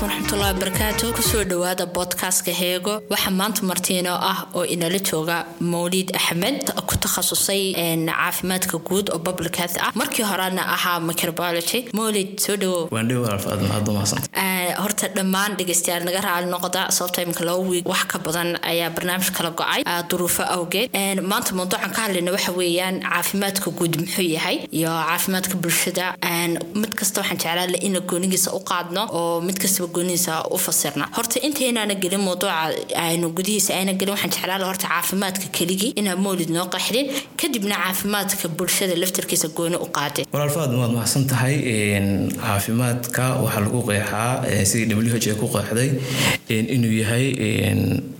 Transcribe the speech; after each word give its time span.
waraxmatullahi 0.00 0.52
wabarakaatu 0.54 1.12
ku 1.16 1.22
soo 1.22 1.44
dhawaada 1.44 1.86
bodkastka 1.86 2.52
heego. 2.52 3.02
Waxaa 3.12 3.30
maanta 3.40 3.62
martiino 3.70 4.12
ah 4.30 4.46
oo 4.54 4.64
inala 4.64 4.98
jooga 4.98 5.36
mawliid 5.60 6.08
axmed 6.16 6.64
ku 6.88 6.94
takhasusay 7.04 7.74
caafimaadka 8.08 8.78
guud 8.88 9.10
oo 9.12 9.18
public 9.18 9.56
health 9.56 9.76
ah. 9.80 9.92
Markii 9.94 10.24
horena 10.24 10.62
ahaa 10.74 11.00
microbiology 11.00 11.80
mawlid 11.92 12.40
soo 12.40 12.56
dhawow 12.56 12.88
horta 14.80 15.08
dhammaan 15.16 15.56
dhegeystayaal 15.58 16.04
naga 16.08 16.20
raali 16.26 16.46
noqda 16.54 16.88
sababta 16.96 17.22
imika 17.22 17.44
laba 17.44 17.58
wiig 17.70 17.84
wax 17.92 18.04
ka 18.12 18.18
badan 18.18 18.56
ayaa 18.70 18.90
barnaamij 18.96 19.30
kala 19.36 19.50
go'ay 19.50 19.82
duruufo 20.08 20.42
awgeed. 20.56 20.88
Maanta 21.30 21.52
mawduucan 21.54 21.92
ka 21.92 22.00
hadlayna 22.06 22.32
waxa 22.32 22.52
weeyaan 22.56 23.00
caafimaadka 23.04 23.70
guud 23.78 24.00
muxuu 24.00 24.24
yahay 24.36 24.56
iyo 24.72 24.88
caafimaadka 24.88 25.54
bulshada. 25.62 26.16
Mid 26.80 26.94
kasta 26.98 27.20
waxaan 27.20 27.38
jeclaala 27.42 27.76
ina 27.86 28.00
goonigiisa 28.00 28.52
u 28.56 28.60
qaadno 28.70 29.02
oo 29.12 29.40
mid 29.40 29.58
kastaba 29.60 29.88
goonigiisa 29.96 30.34
u 30.54 30.58
fasirna. 30.64 31.04
Horta 31.16 31.38
intaynaana 31.48 31.94
gelin 32.02 32.22
mawduuca 32.28 32.56
aynu 33.06 33.26
gudihiisa 33.38 33.70
ayna 33.78 33.92
gelin 34.00 34.14
waxaan 34.16 34.32
jeclaala 34.36 34.64
horta 34.70 34.86
caafimaadka 34.92 35.46
keligii 35.58 35.92
inaa 36.00 36.16
mawlid 36.26 36.50
noo 36.56 36.66
qaxdin 36.74 37.06
kadibna 37.40 37.74
caafimaadka 37.84 38.48
bulshada 38.58 38.94
laftarkiisa 39.02 39.48
gooni 39.58 39.76
u 39.86 39.88
qaadin. 39.98 40.24
Walaalfaad 40.34 40.70
waad 40.80 40.92
mahadsan 40.96 41.24
tahay 41.32 41.54
caafimaadka 42.42 43.24
waxaa 43.44 43.60
lagu 43.66 43.80
qeexaa 43.88 44.64
sidii 44.70 44.94
w 44.94 45.02
h 45.12 45.28
ku 45.40 45.46
qeexday 45.54 45.90
inuu 46.76 46.92
yahay 47.02 47.26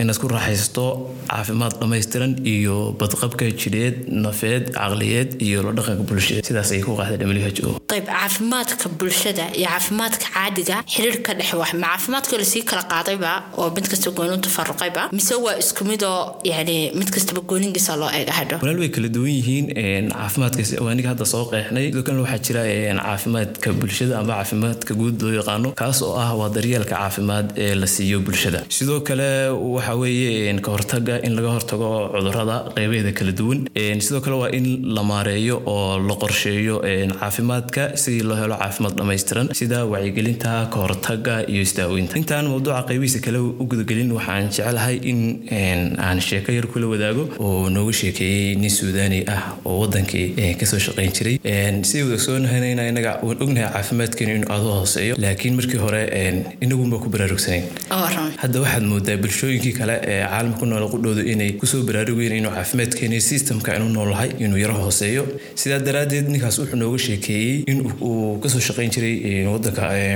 inaad 0.00 0.18
ku 0.22 0.28
raaxaysto 0.34 0.84
caafimaad 1.30 1.72
dhammaystiran 1.80 2.32
iyo 2.54 2.76
badqabka 3.00 3.44
jidheed 3.62 3.96
nafeed 4.24 4.64
caqliyeed 4.78 5.30
iyo 5.46 5.58
la 5.66 5.72
dhaqanka 5.78 6.02
bulshada. 6.10 6.42
Sidaas 6.48 6.70
ay 6.74 6.82
ku 6.86 6.92
qeexday 6.98 7.26
w 7.30 7.32
h 7.46 7.60
o. 7.68 7.70
Ayb 7.96 8.06
caafimaadka 8.16 8.86
bulshada 9.00 9.44
iyo 9.58 9.66
caafimaadka 9.72 10.26
caadiga 10.34 10.76
xiriir 10.94 11.16
ka 11.26 11.32
dhex 11.38 11.52
wax 11.62 11.72
ma 11.82 11.86
caafimaadka 11.92 12.38
la 12.42 12.46
sii 12.52 12.62
kala 12.70 12.82
qaadayba 12.92 13.32
oo 13.60 13.68
mid 13.76 13.86
kasta 13.92 14.10
gooni 14.18 14.38
tafaruqayba 14.46 15.02
mise 15.18 15.34
waa 15.44 15.56
isku 15.62 15.82
midoo 15.90 16.18
yani 16.52 16.76
mid 17.00 17.10
kastaba 17.16 17.40
goonigiisa 17.50 17.96
loo 18.02 18.10
eega 18.18 18.32
hadho 18.40 18.56
walaal 18.62 18.80
way 18.84 18.90
kala 18.96 19.08
duwan 19.16 19.32
yihiin 19.38 19.66
caafimaadkaas 20.16 20.72
aniga 20.92 21.08
hadda 21.12 21.24
soo 21.32 21.44
qeexnay. 21.52 21.86
Sidoo 21.90 22.02
kalena 22.06 22.22
waxaa 22.26 22.42
jira 22.46 22.62
caafimaadka 23.04 23.68
bulshada 23.80 24.14
ama 24.20 24.32
caafimaadka 24.38 24.92
guud 25.00 25.22
loo 25.22 25.32
yaqaano. 25.40 25.68
Kaas 25.80 25.98
oo 26.06 26.14
ah 26.24 26.30
waa 26.40 26.48
daryeelka 26.56 26.94
caafimaad 26.96 27.46
ee 27.64 27.74
la 27.82 27.86
siiyo 27.94 28.18
bulshada. 28.26 28.60
Sidoo 28.76 29.00
kale 29.08 29.28
waxa 29.74 29.94
weeye 30.02 30.52
ka 30.66 30.70
in 31.26 31.32
laga 31.38 31.50
hortago 31.56 31.88
cudurrada 32.14 32.56
qeybeeda 32.76 33.12
kala 33.18 33.32
duwan. 33.40 33.60
Sidoo 34.06 34.20
kale 34.24 34.36
waa 34.42 34.50
in 34.58 34.66
la 34.96 35.02
maareeyo 35.10 35.56
oo 35.74 35.98
la 36.08 36.14
qorsheeyo 36.22 36.76
caafimaadka 37.20 37.82
sidii 38.02 38.22
loo 38.30 38.36
helo 38.42 38.56
caafimaad 38.62 38.94
dhammaystiran 39.00 39.48
sida 39.60 39.84
wacyigelinta 39.92 40.52
ka 40.72 40.78
hortaga 40.84 41.34
iyo 41.52 41.62
isdaaweynta 41.68 42.16
intaan 42.22 42.46
mawduuca 42.52 42.82
qeybihiisa 42.88 43.20
kale 43.26 43.38
u 43.62 43.64
gudagelin 43.70 44.12
waxaan 44.18 44.48
jecelahay 44.50 44.96
in 45.12 45.20
aan 46.06 46.20
sheeko 46.28 46.52
yar 46.56 46.66
kula 46.72 46.86
wadaago 46.92 47.24
oo 47.46 47.68
nooga 47.76 47.92
sheekeeyey 48.00 48.54
nin 48.62 48.70
suudaani 48.78 49.20
ah 49.34 49.42
oo 49.64 49.76
wadankii 49.82 50.54
ka 50.60 50.66
soo 50.72 50.78
shaqayn 50.86 51.12
jiray. 51.18 51.36
Sidii 51.88 52.02
wadagsoonahanayna 52.08 52.88
inaga 52.92 53.12
waan 53.26 53.42
ognahay 53.44 53.70
caafimaadkeenu 53.76 54.34
inuu 54.38 54.50
aada 54.54 54.66
u 54.70 54.74
hooseeyo 54.80 55.14
laakiin 55.24 55.54
markii 55.60 55.80
hore 55.84 56.02
inagunba 56.66 56.98
ku 57.04 57.08
baraarugsanayn 57.14 57.64
hadda 58.42 58.60
waxaad 58.64 58.84
moodaa 58.92 59.16
bulshooyinkii 59.22 59.72
kale 59.80 59.94
ee 60.12 60.20
caalamka 60.32 60.58
ku 60.60 60.66
nool 60.72 60.86
qudhoodu 60.94 61.22
inay 61.32 61.50
ku 61.60 61.66
soo 61.72 61.82
baraarugayeen 61.88 62.36
inuu 62.40 62.52
caafimaadkeeni 62.58 63.20
systemka 63.30 63.76
inu 63.78 63.88
noolahay 63.96 64.30
inuu 64.44 64.58
yaro 64.64 64.74
hooseeyo. 64.82 65.24
Sidaa 65.62 65.78
daraaddeed 65.88 66.28
ninkaas 66.34 66.58
wuxuu 66.62 66.76
nooga 66.82 66.98
sheekeeyey 67.06 67.56
in 67.72 67.78
uu 68.08 68.38
ka 68.42 68.48
soo 68.54 68.60
shaqayn 68.68 68.90
jiray 68.96 69.16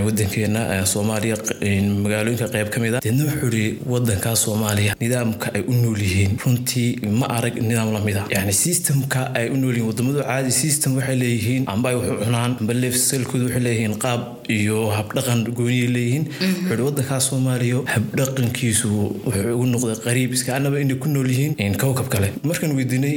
wadankeena 0.06 0.60
soomaaliya 0.92 1.23
magaalooyinka 1.32 2.48
qayb 2.54 2.68
ka 2.74 2.80
mid 2.80 2.94
a 2.94 3.00
deedna 3.04 3.24
wuxuu 3.30 3.50
ihi 3.60 3.78
wadankaa 3.92 4.34
soomaaliya 4.44 4.94
nidaamka 5.00 5.52
ay 5.56 5.62
u 5.68 5.72
nool 5.82 5.98
yihiin. 6.06 6.36
Runtii 6.44 6.88
ma 7.20 7.26
arag 7.36 7.56
nidaam 7.68 7.92
la 7.92 8.00
mid 8.00 8.16
a 8.16 8.24
yani 8.36 8.52
systemka 8.52 9.22
ay 9.34 9.48
u 9.50 9.56
nool 9.56 9.74
yihiin 9.76 9.88
wadamadu 9.90 10.22
caadi 10.28 10.50
system 10.62 10.96
waxay 10.98 11.16
leeyihiin 11.22 11.64
amba 11.74 11.88
ay 11.90 11.96
wax 12.00 12.08
cunaan 12.24 12.56
amba 12.60 12.72
leefsalkoodu 12.82 13.44
waxay 13.48 13.62
leeyihiin 13.66 13.96
qaab 14.04 14.20
iyo 14.58 14.78
habdhaqan 14.98 15.44
gooniyay 15.58 15.88
leeyihiin. 15.96 16.24
Wuxuu 16.30 16.74
ihi 16.74 16.82
wadankaa 16.88 17.20
soomaaliya 17.28 17.78
habdhaqankiisu 17.94 18.88
wuxuu 19.26 19.54
ugu 19.56 19.66
noqday 19.74 19.98
qariib. 20.06 20.30
Iska 20.38 20.56
annaba 20.58 20.80
inay 20.84 20.98
ku 21.04 21.08
nool 21.08 21.28
yihiin 21.34 21.76
kowkab 21.84 22.08
kale. 22.14 22.28
Markaan 22.50 22.76
weydiinay 22.78 23.16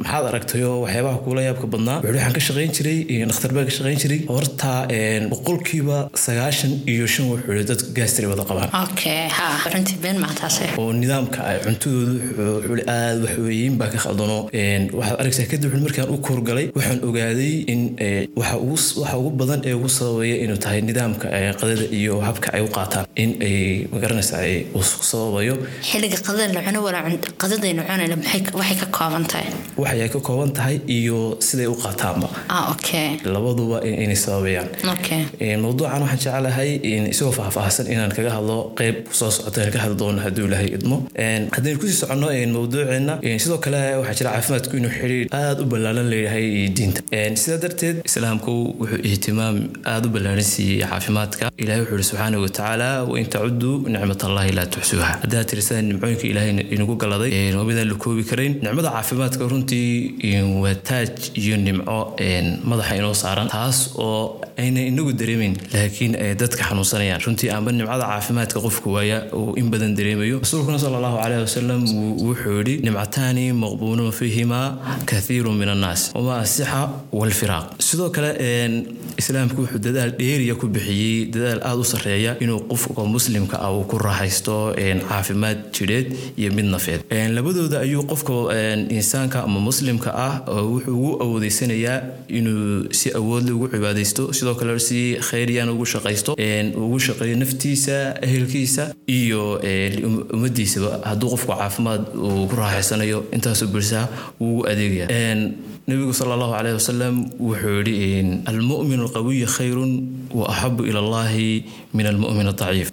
maxaad 0.00 0.24
aragtayo 0.30 0.70
waxyaabaha 0.84 1.18
kuula 1.24 1.42
yaabka 1.48 1.66
badnaa? 1.74 1.98
Wuxuu 2.00 2.16
waxaan 2.16 2.34
ka 2.38 2.40
shaqayn 2.48 2.72
jiray 2.76 2.98
dhakhtar 3.30 3.52
baa 3.56 3.64
ka 3.68 3.72
shaqayn 3.78 3.98
jiray. 4.04 4.20
Horta 4.34 4.72
boqolkiiba 5.32 5.98
sagaashan 6.24 6.72
iyo 6.92 7.06
shan 7.14 7.26
wuxuu 7.32 7.52
ihi 7.56 7.64
dadka 7.70 7.88
gaastari 7.98 8.26
wada 8.32 8.44
qabaan 8.50 8.70
oo 10.78 10.92
nidaamka 11.02 11.38
ay 11.50 11.58
cuntadoodu 11.64 12.14
wuxuu 12.38 12.84
aad 12.96 13.18
waxweeyin 13.24 13.74
baa 13.80 13.88
ka 13.94 13.98
khaldano 14.04 14.38
waxaad 14.98 15.18
aragtaa 15.22 15.46
kadib 15.52 15.74
markaan 15.86 16.08
u 16.14 16.16
koorgalay 16.26 16.66
waxaan 16.76 17.00
ogaaday 17.08 17.54
in 17.72 17.80
waxa 18.40 19.16
ugu 19.18 19.30
badan 19.40 19.60
ee 19.68 19.74
ugu 19.78 19.88
sababaya 19.98 20.36
inuu 20.44 20.58
tahay 20.64 20.80
nidaamka 20.88 21.26
qadada 21.60 21.84
iyo 21.98 22.14
habka 22.28 22.48
ay 22.56 22.62
u 22.66 22.70
qaataan 22.76 23.06
in 23.22 23.30
ay 23.48 23.56
magaranaysa 23.92 24.36
ay 24.46 24.54
sababayo. 25.10 25.54
Xilliga 25.90 26.18
qadada 26.26 26.52
la 26.56 26.60
cuno 26.66 26.78
walaa 26.86 27.02
qadadaynu 27.42 27.82
cunayna 27.88 28.16
waxay 28.60 28.76
ka 28.82 28.86
kooban 28.96 29.24
tahay? 29.32 29.46
Waxay 29.82 30.08
ka 30.14 30.20
kooban 30.28 30.50
tahay 30.58 30.76
iyo 30.98 31.18
siday 31.46 31.66
u 31.74 31.76
qaataanba. 31.84 32.28
Labaduba 33.34 33.76
inay 34.04 34.16
sababayaan 34.24 34.68
mawduucan 35.64 36.00
waxaan 36.04 36.18
jecelahay 36.24 36.70
isagoo 37.22 37.32
faahfaahsan 37.38 37.86
inaan 37.92 38.10
kaga 38.16 38.30
hadlo 38.36 38.56
qeyb 38.78 38.96
soo 39.18 39.30
socota 39.30 39.70
ka 39.74 39.78
hadli 39.84 39.96
doono 40.02 40.20
hadduu 40.24 40.46
ilaahay 40.48 40.70
idmo. 40.76 40.96
Haddaynu 41.56 41.78
ku 41.80 41.86
sii 41.86 41.98
soconno 42.02 42.26
mawduuceena 42.54 43.14
sidoo 43.44 43.58
kale 43.64 43.78
waxaa 44.00 44.14
jira 44.18 44.30
caafimaadku 44.34 44.76
inuu 44.76 44.90
xiriir 44.96 45.26
aada 45.38 45.62
u 45.62 45.66
ballaaran 45.72 46.08
leeyahay 46.12 46.68
diinta. 46.78 47.00
Sidaa 47.42 47.58
darteed 47.64 48.02
islaamku 48.08 48.52
wuxuu 48.80 49.00
ihtimaam 49.10 49.56
aada 49.92 50.06
u 50.08 50.12
ballaaran 50.16 50.42
siiyey 50.52 50.80
caafimaadka. 50.92 51.50
Ilahay 51.62 51.80
wuxuu 51.82 51.98
ihi 52.00 52.08
subxaana 52.10 52.38
watacaala 52.44 52.88
wain 53.12 53.26
tacuduu 53.34 53.76
nicmat 53.94 54.24
allahi 54.28 54.52
laa 54.58 54.66
tuxsuuha. 54.76 55.12
Haddaad 55.24 55.46
tirisaan 55.52 55.84
nimcooyinka 55.92 56.26
ilaahay 56.32 56.52
inagu 56.76 56.96
galaday 57.04 57.30
waa 57.58 57.64
midaan 57.70 57.88
la 57.92 57.98
koobi 58.04 58.24
karayn. 58.30 58.54
Nicmada 58.66 58.90
caafimaadka 58.96 59.48
runtii 59.54 59.90
waa 60.64 60.74
taaj 60.90 61.10
iyo 61.44 61.56
nimco 61.66 61.98
madaxa 62.70 62.96
inoo 63.00 63.14
saaran 63.22 63.48
taas 63.56 63.78
oo 64.06 64.40
ayna 64.62 64.80
inagu 64.90 65.12
dareemeyn 65.20 65.54
laakiin 65.74 66.14
ay 66.24 66.34
dadka 66.42 66.62
xanuunsanayaan 67.12 67.20
runtii 67.26 67.50
aanba 67.50 67.72
nimcada 67.72 68.04
caafimaadka 68.06 68.60
qofku 68.60 68.92
waaya 68.94 69.18
uu 69.34 69.54
in 69.56 69.70
badan 69.70 69.94
dareemayo. 69.96 70.38
Rasuulkuna 70.40 70.78
sala 70.78 70.96
allahu 70.96 71.18
caleyhi 71.22 71.42
wasalam 71.42 71.82
wuxuu 72.26 72.58
yidhi 72.58 72.76
nimcataani 72.86 73.52
maqbuunun 73.52 74.12
fiihimaa 74.12 74.78
kathiirun 75.06 75.56
min 75.56 75.68
annaas 75.68 76.10
wamaa 76.14 76.38
asixa 76.44 76.88
walfiraaq 77.12 77.66
sidoo 77.88 78.10
kale 78.10 78.30
islaamku 79.18 79.62
wuxuu 79.62 79.78
dadaal 79.86 80.12
dheeriya 80.20 80.54
ku 80.54 80.66
bixiyey 80.68 81.26
dadaal 81.34 81.60
aada 81.68 81.80
u 81.84 81.84
sarreeya 81.92 82.36
inuu 82.44 82.60
qofka 82.70 83.04
muslimka 83.16 83.56
ah 83.66 83.72
uu 83.76 83.84
ku 83.90 83.98
raaxaysto 83.98 84.56
caafimaad 85.08 85.58
jidheed 85.76 86.06
iyo 86.36 86.52
mid 86.56 86.64
nafeed. 86.74 87.00
Labadooda 87.36 87.80
ayuu 87.80 88.02
qofka 88.12 88.32
insaanka 88.98 89.42
ama 89.46 89.60
muslimka 89.60 90.10
ah 90.26 90.32
wuxuu 90.48 90.96
ugu 90.96 91.10
awoodeysanayaa 91.24 92.00
inuu 92.38 92.92
si 92.98 93.08
awoodle 93.18 93.52
ugu 93.56 93.68
cibaadaysto 93.74 94.32
sidoo 94.32 94.54
kale 94.54 94.78
si 94.88 95.16
khayriyaan 95.28 95.68
ugu 95.74 95.86
shaqaysto. 95.94 96.32
Ugu 96.84 96.98
shaqeeyo 97.06 97.36
naftiisa 97.42 97.96
ehelkiisa 98.26 98.84
iyo 99.18 99.42
ummadiisaba 100.36 100.90
hadduu 101.10 101.30
qofku 101.34 101.52
caafimaad 101.60 102.02
uu 102.28 102.46
ku 102.50 102.54
raaxaysanayo 102.62 103.18
intaasoo 103.36 103.68
bulshaa 103.74 104.06
wuu 104.40 104.64
adeegaya 104.72 105.08
nabigu 105.88 106.12
sala 106.18 106.34
allahu 106.36 106.52
caleyhi 106.56 106.76
wasalam 106.80 107.14
wuxuu 107.48 107.76
yidhi 107.78 107.96
almu'min 108.52 109.00
alqawiy 109.06 109.42
khayrun 109.56 109.92
wa 110.34 110.48
axabu 110.52 110.84
ila 110.90 110.98
allahi 111.04 111.64
min 111.94 112.06
almu'min 112.12 112.46
adaciif 112.52 112.88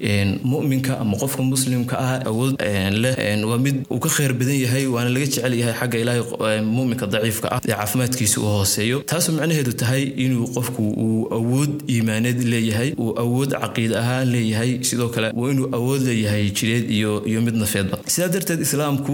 mu'minka 0.54 1.00
ama 1.02 1.18
qofka 1.22 1.42
muslimka 1.54 1.96
ah 2.08 2.14
awood 2.32 2.56
leh 3.04 3.16
waa 3.52 3.58
mid 3.66 3.78
uu 3.94 4.00
ka 4.06 4.10
khayr 4.16 4.34
badan 4.40 4.58
yahay 4.66 4.86
waana 4.96 5.10
laga 5.16 5.26
jecel 5.26 5.54
yahay 5.62 5.74
xagga 5.80 5.98
ilaahay 6.04 6.62
mu'minka 6.78 7.06
daciifka 7.14 7.48
ah 7.56 7.60
ee 7.66 7.72
caafimaadkiisa 7.72 8.38
uu 8.42 8.50
hooseeyo. 8.58 8.98
Taasoo 9.12 9.34
macnaheedu 9.38 9.74
tahay 9.82 10.04
inuu 10.26 10.48
qofku 10.56 10.84
uu 11.06 11.22
awood 11.40 11.72
iimaaneed 11.94 12.40
leeyahay 12.54 12.90
uu 13.04 13.12
awood 13.24 13.52
caqiid 13.64 13.94
ahaan 14.02 14.28
leeyahay 14.36 14.72
sidoo 14.90 15.10
kale 15.16 15.32
waa 15.40 15.52
inuu 15.54 15.70
awood 15.78 16.02
leeyahay 16.10 16.46
jireed 16.58 16.86
iyo 16.98 17.12
iyo 17.32 17.42
mid 17.48 17.56
nafeedba. 17.64 17.98
Sidaa 18.14 18.28
darteed 18.36 18.62
islaamku 18.68 19.14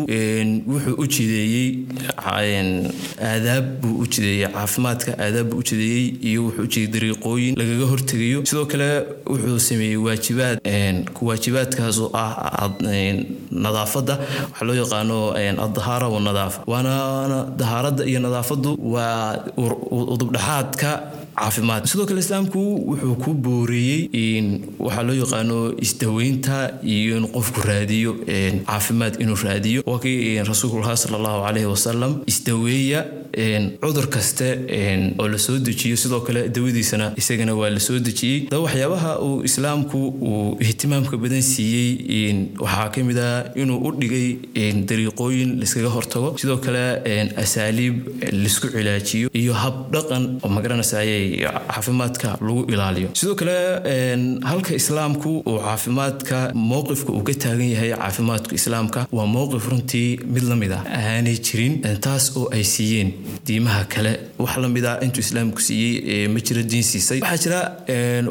wuxuu 0.72 0.96
u 1.04 1.06
jideeyey 1.16 1.68
aadaab 3.32 3.66
buu 3.82 3.96
u 4.04 4.06
jideeyey 4.14 4.48
caafimaadka 4.56 5.12
aadaab 5.26 5.50
buu 5.52 5.60
u 5.64 5.68
jideeyey 5.70 6.08
iyo 6.30 6.42
wuxuu 6.46 6.64
u 6.64 6.68
jideeyey 6.74 6.92
dariiqooyin 6.96 7.56
lagaga 7.62 7.86
hortegayo 8.16 8.46
sidoo 8.46 8.66
kale 8.66 9.06
wuxuu 9.26 9.60
sameeyey 9.60 9.98
waajibaad 9.98 10.60
waajibaadkaas 11.22 11.98
oo 12.00 12.10
ah 12.14 12.70
nadaafadda. 13.52 14.18
Waxaa 14.52 14.66
loo 14.66 14.76
yaqaano 14.76 15.18
addahaara 15.66 16.08
wanadaafa 16.10 16.64
waana 16.68 17.46
dahaaradda 17.58 18.06
iyo 18.06 18.20
nadaafaddu 18.20 18.78
waa 18.94 19.38
udubdhaxaadka 19.58 21.02
caafimaad. 21.36 21.86
Sidoo 21.92 22.06
kale 22.06 22.20
islaamku 22.26 22.60
wuxuu 22.90 23.16
ku 23.24 23.34
booreeyey 23.34 24.62
waxaa 24.80 25.04
loo 25.08 25.16
yaqaano 25.24 25.58
isdaweynta 25.86 26.56
iyo 26.84 27.18
in 27.18 27.28
qofku 27.36 27.62
raadiyo 27.70 28.12
caafimaad 28.70 29.22
inuu 29.24 29.36
raadiyo. 29.48 29.84
Waa 29.86 30.00
kii 30.00 30.40
rasuulkulaha 30.52 30.98
sala 30.98 31.18
allahu 31.20 31.44
caleyhi 31.46 31.68
wasalam 31.76 32.14
isdaweeya 32.32 33.06
cudur 33.84 34.08
kaste 34.16 34.48
oo 35.20 35.28
la 35.28 35.38
soo 35.38 35.58
dejiyo. 35.60 35.98
Sidoo 35.98 36.22
kale 36.28 36.50
dawadiisana 36.50 37.14
isagana 37.18 37.56
waa 37.56 37.70
la 37.70 37.80
dejiyey. 38.08 38.48
Daba 38.50 38.64
waxyaabaha 38.64 39.12
uu 39.28 39.44
islaamku 39.50 40.00
uu 40.30 40.58
ihtimaamka 40.60 41.18
badan 41.18 41.42
siiyey 41.42 42.36
waxaa 42.60 42.90
ka 42.96 43.04
mid 43.04 43.18
ah 43.20 43.52
inuu 43.56 43.80
u 43.88 43.92
dhigay 44.02 44.28
dariiqooyin 44.90 45.60
laiskaga 45.60 45.90
hortago. 45.90 46.38
Sidoo 46.38 46.58
kale 46.58 46.84
asaaliib 47.44 47.96
la 48.32 48.46
isku 48.52 48.68
cilaajiyo 48.76 49.30
iyo 49.42 49.54
hab 49.54 49.92
dhaqan 49.94 50.24
oo 50.44 50.50
magaranaysaayay 51.26 51.68
caafimaadka 51.68 52.38
lagu 52.42 52.66
ilaaliyo. 52.72 53.10
Sidoo 53.14 53.36
kale 53.36 54.40
halka 54.44 54.74
islaamku 54.76 55.44
uu 55.46 55.60
caafimaadka 55.60 56.52
mowqifka 56.54 57.12
uu 57.14 57.24
ka 57.24 57.34
taagan 57.34 57.70
yahay 57.70 57.92
caafimaadka 57.92 58.56
islaamka 58.56 59.08
waa 59.12 59.26
mowqif 59.26 59.68
runtii 59.70 60.20
mid 60.34 60.44
la 60.44 60.56
mid 60.56 60.72
ah. 60.72 60.84
Aanay 60.86 61.38
jirin 61.38 61.82
taas 62.02 62.32
oo 62.38 62.50
ay 62.52 62.64
siiyeen 62.64 63.12
diimaha 63.46 63.84
kale. 63.86 64.20
Wax 64.40 64.58
la 64.58 64.68
mid 64.70 64.86
ah 64.86 64.98
intuu 65.02 65.22
islaamku 65.22 65.62
siiyey 65.62 66.28
ma 66.28 66.40
jiro 66.40 66.62
diin 66.64 66.84
siisay. 66.84 67.20
Waxaa 67.22 67.38
jira 67.44 67.60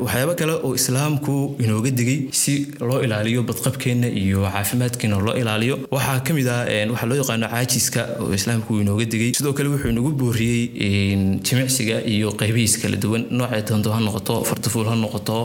waxyaabo 0.05 0.35
kale 0.35 0.53
oo 0.53 0.75
islaamku 0.75 1.57
inooga 1.65 1.91
digay 1.91 2.29
si 2.33 2.67
loo 2.81 3.01
ilaaliyo 3.03 3.43
badqabkeenna 3.43 4.09
iyo 4.09 4.43
caafimaadkeena 4.53 5.19
loo 5.27 5.37
ilaaliyo. 5.37 5.79
Waxaa 5.91 6.21
ka 6.21 6.35
mid 6.35 6.49
ah 6.49 6.65
waxaa 6.93 7.07
loo 7.07 7.17
yaqaano 7.23 7.49
caajiska 7.49 8.03
oo 8.21 8.33
islaamku 8.35 8.81
inooga 8.81 9.05
digay. 9.05 9.33
Sidoo 9.35 9.53
kale 9.53 9.69
wuxuu 9.69 9.91
inagu 9.91 10.11
booriyey 10.13 10.69
jimicsiga 11.47 12.03
iyo 12.15 12.33
qaybihiis 12.41 12.79
kala 12.85 12.97
duwan. 13.05 13.23
Noocay 13.39 13.63
doonto 13.69 13.91
ha 13.95 14.01
noqoto 14.07 14.35
fardafuul 14.49 14.87
ha 14.91 14.95
noqoto 15.05 15.37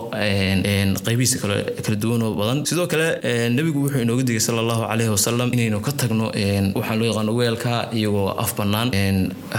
qaybihiisa 1.06 1.38
kala 1.42 1.96
duwan 2.04 2.22
oo 2.28 2.34
badan. 2.40 2.66
Sidoo 2.66 2.88
kale 2.88 3.08
nebigu 3.56 3.80
wuxuu 3.86 4.02
inooga 4.06 4.24
digay 4.24 4.40
sala 4.48 4.60
allahu 4.64 4.84
caleyhi 4.90 5.12
wasalam 5.16 5.50
inaynu 5.56 5.80
ka 5.82 5.92
tagno 5.92 6.26
waxaan 6.80 6.98
loo 7.00 7.08
yaqaano 7.12 7.32
weelka 7.40 7.90
iyagoo 7.94 8.30
af 8.44 8.52
bannaan. 8.58 8.90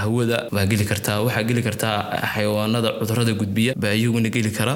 Hawada 0.03 0.49
baa 0.55 0.67
geli 0.71 0.85
kartaa 0.91 1.19
waxaa 1.27 1.45
geli 1.49 1.63
kartaa 1.63 1.97
xayawaanada 2.35 2.91
cudurrada 3.01 3.33
gudbiya 3.41 3.73
baa 3.77 3.95
iyaguna 4.01 4.29
geli 4.37 4.51
kara. 4.59 4.75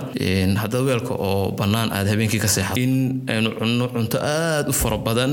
Haddaba 0.63 0.85
weelka 0.91 1.15
oo 1.15 1.53
bannaan 1.59 1.93
aad 1.93 2.07
habeenkii 2.13 2.41
ka 2.45 2.49
seexato 2.49 2.81
in 2.81 3.23
aynu 3.29 3.51
cunno 3.59 3.89
cunto 3.95 4.19
aada 4.19 4.69
u 4.71 4.73
fara 4.73 4.97
badan 4.99 5.31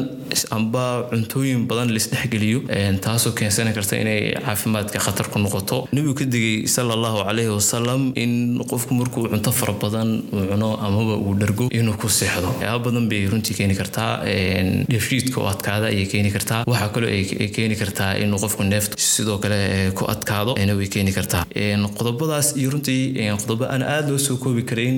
amba 0.58 1.08
cuntooyin 1.12 1.68
badan 1.70 1.90
laisdhexgeliyo 1.96 2.60
taasoo 3.06 3.32
keensani 3.40 3.74
karta 3.78 3.96
inay 4.04 4.34
caafimaadka 4.46 5.00
khatar 5.06 5.28
ku 5.32 5.40
noqoto. 5.40 5.88
Nebigu 5.94 6.14
ka 6.20 6.26
digay 6.26 6.68
sala 6.68 6.94
allahu 6.98 7.24
caleyhi 7.28 7.50
wasalam 7.62 8.02
in 8.24 8.34
qofku 8.72 8.94
markuu 9.00 9.28
cunto 9.34 9.52
fara 9.60 9.74
badan 9.84 10.10
uu 10.34 10.46
cuno 10.52 10.70
amaba 10.88 11.16
uu 11.26 11.34
dhargo 11.42 11.66
inuu 11.80 11.96
ku 12.02 12.08
seexdo. 12.20 12.48
Waxyaaba 12.52 12.84
badan 12.86 13.08
bay 13.12 13.22
runtii 13.32 13.56
keeni 13.60 13.76
kartaa 13.82 14.12
dheefshiidka 14.92 15.38
oo 15.42 15.48
adkaada 15.54 15.86
ayay 15.94 16.06
keeni 16.14 16.32
kartaa. 16.36 16.64
Waxaa 16.72 16.90
kaloo 16.96 17.10
ay 17.10 17.48
keeni 17.56 17.76
kartaa 17.82 18.12
inuu 18.24 18.40
qofku 18.44 18.64
neefto 18.64 18.96
sidoo 18.98 19.38
kale 19.44 19.60
ku 19.98 20.06
adkaado 20.14 20.56
way 20.80 20.88
keeni 20.96 21.12
kartaa. 21.18 21.44
Qodobadaas 21.98 22.56
iyo 22.58 22.70
runtii 22.74 23.02
qodobo 23.42 23.66
aan 23.74 23.84
aada 23.84 24.10
loo 24.10 24.18
soo 24.18 24.38
koobi 24.44 24.64
karayn 24.70 24.96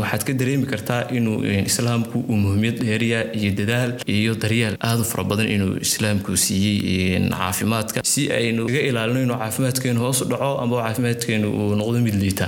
waxaad 0.00 0.22
ka 0.26 0.32
dareemi 0.40 0.66
kartaa 0.72 1.00
inuu 1.18 1.38
islaamku 1.70 2.18
uu 2.28 2.36
muhiimiyad 2.42 2.78
dheeriya 2.86 3.20
iyo 3.40 3.50
dadaal 3.60 3.90
iyo 4.06 4.34
daryeel 4.42 4.76
aada 4.80 5.00
u 5.04 5.04
fara 5.12 5.24
badan 5.30 5.48
inuu 5.56 5.76
islaamku 5.86 6.36
siiyey 6.36 7.20
caafimaadka. 7.30 8.00
Si 8.04 8.22
aynu 8.38 8.68
iga 8.70 8.80
ilaalino 8.90 9.20
inuu 9.26 9.38
caafimaadkeenu 9.42 10.00
hoos 10.04 10.20
u 10.22 10.28
dhaco 10.32 10.50
amba 10.62 10.82
caafimaadkeenu 10.84 11.48
uu 11.60 11.74
noqdo 11.80 11.98
mid 12.06 12.14
liita 12.22 12.46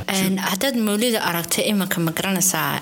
haddaad 0.50 0.76
mawlida 0.88 1.20
aragta 1.29 1.61
imanka 1.73 1.99
ma 2.06 2.11
garanaysaa 2.19 2.81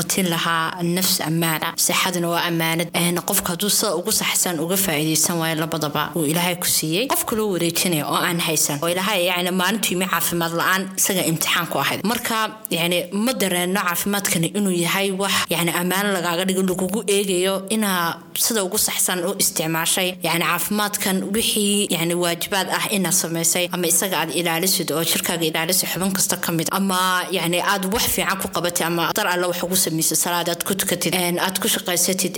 otin 0.00 0.26
lahaa 0.34 0.82
nafs 0.96 1.20
ammaana 1.28 1.68
sixaduna 1.86 2.28
waa 2.34 2.44
ammaanad. 2.50 2.88
Qofka 3.30 3.48
hadduu 3.52 3.70
sida 3.70 3.94
ugu 4.00 4.12
saxsan 4.20 4.56
uga 4.64 4.76
faa'iidaysan 4.84 5.36
waayo 5.40 5.56
labadaba 5.62 6.02
uu 6.16 6.24
ilaahay 6.32 6.56
ku 6.62 6.66
siiyey. 6.76 7.06
Qofka 7.12 7.36
loo 7.36 7.48
wareejinaya 7.54 8.04
oo 8.12 8.16
aan 8.28 8.40
haysan. 8.46 8.78
Oo 8.82 8.88
ilaahay 8.94 9.26
yani 9.30 9.50
maalintu 9.60 9.88
yimi 9.92 10.06
caafimaad 10.12 10.52
la'aan 10.60 10.82
isaga 11.00 11.22
imtixaan 11.30 11.66
ku 11.72 11.78
ahayd. 11.84 12.00
Marka 12.12 12.36
yani 12.78 12.98
ma 13.24 13.32
dareenno 13.42 13.80
caafimaadkani 13.88 14.46
inuu 14.58 14.74
yahay 14.84 15.10
wax 15.22 15.34
yani 15.54 15.70
ammaano 15.80 16.08
lagaaga 16.16 16.44
dhigo 16.48 16.62
lagugu 16.70 17.00
eegayo 17.16 17.54
inaa 17.76 18.06
sida 18.34 18.64
ugu 18.64 18.78
saxsan 18.78 19.18
u 19.28 19.34
isticmaashay 19.42 20.08
yani 20.22 20.44
caafimaadkan 20.44 21.16
wixii 21.34 21.86
yani 21.90 22.14
waajibaad 22.14 22.68
ah 22.78 22.84
inaad 22.96 23.12
samaysay 23.22 23.68
ama 23.72 23.86
isaga 23.86 24.16
aad 24.20 24.30
ilaalisid 24.40 24.88
oo 24.92 25.04
jirkaaga 25.04 25.44
ilaalisid 25.50 25.88
xubin 25.92 26.12
kasta 26.12 26.36
ka 26.36 26.52
mid 26.52 26.68
ama 26.70 27.24
yani 27.30 27.58
aad 27.72 27.84
wax 27.94 28.04
fiican 28.14 28.38
ku 28.42 28.48
qabatid 28.54 28.86
ama 28.86 29.12
dar 29.16 29.26
alle 29.26 29.46
wax 29.46 29.62
ugu 29.62 29.76
samaysay 29.76 30.16
salaad 30.24 30.48
aad 30.48 30.62
ku 30.68 30.74
tukatid 30.74 31.14
aad 31.46 31.56
ku 31.62 31.68
shaqaysatid 31.74 32.34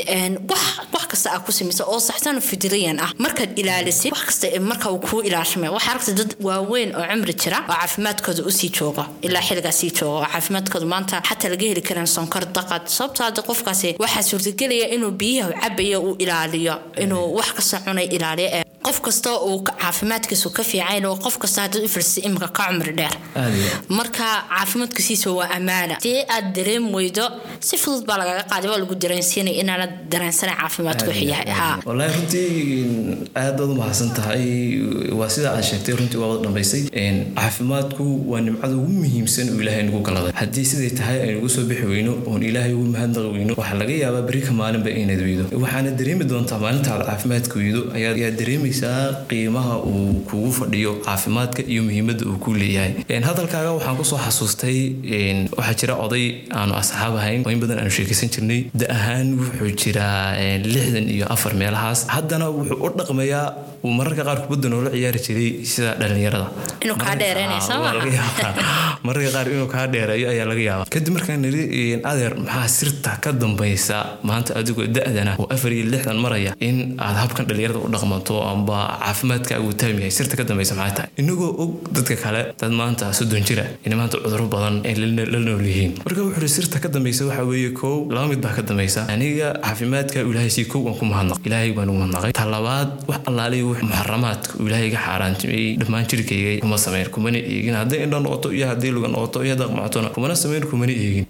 wax 0.94 1.04
kasta 1.12 1.28
aad 1.34 1.42
ku 1.46 1.52
samaysay 1.52 1.86
oo 1.86 2.00
saxsan 2.08 2.40
fidriyan 2.48 2.98
ah. 3.04 3.10
Markaad 3.24 3.50
ilaalisid 3.60 4.10
wax 4.12 4.24
kasta 4.30 4.46
marka 4.70 4.90
uu 4.94 4.98
kuu 5.08 5.20
ilaashamay 5.28 5.70
waxaa 5.76 5.90
aragta 5.94 6.12
dad 6.20 6.30
waaweyn 6.46 6.90
oo 6.98 7.04
cumri 7.10 7.34
jira 7.42 7.58
oo 7.68 7.74
caafimaadkooda 7.80 8.42
u 8.48 8.50
sii 8.58 8.70
joogo 8.78 9.04
ilaa 9.26 9.42
xilligaa 9.48 9.72
sii 9.80 9.90
joogo 9.98 10.16
oo 10.18 10.26
caafimaadkooda 10.32 10.86
maanta 10.94 11.22
xataa 11.28 11.50
laga 11.54 11.66
heli 11.70 11.82
karan 11.88 12.06
sonkor 12.16 12.44
daqad 12.58 12.82
sababtoo 12.96 13.24
hadda 13.28 13.42
qofkaasi 13.48 13.88
waxaa 14.04 14.22
suurtagelaya 14.30 14.86
inuu 14.96 15.10
biyaha 15.22 15.52
cabayo 15.84 16.00
uu 16.02 16.16
ilaaliyo 16.18 16.74
inuu 17.02 17.34
wax 17.36 17.52
kasta 17.54 17.80
cunay 17.84 18.06
ilaaliyo 18.06 18.64
qof 18.86 18.98
kasta 19.06 19.30
uu 19.48 19.58
caafimaadkiisu 19.68 20.48
ka 20.56 20.62
fiican 20.70 21.04
oo 21.10 21.16
qof 21.24 21.36
kasta 21.42 21.60
haddaad 21.64 21.84
u 21.86 21.90
firsay 21.94 22.22
imika 22.28 22.48
ka 22.56 22.64
cumri 22.70 22.92
dheer. 22.98 23.14
Marka 23.98 24.24
caafimaadkiisiisa 24.54 25.30
waa 25.38 25.48
ammaana 25.58 25.96
dee 26.06 26.20
aad 26.36 26.46
dareem 26.56 26.84
weydo 26.96 27.24
si 27.68 27.76
fudud 27.82 28.04
baa 28.08 28.18
lagaga 28.22 28.42
qaaday 28.52 28.70
waa 28.72 28.78
lagu 28.82 28.94
dareensiinay 29.04 29.54
inaanad 29.62 29.92
dareensanay 30.12 30.56
caafimaadku 30.62 31.10
yahay. 31.32 31.48
Ha 31.60 31.68
wallaahi 31.88 32.12
runtii 32.16 32.48
aad 33.42 33.54
baad 33.58 33.70
u 33.74 33.76
mahadsan 33.82 34.10
tahay. 34.18 34.44
Waa 35.18 35.28
sida 35.34 35.48
aad 35.56 35.64
sheegtay 35.70 35.94
runtii 36.00 36.20
waa 36.22 36.28
wada 36.32 36.42
dhambaysay 36.44 36.82
caafimaadku 37.38 38.04
waa 38.32 38.40
nimcada 38.46 38.74
ugu 38.76 38.92
muhiimsan 39.02 39.48
uu 39.54 39.60
ilaahay 39.64 39.82
nagu 39.88 40.00
galaday 40.08 40.32
haddii 40.40 40.64
siday 40.70 40.90
tahay 41.00 41.18
aynu 41.24 41.38
ugu 41.38 41.48
soo 41.56 41.64
bixi 41.70 41.86
weyno 41.94 42.12
oon 42.26 42.42
ilaahay 42.50 42.72
ugu 42.78 42.86
mahadnaqi 42.94 43.30
weyno 43.36 43.54
waxaa 43.60 43.78
laga 43.82 43.94
yaabaa 44.04 44.22
berika 44.30 44.52
maalinba 44.60 44.90
inaad 45.02 45.22
weydo. 45.28 45.44
Waxaana 45.64 45.90
dareemi 46.00 46.24
doontaa 46.32 46.58
maalinta 46.64 46.90
aad 46.94 47.04
caafimaadka 47.10 47.54
weydo 47.62 47.80
ayaa 47.98 48.30
dareemaysaa 48.80 49.26
qiimaha 49.28 49.76
uu 49.86 50.14
kugu 50.30 50.52
fadhiyo 50.52 50.94
caafimaadka 51.04 51.62
iyo 51.62 51.82
muhiimadda 51.82 52.26
uu 52.26 52.38
ku 52.38 52.52
leeyahay. 52.54 52.92
Hadalkaaga 53.22 53.72
waxaan 53.76 53.96
ku 53.96 54.04
soo 54.04 54.18
xasuustay 54.18 54.94
waxaa 55.56 55.74
jira 55.80 55.94
oday 56.04 56.44
aanu 56.50 56.74
asxaab 56.74 57.16
ahayn. 57.16 57.42
In 57.50 57.60
badan 57.60 57.78
aanu 57.78 57.90
sheekaysan 57.90 58.28
jirnay. 58.34 58.70
Da 58.74 58.86
ahaan 58.90 59.38
wuxuu 59.38 59.70
jiraa 59.76 60.36
lixdan 60.64 61.08
iyo 61.08 61.26
afar 61.34 61.54
meelahaas. 61.54 62.06
Haddana 62.08 62.50
wuxuu 62.50 62.78
u 62.86 62.90
dhaqmayaa 62.98 63.46
uu 63.84 63.92
mararka 63.98 64.22
qaar 64.28 64.38
kubadda 64.44 64.68
noola 64.72 64.90
ciyaari 64.96 65.20
jiray 65.26 65.48
sida 65.72 65.90
dhalinyarada 66.00 66.46
mararka 69.04 69.30
qaar 69.34 69.46
inuu 69.54 69.68
kaa 69.74 69.86
dheereeyo 69.92 70.28
ayaa 70.32 70.46
laga 70.50 70.62
yaabaa. 70.68 70.86
Kadib 70.94 71.12
markaan 71.16 71.40
niri 71.44 72.00
adeer 72.10 72.34
maxaa 72.46 72.68
sirta 72.78 73.12
ka 73.24 73.30
dambaysa? 73.32 73.98
Maanta 74.28 74.54
adigoo 74.60 74.86
da-dana 74.96 75.36
oo 75.38 75.46
afar 75.54 75.72
iyo 75.72 75.84
lixdan 75.92 76.18
maraya 76.24 76.52
in 76.60 76.96
aad 76.98 77.16
habkan 77.22 77.46
dhalinyarada 77.48 77.78
u 77.86 77.88
dhaqmanto 77.94 78.34
amba 78.52 78.78
caafimaadkaagu 79.04 79.70
taam 79.80 79.96
yahay. 80.00 80.10
Sirta 80.18 80.36
ka 80.40 80.44
dambaysa 80.50 80.74
maxay 80.80 80.94
tahay? 80.96 81.10
Inagoo 81.22 81.50
og 81.62 81.70
dadka 81.96 82.16
kale 82.24 82.40
dad 82.60 82.72
maanta 82.80 83.12
soddon 83.18 83.44
jira. 83.48 83.64
Inay 83.86 83.96
maanta 84.00 84.16
cuduro 84.24 84.46
badan 84.54 84.80
ay 84.88 84.94
la 84.96 85.38
nool 85.46 85.64
yihiin. 85.70 85.92
Marka 86.06 86.20
wuxuu 86.28 86.48
sirta 86.56 86.80
ka 86.84 86.88
dambaysa 86.88 87.26
waxaa 87.28 87.44
weeye 87.50 87.70
kow 87.80 88.08
laba 88.14 88.26
mid 88.32 88.40
baa 88.44 88.54
ka 88.58 88.62
dambaysa. 88.62 89.06
Aniga 89.14 89.48
caafimaadka 89.64 90.20
ilaahay 90.30 90.50
sii 90.56 90.66
kow 90.72 90.82
aan 90.88 90.96
ku 91.00 91.04
mahadnaq 91.12 91.38
ilaahay 91.46 91.72
baan 91.76 91.88
ugu 91.92 91.98
mahadnaqay. 92.02 92.32
Ta 92.32 92.44
labaad 92.54 92.88
wax 93.08 93.20
allaaliya 93.30 93.64
wix 93.74 93.82
muxaramaadka 93.90 94.52
ilaahay 94.66 94.86
iga 94.90 95.00
xaaraantimay 95.06 95.64
dhammaan 95.80 96.06
jirkayga 96.10 96.52
kuma 96.64 96.76
samayn 96.84 97.08
kumana 97.14 97.38
eegin 97.52 97.74
hadday 97.80 98.00
indho 98.04 98.18
noqoto 98.26 98.48
iyo 98.56 98.66
haddii 98.72 98.92
luga 98.96 99.08
noqoto 99.14 99.38
iyo 99.44 99.52
hadday 99.54 99.68
qmactona 99.72 100.08
kumana 100.16 100.34
samayn 100.42 100.64
kumana 100.72 100.92
eegin 101.04 101.26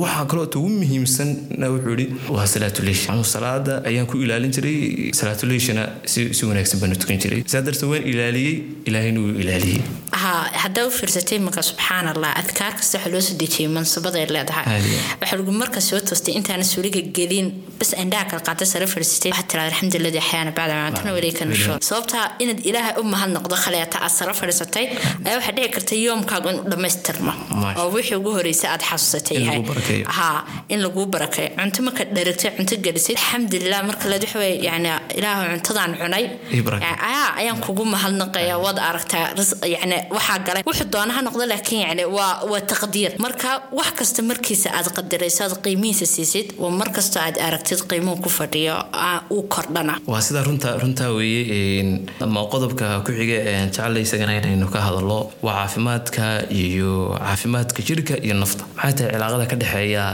waxaa 0.00 0.24
kaloo 0.30 0.46
ugu 0.58 0.68
muhiimsanna 0.80 1.66
wuxuu 1.74 1.90
yidhi 1.94 2.06
waa 2.36 2.46
salaatuleish 2.54 3.02
anuu 3.12 3.24
salaada 3.34 3.72
ayaan 3.88 4.06
ku 4.10 4.16
ilaalin 4.24 4.52
jiray 4.56 4.78
salaatuleishna 5.20 5.82
si 6.12 6.42
wanaagsan 6.50 6.80
baan 6.80 6.92
u 6.94 6.98
tukan 7.02 7.18
jiray. 7.24 7.40
Saa 7.52 7.60
darteed 7.66 7.90
waan 7.92 8.04
ilaaliyey 8.12 8.54
ilaahayna 8.88 9.20
wuu 9.24 9.34
ilaaliyey. 9.44 9.80
Haddaa 10.62 10.84
u 10.88 10.90
fiirsatay 10.98 11.36
imanka 11.40 11.62
subxaan 11.68 12.06
allah 12.12 12.30
adkaar 12.42 12.72
kasta 12.78 12.98
waxa 12.98 13.10
loo 13.14 13.20
soo 13.26 13.36
dejiyey 13.42 13.68
mansabaday 13.76 14.24
leedahay. 14.36 14.64
Waxaa 15.20 15.36
lagu 15.40 15.52
marka 15.62 15.80
soo 15.88 16.00
toostay 16.08 16.34
intaana 16.40 16.64
suuliga 16.72 17.00
gelin 17.18 17.48
bas 17.78 17.90
indhaha 18.02 18.24
kala 18.30 18.42
qaata 18.48 18.64
sare 18.72 18.86
fiirsatay. 18.94 19.30
Waxaad 19.32 19.48
tiraada 19.52 19.70
alxamdulilah 19.72 20.22
axyaana 20.22 20.52
bacda 20.58 20.74
maantana 20.80 21.12
walayka 21.18 21.44
nushuur. 21.52 21.78
Sababtaa 21.90 22.24
inaad 22.44 22.60
ilaahay 22.70 22.94
u 23.00 23.04
mahad 23.12 23.30
noqdo 23.36 23.56
khaleeta 23.64 23.96
aad 24.06 24.14
sare 24.18 24.32
fadhiisatay 24.40 24.84
ayaa 25.26 25.36
waxaa 25.38 25.54
dhici 25.58 25.70
karta 25.76 25.94
yoomkaagu 26.06 26.48
inuu 26.54 26.64
dhammaystirmo. 26.72 27.32
Oo 27.80 27.88
wixii 27.96 28.16
ugu 28.20 28.30
horreysay 28.38 28.70
aad 28.74 28.82
xasuusatay. 28.90 29.36
Yahay 29.46 29.62
ha 30.16 30.44
in 30.68 30.80
laguu 30.84 31.06
barakeeyo 31.14 31.50
cunto 31.58 31.80
marka 31.86 32.04
dheragtay 32.16 32.50
cunto 32.56 32.74
gelisay 32.84 33.14
alxamdulilah 33.16 33.80
marka 33.90 34.04
leed 34.12 34.22
waxa 34.26 34.38
weye 34.42 34.56
yani 34.68 34.90
ilaahu 35.18 35.42
cuntadaan 35.52 35.92
cunay. 36.02 36.24
Ayaan 37.38 37.58
kugu 37.64 37.84
mahadnaqaya 37.84 38.56
waad 38.64 38.78
aragtaa 38.78 39.34
yani 39.74 39.96
waxaa 40.16 40.38
galay. 40.46 40.62
Wuxuu 40.66 40.88
doona 40.92 41.12
ha 41.16 41.20
noqdo 41.22 41.44
laakiin 41.52 41.82
yani 41.88 42.04
waa 42.16 42.60
taqdiir. 42.72 43.12
Marka 43.24 43.48
wax 43.78 43.90
kasta 43.98 44.22
markiisa 44.22 44.68
aad 44.78 44.88
qadirayso 44.96 45.44
aad 45.44 45.54
qiimihiisa 45.64 46.06
siisid 46.14 46.46
waa 46.62 46.70
mar 46.80 46.88
kastoo 46.96 47.22
aad 47.22 47.36
aragtid 47.46 47.80
qiimuhu 47.90 48.16
ku 48.24 48.28
fadhiyo 48.38 48.76
uu 49.30 49.42
kordhana. 49.54 49.94
Waa 50.06 50.20
sidaa 50.26 50.44
runta 50.48 50.76
runtaa 50.82 51.10
weeye 51.18 52.00
ama 52.20 52.40
qodobka 52.52 53.00
ku 53.06 53.10
xiga 53.18 53.36
jecel 53.46 53.96
isagana 54.04 54.32
inaynu 54.40 54.68
ka 54.74 54.80
hadalo 54.86 55.18
waa 55.42 55.54
caafimaadka 55.60 56.24
iyo 56.62 56.92
caafimaadka 57.18 57.80
jirka 57.88 58.14
iyo 58.24 58.34
nafta. 58.42 58.64
Maxay 58.76 58.92
tahay 58.98 59.12
cilaaqada 59.12 59.46
ka 59.50 59.56
dhexeeya 59.72 60.04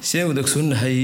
sidaan 0.00 0.28
wada 0.28 0.40
ogsoonahay 0.40 0.98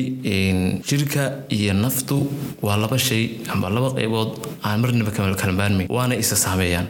jirka 0.88 1.45
iyo 1.50 1.73
naftu? 1.75 2.26
Waa 2.62 2.76
laba 2.76 2.99
shay 2.99 3.40
ama 3.52 3.69
laba 3.71 3.90
qaybood 3.97 4.38
aan 4.64 4.81
marnaba 4.81 5.11
kala 5.11 5.52
maarmayn 5.52 5.87
waana 5.88 6.14
isa 6.16 6.37
saameeyaan. 6.37 6.87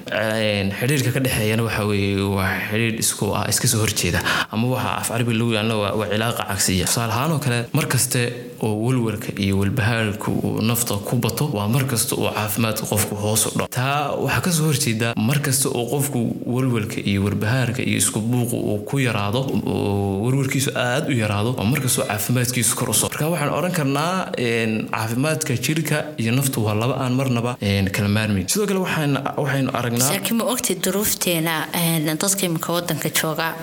Xidhiirka 0.81 1.13
ka 1.13 1.21
dhexeeyana 1.21 1.63
waxa 1.65 1.85
weeye 1.87 2.21
waa 2.37 2.49
xidhiir 2.71 2.99
isku 3.01 3.33
ah 3.35 3.47
iska 3.49 3.67
soo 3.69 3.81
horjeeda 3.85 4.21
ama 4.53 4.69
waxa 4.75 4.91
af 5.01 5.09
carabi 5.09 5.35
lagu 5.35 5.53
yaalna 5.57 5.77
waa 5.77 6.07
cilaaqa 6.13 6.45
cagsiya 6.51 6.85
tusaale 6.87 7.13
ahaan 7.13 7.33
oo 7.33 7.39
kale 7.39 7.59
mar 7.73 7.87
kaste 7.89 8.21
oo 8.63 8.75
walwalka 8.85 9.33
iyo 9.45 9.59
walbahaarka 9.61 10.29
uu 10.31 10.61
nafta 10.63 10.95
ku 11.09 11.17
bato 11.17 11.49
waa 11.57 11.69
mar 11.69 11.85
kasta 11.87 12.15
oo 12.17 12.31
caafimaadka 12.37 12.87
qofku 12.87 13.15
hoos 13.17 13.47
u 13.47 13.51
dhaco. 13.59 13.69
Taa 13.79 14.13
waxaa 14.25 14.41
ka 14.45 14.51
soo 14.53 14.67
horjeeda 14.71 15.15
mar 15.17 15.39
kasta 15.41 15.69
oo 15.69 15.87
qofku 15.95 16.21
walwalka 16.47 17.01
iyo 17.01 17.25
walbahaarka 17.25 17.83
iyo 17.83 17.97
isku 18.03 18.21
buuqu 18.21 18.57
uu 18.57 18.79
ku 18.89 18.99
yaraado 19.01 19.41
oo 19.67 20.21
warwarkiisu 20.53 20.71
aad 20.77 21.09
u 21.09 21.13
yaraado 21.13 21.55
waa 21.59 21.65
mar 21.65 21.81
kastoo 21.81 22.05
caafimaadkiisu 22.05 22.77
kor 22.77 22.91
u 22.91 22.95
soo 22.95 23.09
marka 23.09 23.29
waxaan 23.33 23.53
odhan 23.59 23.73
karnaa 23.79 24.15
caafimaadka 24.95 25.55
jirka 25.67 25.97
iyo 26.23 26.33
naftu 26.39 26.65
waa 26.67 26.75
laba 26.75 26.95
aan 27.05 27.15
marnaba 27.21 27.57
kala 27.97 28.09
maarmayn 28.09 28.49
sidoo 28.49 28.67
kale 28.67 28.81
waxaynu 28.85 29.71
aragnaa 29.79 30.35
ma 30.41 30.45
ogtay 30.55 30.77
duruufteena 30.85 31.55
dadka 32.23 32.47
imika 32.47 32.73
wadanka 32.73 33.09
jooga? 33.21 33.55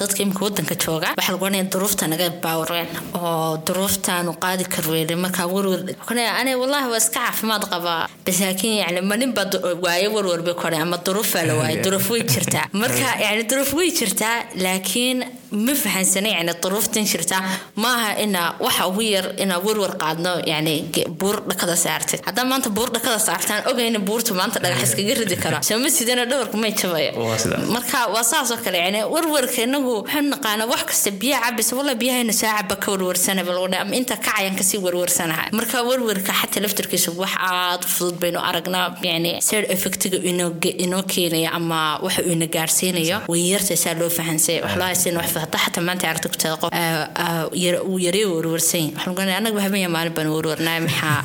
Dadka 0.00 0.22
imika 0.22 0.44
wadanka 0.44 0.74
jooga? 0.84 1.08
Waxaa 1.16 1.32
lagu 1.32 1.44
odhanaya 1.44 1.70
duruufta 1.74 2.08
naga 2.08 2.30
baawreen 2.44 2.88
oo 3.18 3.58
duruuftaanu 3.66 4.32
qaadi 4.44 4.64
karweyne 4.74 5.14
markaa 5.24 5.46
warwar 5.54 5.80
ane 6.40 6.54
wallahi 6.62 6.90
waa 6.92 7.02
iska 7.04 7.20
caafimaad 7.20 7.64
qabaa. 7.72 8.08
Bas 8.26 8.40
laakiin 8.40 8.76
yani 8.82 9.32
baa 9.36 9.46
waaye 9.84 10.08
warwar 10.08 10.42
bay 10.42 10.54
kore 10.54 10.76
ama 10.76 10.96
duruufaa 11.06 11.46
la 11.48 11.54
waaye 11.60 11.76
duruuf 11.84 12.10
way 12.10 12.22
jirtaa. 12.34 12.66
Marka 12.72 13.06
yani 13.24 13.42
duruuf 13.50 13.74
way 13.74 13.90
jirtaa 14.00 14.36
laakiin 14.64 15.24
ma 15.66 15.74
fahansana 15.84 16.28
yani 16.36 16.52
duruuftan 16.62 17.04
jirtaa 17.12 17.42
maaha 17.76 18.10
ina 18.24 18.42
waxa 18.60 18.86
ugu 18.90 19.02
yar 19.02 19.26
inaa 19.42 19.58
warwar 19.66 19.92
qaadno 20.02 20.32
yani 20.52 20.74
buur 21.20 21.36
dhakada 21.50 21.76
saartid 21.76 22.20
haddaa 22.28 22.44
maanta 22.50 22.70
buur 22.70 22.88
dhakada 22.96 23.18
saartaan 23.28 23.62
ogayna 23.70 23.98
buurta 24.08 24.34
maanta 24.40 24.58
dhagax 24.64 24.82
iskaga 24.88 25.14
ridi 25.20 25.36
karo. 25.44 25.58
Sooma 25.68 25.88
sidana 25.96 26.24
dhawarku 26.30 26.56
may 26.62 26.72
jabaya 26.80 27.10
marka 27.74 28.00
waa 28.14 28.24
saasoo 28.32 28.58
kale 28.64 28.78
yani 28.84 29.00
warwarka 29.14 29.62
inagu 29.66 29.92
waxaanu 30.02 30.28
naqaana 30.34 30.64
wax 30.72 30.82
kasta 30.90 31.10
biyaha 31.20 31.42
cabisa 31.46 31.76
walla 31.78 31.94
biyahaynu 32.02 32.32
saa 32.40 32.54
caba 32.58 32.76
ka 32.82 32.88
warwarsana 32.92 33.42
balodha 33.48 33.80
ama 33.84 33.94
inta 34.00 34.16
kacayaan 34.16 34.56
ka 34.60 34.64
sii 34.68 34.78
warwarsanaha 34.86 35.44
marka 35.58 35.82
warwarka 35.88 36.32
xataa 36.40 36.62
laftarkiisa 36.64 37.10
wax 37.22 37.32
aad 37.50 37.82
fudud 37.94 38.16
baynu 38.22 38.38
aragnaa 38.48 38.86
yani 39.02 39.30
side 39.48 39.66
effectiga 39.74 40.18
inoo 40.84 41.02
keenaya 41.12 41.50
ama 41.58 41.98
waxa 42.04 42.22
uu 42.26 42.32
ina 42.36 42.46
gaarsiinayo 42.46 43.16
way 43.32 43.42
yarta 43.52 43.76
saa 43.76 43.94
loo 44.00 44.10
fahansay. 44.18 44.60
Waxlahaasina 44.64 45.18
wax 45.20 45.28
hada 45.42 45.58
xataa 45.64 45.84
maanta 45.88 46.04
aragta 46.10 46.28
ku 46.32 46.36
taada 46.42 46.56
qof 46.62 46.70
uu 47.90 47.98
yareeyo 48.06 48.28
warwarsan 48.36 48.86
waxaan 48.94 49.12
ogaanaya 49.14 49.36
annaga 49.40 49.60
habeen 49.66 49.90
maalin 49.96 50.14
baan 50.16 50.28
warwarnaa 50.36 50.78
maxaa 50.86 51.18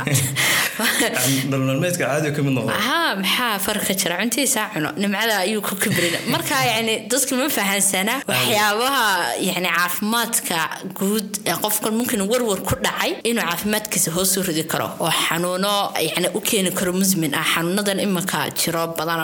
nololmeedka 1.51 2.03
caadiga 2.05 2.35
ka 2.37 2.41
mid 2.45 2.53
noqon 2.57 2.73
haa 2.87 3.15
maxaa 3.21 3.59
farq 3.65 3.83
ka 3.89 3.93
jira 4.01 4.15
cuntihiisaa 4.21 4.65
cuno. 4.73 4.89
Nimcada 5.01 5.35
ayuu 5.45 5.61
ku 5.67 5.75
kibrin 5.83 6.15
marka 6.33 6.55
yani 6.71 6.93
dadka 7.11 7.33
ma 7.39 7.47
fahansana 7.57 8.13
waxyaabaha 8.31 9.05
yani 9.49 9.69
caafimaadka 9.77 10.57
guud 10.99 11.29
ee 11.49 11.55
qofka 11.63 11.89
mumkin 11.97 12.21
warwar 12.31 12.59
ku 12.69 12.75
dhacay 12.85 13.11
inuu 13.29 13.43
caafimaadkiisa 13.49 14.11
hoos 14.17 14.37
u 14.37 14.43
ridi 14.49 14.63
karo 14.73 14.87
oo 14.99 15.11
xanuuno 15.23 15.73
yani 16.09 16.27
u 16.37 16.41
keeni 16.49 16.71
karo 16.79 16.93
musmin 16.93 17.33
ah. 17.35 17.45
Xanuunadan 17.53 17.99
iminka 18.05 18.39
jiro 18.59 18.83
badan 18.97 19.19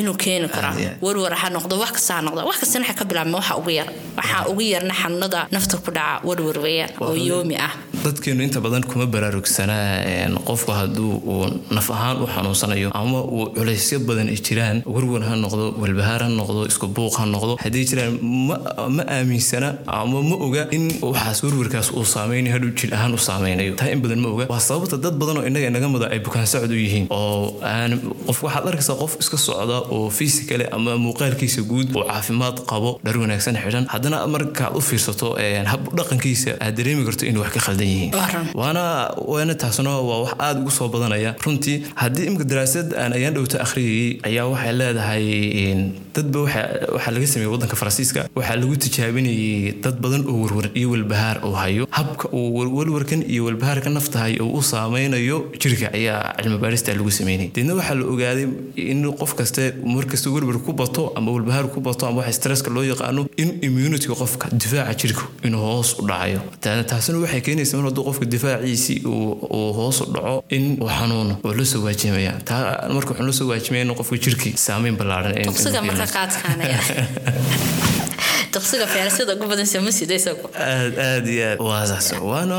inuu 0.00 0.16
keeni 0.24 0.48
karo. 0.48 0.70
Warwar 1.04 1.34
ha 1.42 1.48
noqdo 1.56 1.74
wax 1.82 1.92
kasta 1.96 2.14
ha 2.16 2.20
noqdo. 2.26 2.40
Wax 2.48 2.56
kastana 2.62 2.84
waxa 2.84 2.98
ka 3.00 3.04
bilaabma 3.10 3.36
waxa 3.40 3.54
ugu 3.60 3.70
yar. 3.78 3.88
Waxaa 4.18 4.42
ugu 4.50 4.62
yarna 4.74 4.94
xanuunada 5.00 5.40
nafta 5.54 5.76
ku 5.84 5.90
dhaca 5.96 6.20
warwar 6.28 6.58
weeyaan 6.64 6.90
oo 7.00 7.14
yoomi 7.14 7.56
ah. 7.56 7.72
dadkeenu 8.04 8.42
inta 8.46 8.60
badan 8.64 8.82
kuma 8.90 9.06
baraarugsanaa 9.06 10.28
qofku 10.50 10.72
hadduu 10.80 11.12
uu 11.32 11.46
naf 11.76 11.88
ahaan 11.96 12.16
u 12.22 12.26
xanuunsanayo 12.34 12.90
ama 13.02 13.20
uu 13.36 13.46
culaysyo 13.56 13.98
badan 14.08 14.28
ay 14.34 14.38
jiraan 14.48 14.78
warwar 14.94 15.22
ha 15.28 15.34
noqdo 15.44 15.64
walbahaar 15.82 16.20
ha 16.26 16.28
noqdo 16.40 16.60
isku 16.70 16.86
buuq 16.96 17.14
ha 17.20 17.24
noqdo 17.34 17.52
haddii 17.64 17.84
jiraan 17.90 18.12
ma 18.48 19.02
aaminsana 19.16 19.68
ama 19.86 20.22
ma 20.30 20.36
oga 20.46 20.62
in 20.76 20.84
waxaas 21.02 21.38
warwarkaas 21.46 21.88
uu 21.98 22.04
saameynayo 22.14 22.52
hadhuu 22.56 22.72
jir 22.80 22.90
ahaan 22.96 23.14
u 23.18 23.20
saameynayo. 23.28 23.72
Taa 23.80 23.90
in 23.94 24.00
badan 24.04 24.20
ma 24.24 24.28
oga. 24.34 24.44
Waa 24.52 24.60
sababta 24.68 24.96
dad 25.04 25.14
badan 25.20 25.36
oo 25.40 25.44
innaga 25.48 25.66
inaga 25.72 25.88
muda 25.94 26.06
ay 26.14 26.20
bukaan 26.26 26.46
socod 26.52 26.70
u 26.76 26.78
yihiin 26.84 27.06
oo 27.10 27.60
aan 27.72 27.92
qof 28.26 28.38
waxaad 28.46 28.66
arkaysaa 28.70 28.96
qof 29.02 29.12
iska 29.22 29.36
socda 29.46 29.78
oo 29.94 30.10
fisikale 30.18 30.64
ama 30.76 30.92
muuqaalkiisa 31.04 31.62
guud 31.70 31.88
oo 31.96 32.04
caafimaad 32.10 32.56
qabo 32.70 32.90
dhar 33.04 33.16
wanaagsan 33.22 33.56
xidhan. 33.64 33.84
Haddana 33.94 34.18
markaad 34.34 34.76
u 34.78 34.80
fiirsato 34.88 35.28
hab 35.72 35.82
dhaqankiisa 35.98 36.50
aad 36.64 36.74
dareemi 36.78 37.02
karto 37.08 37.24
inay 37.30 37.40
wax 37.44 37.52
ka 37.56 37.60
khaldan 37.66 37.88
yihiin. 37.92 38.10
Waana 38.60 38.82
waana 39.32 39.54
taasna 39.62 39.90
waa 40.10 40.18
wax 40.24 40.32
aada 40.46 40.60
ugu 40.60 40.70
soo 40.78 40.88
badanaya. 40.94 41.34
Runtii 41.44 41.76
haddii 42.02 42.26
imika 42.30 42.44
daraasad 42.52 42.94
aan 43.02 43.12
ayaan 43.18 43.34
dhowta 43.36 43.60
akhriyayay 43.66 44.20
ayaa 44.28 44.46
waxay 44.52 44.72
leedahay 44.80 45.26
dadba 46.14 46.38
waxaa 46.94 47.12
laga 47.14 47.26
sameeyey 47.32 47.52
waddanka 47.54 47.76
faransiiska. 47.80 48.20
Waxaa 48.38 48.56
lagu 48.62 48.76
tijaabinayay 48.84 49.74
dad 49.84 49.96
badan 50.04 50.22
oo 50.30 50.36
warwar 50.44 50.66
iyo 50.74 50.90
walbahaar 50.90 51.36
uu 51.46 51.52
hayo. 51.62 51.86
Habka 51.90 52.28
uu 52.32 52.54
walwarkan 52.78 53.22
iyo 53.32 53.44
walbahaarka 53.44 53.90
naftahay 53.90 54.36
uu 54.40 54.52
u 54.58 54.62
saameynayo 54.62 55.38
jirka 55.60 55.92
ayaa 55.98 56.34
cilmi 56.42 56.58
baarista 56.58 56.94
lagu 56.94 57.10
sameynayay 57.18 57.50
deedna 57.54 57.74
waxaa 57.78 57.94
la 58.00 58.04
ogaaday 58.12 58.46
in 58.76 59.02
qof 59.20 59.34
kaste 59.40 59.62
markasta 59.84 60.30
warwar 60.34 60.58
ku 60.66 60.72
bato 60.72 61.12
ama 61.16 61.30
walbahaar 61.36 61.66
ku 61.74 61.80
bato 61.80 62.06
ama 62.06 62.18
waxa 62.22 62.32
stresska 62.38 62.70
loo 62.76 62.84
yaqaano 62.92 63.26
in 63.42 63.50
immunityga 63.66 64.14
qofka 64.22 64.48
difaaca 64.62 64.94
jirka 65.02 65.22
inuu 65.46 65.60
hoos 65.68 65.90
u 66.00 66.06
dhacayo. 66.10 66.40
Taasina 66.90 67.18
waxay 67.24 67.40
keenaysaa 67.46 67.76
mar 67.80 67.86
hadduu 67.90 68.04
qofka 68.08 68.24
difaaciisii 68.34 68.98
uu 69.06 69.72
hoos 69.78 70.00
u 70.00 70.06
dhaco 70.14 70.29
in 70.56 70.64
uu 70.82 70.88
xanuuno 70.98 71.34
oo 71.44 71.52
la 71.58 71.64
soo 71.72 71.82
waajimaya 71.86 72.32
taa 72.50 72.64
marka 72.96 73.10
wuxuu 73.12 73.26
la 73.30 73.34
soo 73.38 73.48
waajimaya 73.52 73.82
in 73.86 73.94
qofka 74.00 74.16
jirkii 74.26 74.54
saameyn 74.66 74.96
ballaaran 75.00 75.32
daqsiga 78.54 78.86
feerasada 78.94 79.32
ugu 79.36 79.46
badan 79.52 79.66
sama 79.72 79.90
sida 79.98 80.14
isagu 80.20 80.46
aad 80.66 80.94
aad 81.08 81.26
iyo 81.34 81.44
aad 81.50 81.58
waa 81.68 81.82
saas 81.90 82.08
waana 82.30 82.58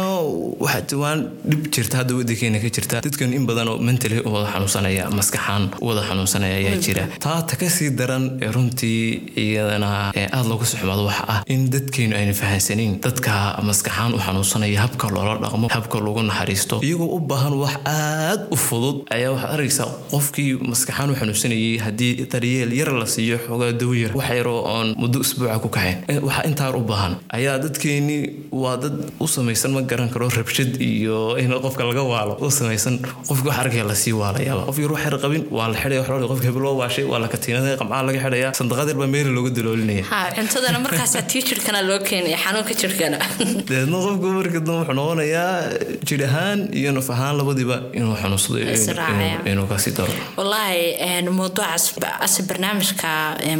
waxa 0.65 0.95
waan 1.03 1.19
dhib 1.49 1.63
jirta 1.75 1.95
hadda 1.99 2.13
waddankeena 2.19 2.59
ka 2.63 2.69
jirta 2.77 2.95
dadkan 3.05 3.33
in 3.37 3.43
badan 3.49 3.67
oo 3.71 3.77
mentally 3.87 4.17
u 4.27 4.29
wada 4.35 4.47
xanuunsanaya 4.53 5.03
maskaxaan 5.19 5.63
u 5.83 5.85
wada 5.89 6.01
xanuunsanaya 6.09 6.55
ayaa 6.61 6.77
jira 6.85 7.03
taa 7.25 7.39
ta 7.49 7.55
ka 7.61 7.67
sii 7.77 7.89
daran 7.99 8.25
ee 8.45 8.51
runtii 8.55 9.01
iyadana 9.45 9.89
aad 10.37 10.45
loogu 10.51 10.65
suxmaado 10.71 11.03
waxa 11.09 11.23
ah 11.33 11.39
in 11.55 11.61
dadkeenu 11.75 12.13
aynu 12.21 12.33
fahansanayn 12.41 12.93
dadka 13.07 13.33
maskaxaan 13.69 14.11
u 14.17 14.21
xanuunsanaya 14.27 14.79
habka 14.85 15.05
loola 15.15 15.35
dhaqmo 15.43 15.67
habka 15.77 15.97
lagu 16.07 16.21
naxariisto 16.29 16.75
iyagoo 16.87 17.09
u 17.17 17.19
baahan 17.31 17.53
wax 17.63 17.75
aad 17.95 18.41
u 18.55 18.57
fudud 18.67 18.97
ayaa 19.17 19.31
waxaad 19.35 19.51
arkaysaa 19.57 19.89
qofkii 20.13 20.49
maskaxaan 20.71 21.09
u 21.13 21.19
xanuunsanayay 21.21 21.75
haddii 21.85 22.13
daryeel 22.33 22.71
yar 22.79 22.91
la 23.01 23.07
siiyo 23.15 23.37
xoogaa 23.45 23.71
dawo 23.81 23.93
yar 24.03 24.11
wax 24.19 24.29
yaroo 24.39 24.59
oon 24.75 24.87
muddo 25.03 25.17
usbuuca 25.25 25.59
ku 25.63 25.69
kaxayn 25.81 26.23
waxa 26.23 26.41
intaan 26.47 26.75
u 26.75 26.83
baahan. 26.85 27.13
Ayaa 27.37 27.57
dadkeeni 27.59 28.17
waa 28.51 28.77
dad 28.77 29.11
u 29.19 29.27
samaysan 29.27 29.71
ma 29.73 29.81
garan 29.81 30.09
karo 30.09 30.29
rabshad 30.29 30.77
iyo 30.79 31.37
in 31.37 31.51
qofka 31.51 31.83
laga 31.83 32.03
waalo. 32.03 32.37
U 32.41 32.49
samaysan 32.49 32.99
qofki 33.27 33.47
wax 33.47 33.57
arkaya 33.57 33.83
la 33.87 33.95
sii 33.95 34.13
waalayaaba 34.13 34.65
qof 34.67 34.77
yar 34.79 34.91
wax 34.91 35.03
yar 35.05 35.17
qabin 35.23 35.43
waa 35.57 35.67
la 35.71 35.77
xidhaya 35.81 36.01
wax 36.01 36.29
qofka 36.31 36.45
hebel 36.47 36.61
loo 36.61 36.75
waashay 36.81 37.05
waa 37.11 37.19
la 37.19 37.27
katiinada 37.27 37.77
qamcaa 37.81 38.03
laga 38.07 38.19
xidhaya 38.25 38.49
sandaqad 38.59 38.87
yar 38.91 38.97
baa 39.01 39.11
meeli 39.15 39.31
looga 39.37 39.51
daloolinaya 39.57 40.03
ha 40.11 40.19
cuntadana 40.37 40.79
markaasaa 40.85 41.23
tii 41.31 41.43
jirkana 41.49 41.81
loo 41.89 41.99
keenaya 42.09 42.37
xanuunka 42.43 42.73
jirkana. 42.81 43.17
Deedna 43.69 43.97
qofku 44.05 44.27
marka 44.39 44.59
dambe 44.59 44.79
wuxuu 44.81 44.97
noqonayaa 44.99 45.53
jir 46.07 46.21
ahaan 46.27 46.59
iyo 46.79 46.91
naf 46.97 47.09
ahaan 47.15 47.37
labadiiba 47.41 47.77
inuu 47.97 48.15
xanuunsado 48.21 48.57
inuu 49.51 49.67
ka 49.71 49.77
sii 49.83 49.95
daro. 49.97 50.13
Wallaahi 50.37 51.29
mawduucaas 51.39 51.85
ase 52.25 52.41
barnaamijka 52.49 53.09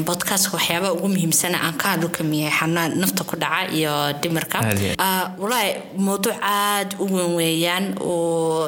podcastka 0.09 0.57
waxyaabaha 0.57 0.93
ugu 0.97 1.07
muhiimsana 1.15 1.57
aan 1.65 1.75
ka 1.81 1.93
hadli 1.93 2.10
ka 2.11 2.23
mid 2.23 2.39
yahay 2.43 2.57
xanaan 2.59 2.99
nafta 3.01 3.23
ku 3.23 3.35
dhaca 3.35 3.71
iyo 3.73 3.93
dhimirka? 4.21 4.59
Walaahi 5.41 5.97
mawduuc 5.97 6.35
aada 6.41 6.95
u 6.99 7.05
weyn 7.07 7.35
weeyaan 7.39 7.85
oo 7.99 8.67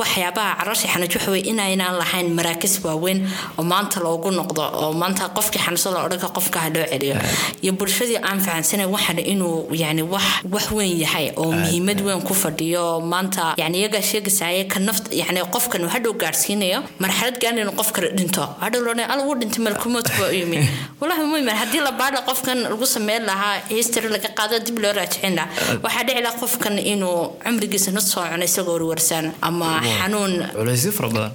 waxyaabaha 0.00 0.56
caloosha 0.60 0.88
xanuuj 0.88 1.12
waxa 1.16 1.30
weye 1.30 1.44
inaynaan 1.52 1.98
lahayn 1.98 2.34
maraakis 2.38 2.80
waaweyn 2.84 3.26
oo 3.58 3.64
maanta 3.72 4.00
loogu 4.00 4.30
noqdo 4.30 4.62
oo 4.62 4.92
maanta 4.92 5.28
qofkii 5.36 5.60
xanuunsan 5.64 5.94
la 5.94 6.04
odhanka 6.06 6.28
qofka 6.36 6.58
ha 6.64 6.68
loo 6.70 6.86
celiyo. 6.92 7.16
Iyo 7.62 7.72
bulshadii 7.72 8.18
aan 8.22 8.40
fahansanayn 8.40 8.90
waxan 8.90 9.18
inuu 9.18 9.68
yani 9.72 10.02
wax 10.02 10.70
weyn 10.72 10.98
yahay 11.02 11.32
oo 11.36 11.52
muhiimad 11.52 12.00
weyn 12.06 12.22
ku 12.22 12.34
fadhiyo. 12.34 13.00
Maanta 13.00 13.54
yani 13.56 13.78
iyagaa 13.78 14.02
sheegaysaaye 14.02 14.64
ka 14.72 14.78
nafta 14.80 15.14
yani 15.14 15.40
qofkan 15.54 15.82
uu 15.84 15.92
hadhow 15.96 16.12
gaadhsiinayo 16.12 16.82
marxalad 16.98 17.36
gaadhan 17.42 17.62
inuu 17.64 17.76
qof 17.80 17.92
kale 17.92 18.08
dhinto. 18.18 18.44
Hadhow 18.60 18.80
loona 18.86 19.08
al 19.12 19.20
uu 19.26 19.34
dhintay 19.40 19.62
malkumood 19.64 20.06
baa 20.18 20.30
u 20.30 20.34
yimi. 20.34 20.58
Wallahi 21.00 21.22
muhiman 21.30 21.56
haddii 21.56 21.80
la 21.86 21.92
baadha 21.92 22.22
qofkan 22.28 22.58
lagu 22.76 22.86
sameyn 22.94 23.22
lahaa 23.30 23.54
history 23.72 24.08
laga 24.16 24.28
qaado 24.38 24.58
dib 24.66 24.78
loo 24.84 24.92
raajicin 25.00 25.34
lahaa. 25.40 25.80
Waxaa 25.84 26.04
dhici 26.08 26.22
laha 26.26 26.36
qofkan 26.42 26.76
inuu 26.92 27.18
cumrigiisa 27.44 27.90
nus 27.96 28.06
soo 28.12 28.24
cuno 28.32 28.44
isagoo 28.50 28.74
warwarsan 28.78 29.32
ama 29.48 29.80
xanuun 29.98 30.32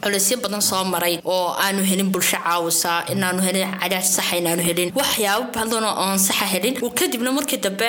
culeysyo 0.04 0.38
badan. 0.44 0.62
soo 0.62 0.84
maray 0.94 1.16
oo 1.26 1.48
aanu 1.66 1.82
helin 1.90 2.10
bulsho 2.14 2.38
caawisa 2.46 2.92
inaanu 3.14 3.42
helin 3.48 3.68
cadaad 3.82 4.04
saxa 4.16 4.36
inaanu 4.42 4.62
helin. 4.68 4.90
Waxyaabo 5.00 5.46
badan 5.56 5.84
oo 5.90 5.96
aan 6.06 6.20
saxa 6.28 6.46
helin. 6.54 6.76
Kadibna 7.00 7.32
markii 7.38 7.58
dambe 7.66 7.88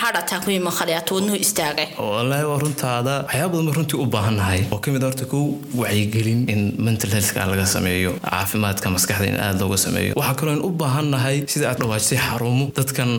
haadhataa 0.00 0.40
ku 0.44 0.50
yimi 0.50 0.70
khaliyato 0.78 1.14
wadnuhu 1.16 1.36
istaagay. 1.44 1.88
Wallaahi 1.98 2.44
waa 2.50 2.58
runtaada. 2.64 3.14
Waxyaaba 3.28 3.54
badan 3.56 3.74
runtii 3.78 3.98
u 4.04 4.06
baahannahay 4.14 4.60
oo 4.72 4.78
ka 4.84 4.90
mid 4.94 5.02
horta 5.02 5.24
kow 5.32 5.42
wacyigelin 5.82 6.40
in 6.54 6.60
mental 6.86 7.10
healthka 7.14 7.46
laga 7.52 7.66
sameeyo 7.74 8.12
caafimaadka 8.30 8.90
maskaxda 8.96 9.26
in 9.32 9.36
aada 9.46 9.60
looga 9.64 9.78
sameeyo. 9.86 10.12
Waxaa 10.20 10.34
kaloo 10.40 10.54
in 10.58 10.62
u 10.68 10.70
baahannahay 10.82 11.36
sida 11.52 11.64
aad 11.70 11.78
dhawaajisay 11.82 12.18
xarumo 12.26 12.66
dadkan 12.80 13.10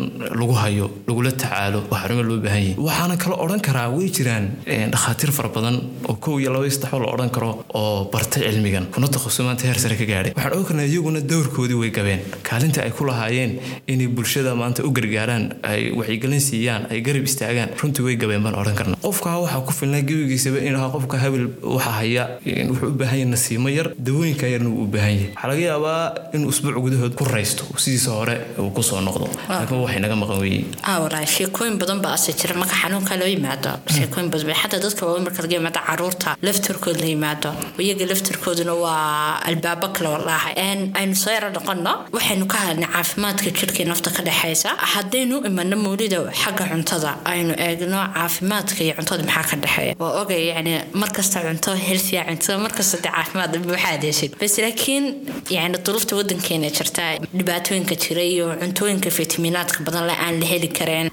lagu 0.41 0.53
hayo 0.63 0.85
lagula 1.07 1.31
tacaalo 1.31 1.79
oo 1.91 1.95
xarumo 2.01 2.23
loo 2.29 2.37
baahan 2.45 2.63
yahay. 2.63 2.75
Waxaana 2.87 3.15
kaloo 3.23 3.39
odhan 3.45 3.61
karaa 3.67 3.87
way 3.95 4.07
jiraan 4.17 4.45
dhakhaatiir 4.93 5.31
fara 5.37 5.49
badan 5.57 5.75
oo 6.09 6.15
kow 6.25 6.39
iyo 6.41 6.49
laba 6.55 6.69
saddex 6.75 6.93
la 7.03 7.09
odhan 7.15 7.29
karo 7.35 7.49
oo 7.79 8.09
bartay 8.13 8.41
cilmigan. 8.47 8.85
Kuna 8.95 9.07
takhasusay 9.07 9.45
maanta 9.47 9.63
heer 9.67 9.79
sare 9.83 9.95
ka 10.01 10.05
gaadhay 10.11 10.33
waxaan 10.35 10.53
ogan 10.57 10.65
karnaa 10.69 10.87
iyaguna 10.91 11.19
dowrkoodii 11.31 11.77
way 11.81 11.91
gabeen. 11.97 12.21
Kaalinta 12.49 12.81
ay 12.85 12.91
ku 12.97 13.05
lahaayeen 13.09 13.51
inay 13.87 14.07
bulshada 14.07 14.55
maanta 14.61 14.83
u 14.87 14.91
gargaaraan 14.97 15.43
ay 15.71 15.91
wacyigelin 15.99 16.41
siiyaan 16.47 16.87
ay 16.91 17.01
garab 17.07 17.25
istaagaan 17.31 17.69
runtii 17.81 18.03
way 18.07 18.15
gabeen 18.23 18.43
baan 18.45 18.55
odhan 18.61 18.75
karnaa. 18.79 18.97
Qofka 19.05 19.37
waxaa 19.43 19.61
ku 19.67 19.71
filnaa 19.79 20.01
gebigiisaba 20.09 20.59
in 20.67 20.75
qofka 20.95 21.17
habil 21.23 21.45
waxa 21.75 21.91
haya 21.99 22.23
wuxuu 22.69 22.89
u 22.93 22.95
baahan 23.01 23.19
yahay 23.19 23.29
nasiimo 23.35 23.69
yar 23.77 23.87
dawooyinka 24.07 24.47
yarna 24.53 24.69
wuu 24.69 24.83
u 24.85 24.91
baahan 24.95 25.13
yahay. 25.15 25.29
Waxaa 25.35 25.49
laga 25.51 25.63
yaabaa 25.69 26.01
in 26.35 26.45
usbuuc 26.51 26.77
gudahood 26.85 27.13
ku 27.19 27.23
raysto 27.35 27.63
sidiisa 27.83 28.11
hore 28.17 28.35
uu 28.59 28.69
ku 28.75 28.81
soo 28.89 29.01
noqdo 29.07 29.27
laakiin 29.51 29.81
waxay 29.83 29.99
naga 30.03 30.15
maqan 30.21 30.39
weeye. 30.43 30.65
Walahi 31.03 31.27
sheekooyin 31.35 31.77
badan 31.81 31.99
baa 32.03 32.13
ase 32.17 32.31
jira. 32.39 32.53
Marka 32.61 32.75
xanuunka 32.81 33.15
loo 33.19 33.27
yimaado. 33.33 33.71
Sheekooyin 33.95 34.29
badan 34.33 34.55
xataa 34.61 34.79
dadka 34.85 35.05
waaweyn 35.05 35.23
marka 35.27 35.41
laga 35.43 35.55
yimaado 35.57 35.79
carruurta 35.87 36.29
laftarkood 36.47 36.97
la 37.03 37.07
yimaado. 37.13 37.49
Iyaga 37.85 38.05
laftarkooduna 38.11 38.73
waa 38.83 39.39
albaabo 39.49 39.87
kale 39.95 40.09
walaahay 40.15 40.53
aynu 40.99 41.15
soo 41.15 41.31
yaro 41.37 41.49
noqono 41.57 41.93
waxaynu 42.15 42.45
ka 42.47 42.57
hadlnay 42.65 42.89
caafimaadka 42.95 43.49
jirkii 43.59 43.85
nafta 43.91 44.09
ka 44.15 44.21
dhexaysa. 44.27 44.69
Haddaynu 44.93 45.35
imano 45.49 45.75
mawlida 45.77 46.19
xagga 46.41 46.65
cuntada 46.71 47.11
aynu 47.33 47.53
eegno 47.67 47.99
caafimaadka 48.15 48.79
iyo 48.83 48.93
cuntada 48.99 49.23
maxaa 49.23 49.43
ka 49.49 49.55
dhexeeya. 49.63 49.93
Waa 49.99 50.21
ogay 50.21 50.43
yani 50.53 50.73
markasta 50.93 51.39
cunto 51.45 51.71
helfiya 51.87 52.23
cunto 52.29 52.57
markasta 52.65 52.97
de 53.03 53.09
caafimaad 53.09 53.53
waxaad 53.73 54.03
heshid 54.09 54.31
bas 54.39 54.57
laakiin 54.63 55.05
yani 55.49 55.77
duruufta 55.85 56.15
wadankeena 56.19 56.69
jirta 56.77 57.03
dhibaatooyinka 57.37 57.95
jira 58.03 58.21
iyo 58.33 58.45
cuntooyinka 58.61 59.09
fitamiinaadka 59.17 59.40
badan 59.49 60.05
le 60.07 60.13
aan 60.13 60.39
la 60.39 60.45
heli 60.45 60.67
kareen. 60.67 61.09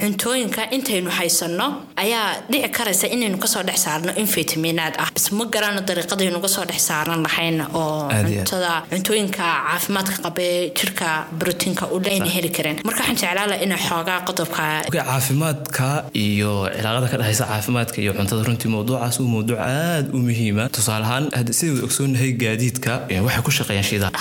Cuntooyinka 0.00 0.70
intaynu 0.72 1.10
haysano 1.10 1.66
ayaa 1.96 2.42
dhici 2.50 2.68
karaysa 2.68 3.06
inaynu 3.14 3.38
ka 3.38 3.46
soo 3.46 3.62
dhex 3.62 3.78
saarno 3.84 4.12
in 4.16 4.26
fitamiinaad 4.26 4.94
ah. 4.98 5.08
Bas 5.14 5.30
ma 5.32 5.44
garano 5.44 5.80
dariiqadaynu 5.80 6.36
uga 6.38 6.48
soo 6.48 6.64
dhex 6.64 6.80
saaran 6.88 7.22
lahayn 7.22 7.60
oo 7.74 8.08
cuntada 8.10 8.82
cuntooyinka 8.90 9.44
caafimaadka 9.68 10.16
qabee 10.24 10.72
jirka 10.78 11.26
brotiinka 11.38 11.86
u 11.94 12.00
ayna 12.04 12.26
heli 12.36 12.50
kareen. 12.50 12.76
Marka 12.84 13.00
waxaan 13.02 13.16
jeclaan 13.22 13.48
laha 13.50 13.62
inay 13.64 13.78
xoogaa 13.88 14.20
qodobka 14.28 14.62
caafimaadka 14.92 16.04
iyo 16.14 16.52
cilaaqada 16.76 17.08
ka 17.12 17.16
dhexaysa 17.20 17.44
caafimaadka 17.52 17.98
iyo 18.02 18.12
cuntada 18.18 18.42
runtii 18.48 18.70
mawduucaas 18.74 19.20
uu 19.20 19.28
mawduuc 19.34 19.58
aada 19.60 20.08
u 20.16 20.18
muhiima. 20.26 20.68
Tusaale 20.76 21.04
ahaan 21.04 21.24
sidai 21.58 21.74
wada 21.74 21.84
ogsoonahay 21.88 22.32
gaadiidka 22.42 22.92
waxay 23.26 23.42
ku 23.46 23.50
shaqeeyaan 23.58 23.86
shidaal. 23.90 24.12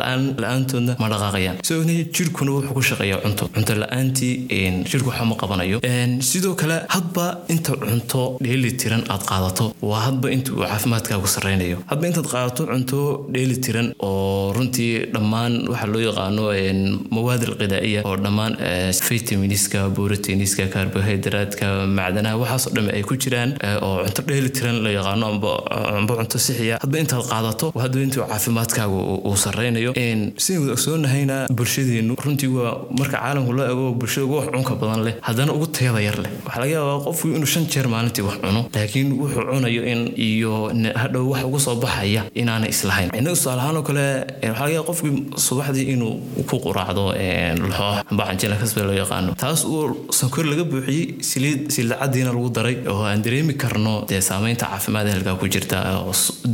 La'aan 0.00 0.22
la'aantoodna 0.42 0.92
ma 1.02 1.06
dhaqaaqayaan. 1.12 1.56
Kale 1.68 1.94
jirkuna 2.16 2.50
wuxuu 2.56 2.74
ku 2.76 2.82
shaqeeyaa 3.00 3.20
cunto. 3.24 3.48
Cunto 3.54 3.74
la'aantii 3.74 4.84
jirku 4.90 5.08
waxa 5.10 5.24
ma 5.24 5.34
qabanayo. 5.36 5.80
Sidoo 6.22 6.54
kale 6.54 6.84
hadba 6.88 7.40
inta 7.48 7.72
cunto 7.76 8.36
dheeli 8.40 8.72
tiran 8.76 9.02
aad 9.08 9.22
qaadato 9.30 9.72
waa 9.82 10.00
hadba 10.06 10.30
inta 10.30 10.52
uu 10.52 10.62
caafimaadkaagu 10.64 11.26
sarreynayo. 11.26 11.78
Hadba 11.90 12.06
intaad 12.06 12.26
qaadato 12.32 12.66
cunto 12.66 13.26
dheeli 13.32 13.56
tiran 13.60 13.92
oo 13.98 14.52
runtii 14.52 15.12
dhammaan 15.14 15.68
waxa 15.68 15.86
loo 15.86 16.00
yaqaano 16.08 16.44
mawaad 17.10 17.42
alqidaa'iya 17.48 18.02
oo 18.04 18.16
dhammaan 18.16 18.56
vitaminiska 19.08 19.88
borotiniska 19.96 20.66
karbohaydraatka 20.74 21.66
macdanaha 21.98 22.36
waxaasoo 22.42 22.72
dhamme 22.74 22.92
ay 22.92 23.02
ku 23.02 23.16
jiraan 23.16 23.56
oo 23.82 24.04
cunto 24.04 24.22
dheeli 24.28 24.50
tiran 24.50 24.82
la 24.84 24.90
yaqaano 24.98 25.26
amba 25.32 26.14
cunto 26.20 26.38
sixiya. 26.38 26.78
Hadba 26.82 26.98
intaad 26.98 27.24
qaadato 27.32 27.72
hadba 27.82 28.00
intuu 28.06 28.24
caafimaadkaagu 28.28 28.98
uu 29.28 29.36
sarreynayo. 29.36 29.92
Sidaan 30.36 30.62
wada 30.62 30.72
ogsoonnahayna 30.76 31.36
bulshadeenu 31.56 32.14
runtii 32.24 32.50
marka 32.98 33.16
caalamku 33.22 33.52
loo 33.58 33.66
ego 33.72 33.84
bulshada 34.00 34.24
ugu 34.26 34.36
wax 34.40 34.46
cunka 34.54 34.74
badan 34.82 35.00
leh 35.06 35.14
haddana 35.28 35.52
ugu 35.56 35.66
tayada 35.76 36.00
yar 36.06 36.16
leh. 36.24 36.30
Waxaa 36.46 36.60
laga 36.62 36.72
yaabaa 36.76 36.98
qofku 37.06 37.26
inuu 37.36 37.50
shan 37.54 37.64
jeer 37.72 37.86
maalintii 37.94 38.24
wax 38.28 38.36
cuno 38.44 38.62
laakiin 38.76 39.08
wuxuu 39.20 39.44
cunayo 39.52 39.82
in 39.92 40.00
iyo 40.28 40.52
hadhow 41.02 41.24
wax 41.32 41.42
ugu 41.48 41.58
soo 41.66 41.76
baxaya 41.84 42.22
inaanay 42.34 42.70
islahayn. 42.74 43.08
Innaga 43.18 43.36
tusaale 43.36 43.60
ahaan 43.62 43.76
oo 43.80 43.82
kale 43.88 44.04
waxaa 44.42 44.62
laga 44.64 44.72
yaaba 44.76 44.86
qofkii 44.90 45.14
subaxdii 45.46 45.86
inuu 45.94 46.14
ku 46.50 46.56
quraacdo 46.66 47.04
laxoox 47.62 48.04
amba 48.10 48.22
canjila 48.28 48.56
kasbe 48.62 48.80
loo 48.88 48.96
yaqaano. 49.02 49.34
Taas 49.44 49.64
uu 49.64 49.84
sankor 50.20 50.44
laga 50.52 50.64
buuxiyey 50.72 51.22
siliid 51.30 51.60
lagu 52.30 52.48
daray 52.56 52.76
oo 52.92 53.02
aan 53.10 53.22
dareemi 53.24 53.54
karno 53.62 54.04
dee 54.10 54.20
saameynta 54.20 54.66
caafimaad 54.72 55.08
halkaa 55.14 55.34
ku 55.40 55.46
jirta 55.54 55.78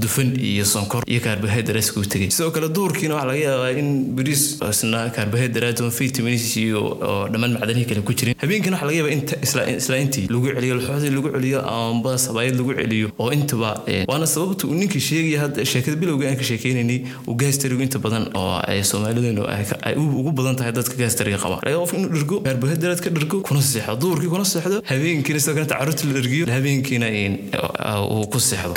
dufan 0.02 0.28
iyo 0.50 0.64
sonkor 0.64 1.02
iyo 1.12 1.20
carbohydrates 1.26 1.92
kuu 1.94 2.04
tegay 2.12 2.30
sidoo 2.30 2.50
kale 2.50 2.68
duurkiina 2.76 3.14
waxaa 3.14 3.28
laga 3.30 3.40
yaabaa 3.48 3.72
in 3.80 3.88
bariis 4.16 4.42
isna 4.70 5.00
carbohydrate 5.16 5.82
vitamins 5.98 6.15
iyo 6.20 6.80
dhammaan 7.32 7.52
macdanihii 7.56 7.88
kale 7.90 8.00
ku 8.08 8.12
jirin 8.18 8.34
habeenkiina 8.42 8.76
waxaa 8.76 8.88
laga 8.90 8.98
yaabaa 8.98 9.14
in 9.16 9.78
isla 9.82 9.96
intii 10.04 10.26
lagu 10.34 10.46
celiyo 10.56 10.74
laxooxdii 10.78 11.12
lagu 11.16 11.28
celiyo 11.36 11.60
amba 11.74 12.12
sabaayad 12.26 12.54
lagu 12.60 12.72
celiyo 12.80 13.08
oo 13.22 13.30
intaba 13.38 13.70
waana 14.10 14.26
sababta 14.34 14.66
uu 14.70 14.74
ninkii 14.80 15.00
sheegaya 15.08 15.40
hadda 15.44 15.64
sheekada 15.72 15.96
bilowga 16.02 16.28
aan 16.30 16.36
ka 16.40 16.44
sheekeynaynay 16.50 16.98
uu 17.28 17.34
gaastarigu 17.42 17.82
inta 17.86 17.98
badan 18.06 18.24
oo 18.40 18.52
ay 18.70 18.80
soomaalideenu 18.90 19.42
ay 19.88 19.94
ugu 20.20 20.32
badan 20.38 20.56
tahay 20.60 20.72
dadka 20.78 20.94
gaastariga 21.02 21.38
qaba. 21.44 21.56
Laga 21.66 21.76
qof 21.82 21.92
inuu 21.98 22.10
dhirgo 22.16 22.36
carbohydrate 22.46 23.02
ka 23.06 23.10
dhirgo 23.16 23.36
kuna 23.48 23.60
seexdo 23.70 23.96
duurkii 24.02 24.30
kuna 24.34 24.44
seexdo 24.52 24.78
habeenkiina 24.90 25.40
sidoo 25.44 25.54
kale 25.58 25.66
carruurta 25.72 26.02
la 26.08 26.12
dhirgiyo 26.18 26.44
habeenkiina 26.56 27.06
uu 28.14 28.26
ku 28.32 28.38
seexdo. 28.48 28.74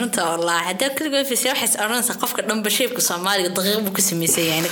Runta 0.00 0.22
wallaahi 0.30 0.64
hadaa 0.70 0.90
kaligood 0.98 1.26
fisa 1.30 1.48
waxays 1.52 1.74
odhanaysaa 1.84 2.16
qofka 2.22 2.42
dhanba 2.48 2.70
sheebka 2.76 3.00
soomaaliga 3.08 3.50
daqiiq 3.56 3.80
buu 3.86 3.92
ku 3.96 4.02
samaysan 4.08 4.44
yahay 4.48 4.62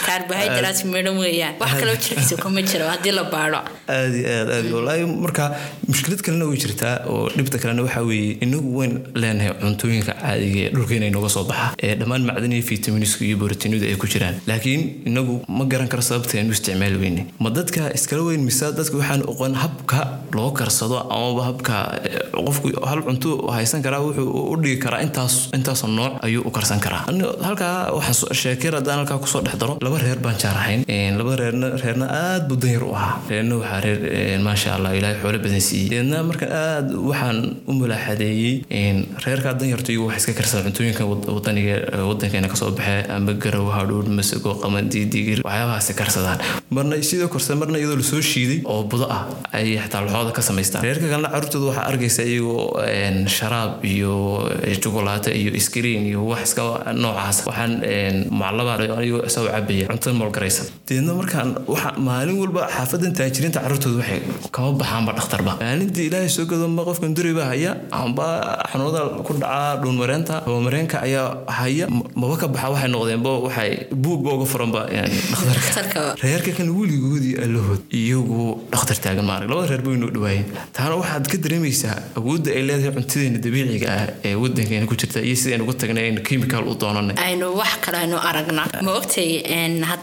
carbohydrate 0.47 0.85
midhan 0.95 1.17
weeyaan 1.23 1.55
wax 1.63 1.73
kaloo 1.81 1.97
jirkiisa 2.05 2.37
kuma 2.43 2.63
jiro 2.71 2.87
haddii 2.93 3.15
la 3.19 3.25
baadho. 3.35 3.61
Aad 3.97 4.15
aad 4.37 4.49
aad 4.57 4.67
wallaahi 4.77 5.07
marka 5.25 5.45
mushkilad 5.91 6.21
kalena 6.27 6.47
way 6.51 6.59
jirtaa 6.65 6.95
oo 7.13 7.29
dhibta 7.37 7.59
kalena 7.63 7.83
waxaa 7.87 8.05
weeye 8.11 8.33
inagu 8.47 8.71
weyn 8.79 8.95
leenahay 9.23 9.53
cuntooyinka 9.63 10.13
caadiga 10.23 10.61
ee 10.67 10.71
dhulkeena 10.77 11.07
inooga 11.13 11.31
soo 11.37 11.45
baxa 11.51 11.67
ee 11.87 11.95
dhammaan 12.01 12.25
macdanihi 12.31 12.63
fitaminisku 12.71 13.25
iyo 13.29 13.37
borotiinadu 13.43 13.87
ay 13.91 13.97
ku 14.03 14.07
jiraan. 14.15 14.37
Laakiin 14.51 14.83
inagu 15.11 15.35
ma 15.59 15.65
garan 15.73 15.89
karo 15.93 16.03
sababta 16.11 16.39
aynu 16.43 16.53
isticmaali 16.59 16.99
weyne. 17.05 17.23
Ma 17.45 17.51
dadka 17.59 17.83
iskala 17.99 18.23
weyn 18.29 18.43
mise 18.49 18.65
dadka 18.81 18.97
waxaan 19.01 19.23
oqon 19.33 19.55
habka 19.65 20.01
loo 20.37 20.51
karsado 20.61 20.99
amaba 21.17 21.43
habka 21.51 21.75
qofku 22.47 22.69
hal 22.91 23.01
cunto 23.09 23.31
haysan 23.57 23.83
karaa 23.87 24.01
wuxuu 24.07 24.29
u 24.53 24.57
dhigi 24.63 24.79
karaa 24.85 25.01
intaas 25.07 25.35
intaasoo 25.59 25.91
nooc 25.99 26.13
ayuu 26.27 26.43
u 26.49 26.51
karsan 26.57 26.81
karaa. 26.87 27.03
Halkaa 27.49 27.75
waxaan 27.99 28.35
sheekeer 28.43 28.75
haddaan 28.79 28.99
halkaa 29.03 29.19
ku 29.25 29.29
soo 29.33 29.43
dhex 29.47 29.57
daro 29.63 29.75
laba 29.85 29.99
reer 30.05 30.19
baan 30.33 30.41
jaarahayn 30.45 31.17
laba 31.19 31.37
reerna 31.41 31.69
reerna 31.83 32.07
aad 32.09 32.49
buu 32.49 32.57
danyar 32.57 32.83
u 32.89 32.93
ahaa. 32.95 33.21
Reerna 33.31 33.57
waxaa 33.61 33.81
reer 33.85 34.39
maasha 34.47 34.75
allah 34.77 34.93
ilaahay 34.99 35.19
xoolo 35.23 35.39
badan 35.45 35.61
siiyey. 35.69 35.89
Deedna 35.93 36.23
markan 36.29 36.49
aad 36.53 36.89
waxaan 37.11 37.39
u 37.69 37.73
mulaaxadeeyey 37.73 38.55
reerkaa 39.27 39.55
danyartu 39.61 39.97
wax 40.07 40.17
iska 40.23 40.33
karsada 40.39 40.63
cuntooyinka 40.67 41.05
wadaniga 41.37 41.77
wadankeena 42.09 42.49
ka 42.49 42.57
soo 42.57 42.71
baxee. 42.79 43.05
Amba 43.17 43.33
garow 43.45 43.67
hadhuudh 43.77 44.09
masago 44.19 44.55
qamadi 44.63 45.05
digir 45.15 45.41
waxyaabahaasi 45.45 45.95
karsadaan. 46.01 46.39
Marna 46.71 46.97
sidoo 47.11 47.29
korse 47.29 47.55
marna 47.55 47.79
iyadoo 47.79 47.97
la 48.03 48.07
soo 48.13 48.21
shiiday 48.31 48.61
oo 48.65 48.83
budo 48.85 49.07
ah 49.17 49.23
ayay 49.53 49.79
xitaa 49.85 50.03
laxooda 50.07 50.33
ka 50.33 50.43
samaystaan. 50.49 50.85
Reerka 50.85 51.07
kalena 51.13 51.29
carruurtooda 51.35 51.67
waxaa 51.71 51.87
arkaysa 51.93 52.23
iyagoo 52.23 52.81
sharaab 53.37 53.85
iyo 53.85 54.15
jukulaato 54.83 55.31
iyo 55.31 55.53
iskriin 55.61 56.07
iyo 56.11 56.25
wax 56.31 56.43
iska 56.49 56.63
noocaas 57.03 57.39
waxaan 57.47 57.73
maclaba 58.41 58.73
ayagoo 59.01 59.23
isagoo 59.29 59.51
cabaya 59.53 59.87
cuntada 59.91 60.15
xamol 60.23 60.33
garaysan 60.39 60.67
deedna 60.89 61.13
markaan 61.21 61.49
maalin 62.09 62.39
walba 62.43 62.63
xaafadan 62.77 63.13
taajiriinta 63.19 63.61
carruurtooda 63.65 63.99
waxay 64.03 64.21
kama 64.57 64.71
baxaanba 64.81 65.13
dhakhtarba 65.19 65.53
maalintii 65.63 66.07
ilaahay 66.09 66.31
soo 66.37 66.47
gadoma 66.53 66.83
qofkan 66.89 67.15
duriba 67.19 67.45
haya 67.53 67.73
amba 68.03 68.27
xanuunada 68.71 69.03
ku 69.27 69.33
dhaca 69.43 69.81
dhuunmareenta 69.83 70.35
habamareenka 70.47 70.97
ayaa 71.07 71.27
haya 71.59 71.87
maba 72.23 72.37
ka 72.43 72.47
baxa 72.55 72.69
waxay 72.75 72.91
noqdeenba 72.95 73.31
waxay 73.47 73.71
buugba 74.05 74.31
uga 74.37 74.47
furanba 74.53 74.81
dhakhtarka. 75.31 76.01
Reerka 76.25 76.53
kan 76.59 76.69
weligoodii 76.79 77.35
allahood 77.45 77.81
iyagu 78.01 78.41
dhakhtar 78.73 78.97
taagan 79.05 79.27
maarag 79.31 79.49
labada 79.53 79.69
reer 79.73 79.83
bay 79.87 79.97
noo 80.03 80.11
dhawaayeen 80.17 80.47
taana 80.77 80.95
waxaad 81.03 81.27
ka 81.33 81.37
dareemaysaa 81.45 81.97
awoodda 82.21 82.51
ay 82.57 82.63
leedahay 82.69 82.93
cuntadeena 82.99 83.39
dabiiciga 83.47 83.89
ah 83.99 84.07
ee 84.29 84.35
wadankeena 84.43 84.87
ku 84.91 84.95
jirta 85.03 85.19
iyo 85.29 85.37
sidaynu 85.43 85.67
ku 85.71 85.75
tagnay 85.83 86.05
aynu 86.09 86.21
chemical 86.29 86.63
u 86.71 86.75
doonanay. 86.83 87.17
Aynu 87.27 87.47
wax 87.61 87.73
kale 87.85 87.99
aynu 88.05 88.17
aragna. 88.31 88.63
Ma 88.87 88.93
ogtay 89.01 89.29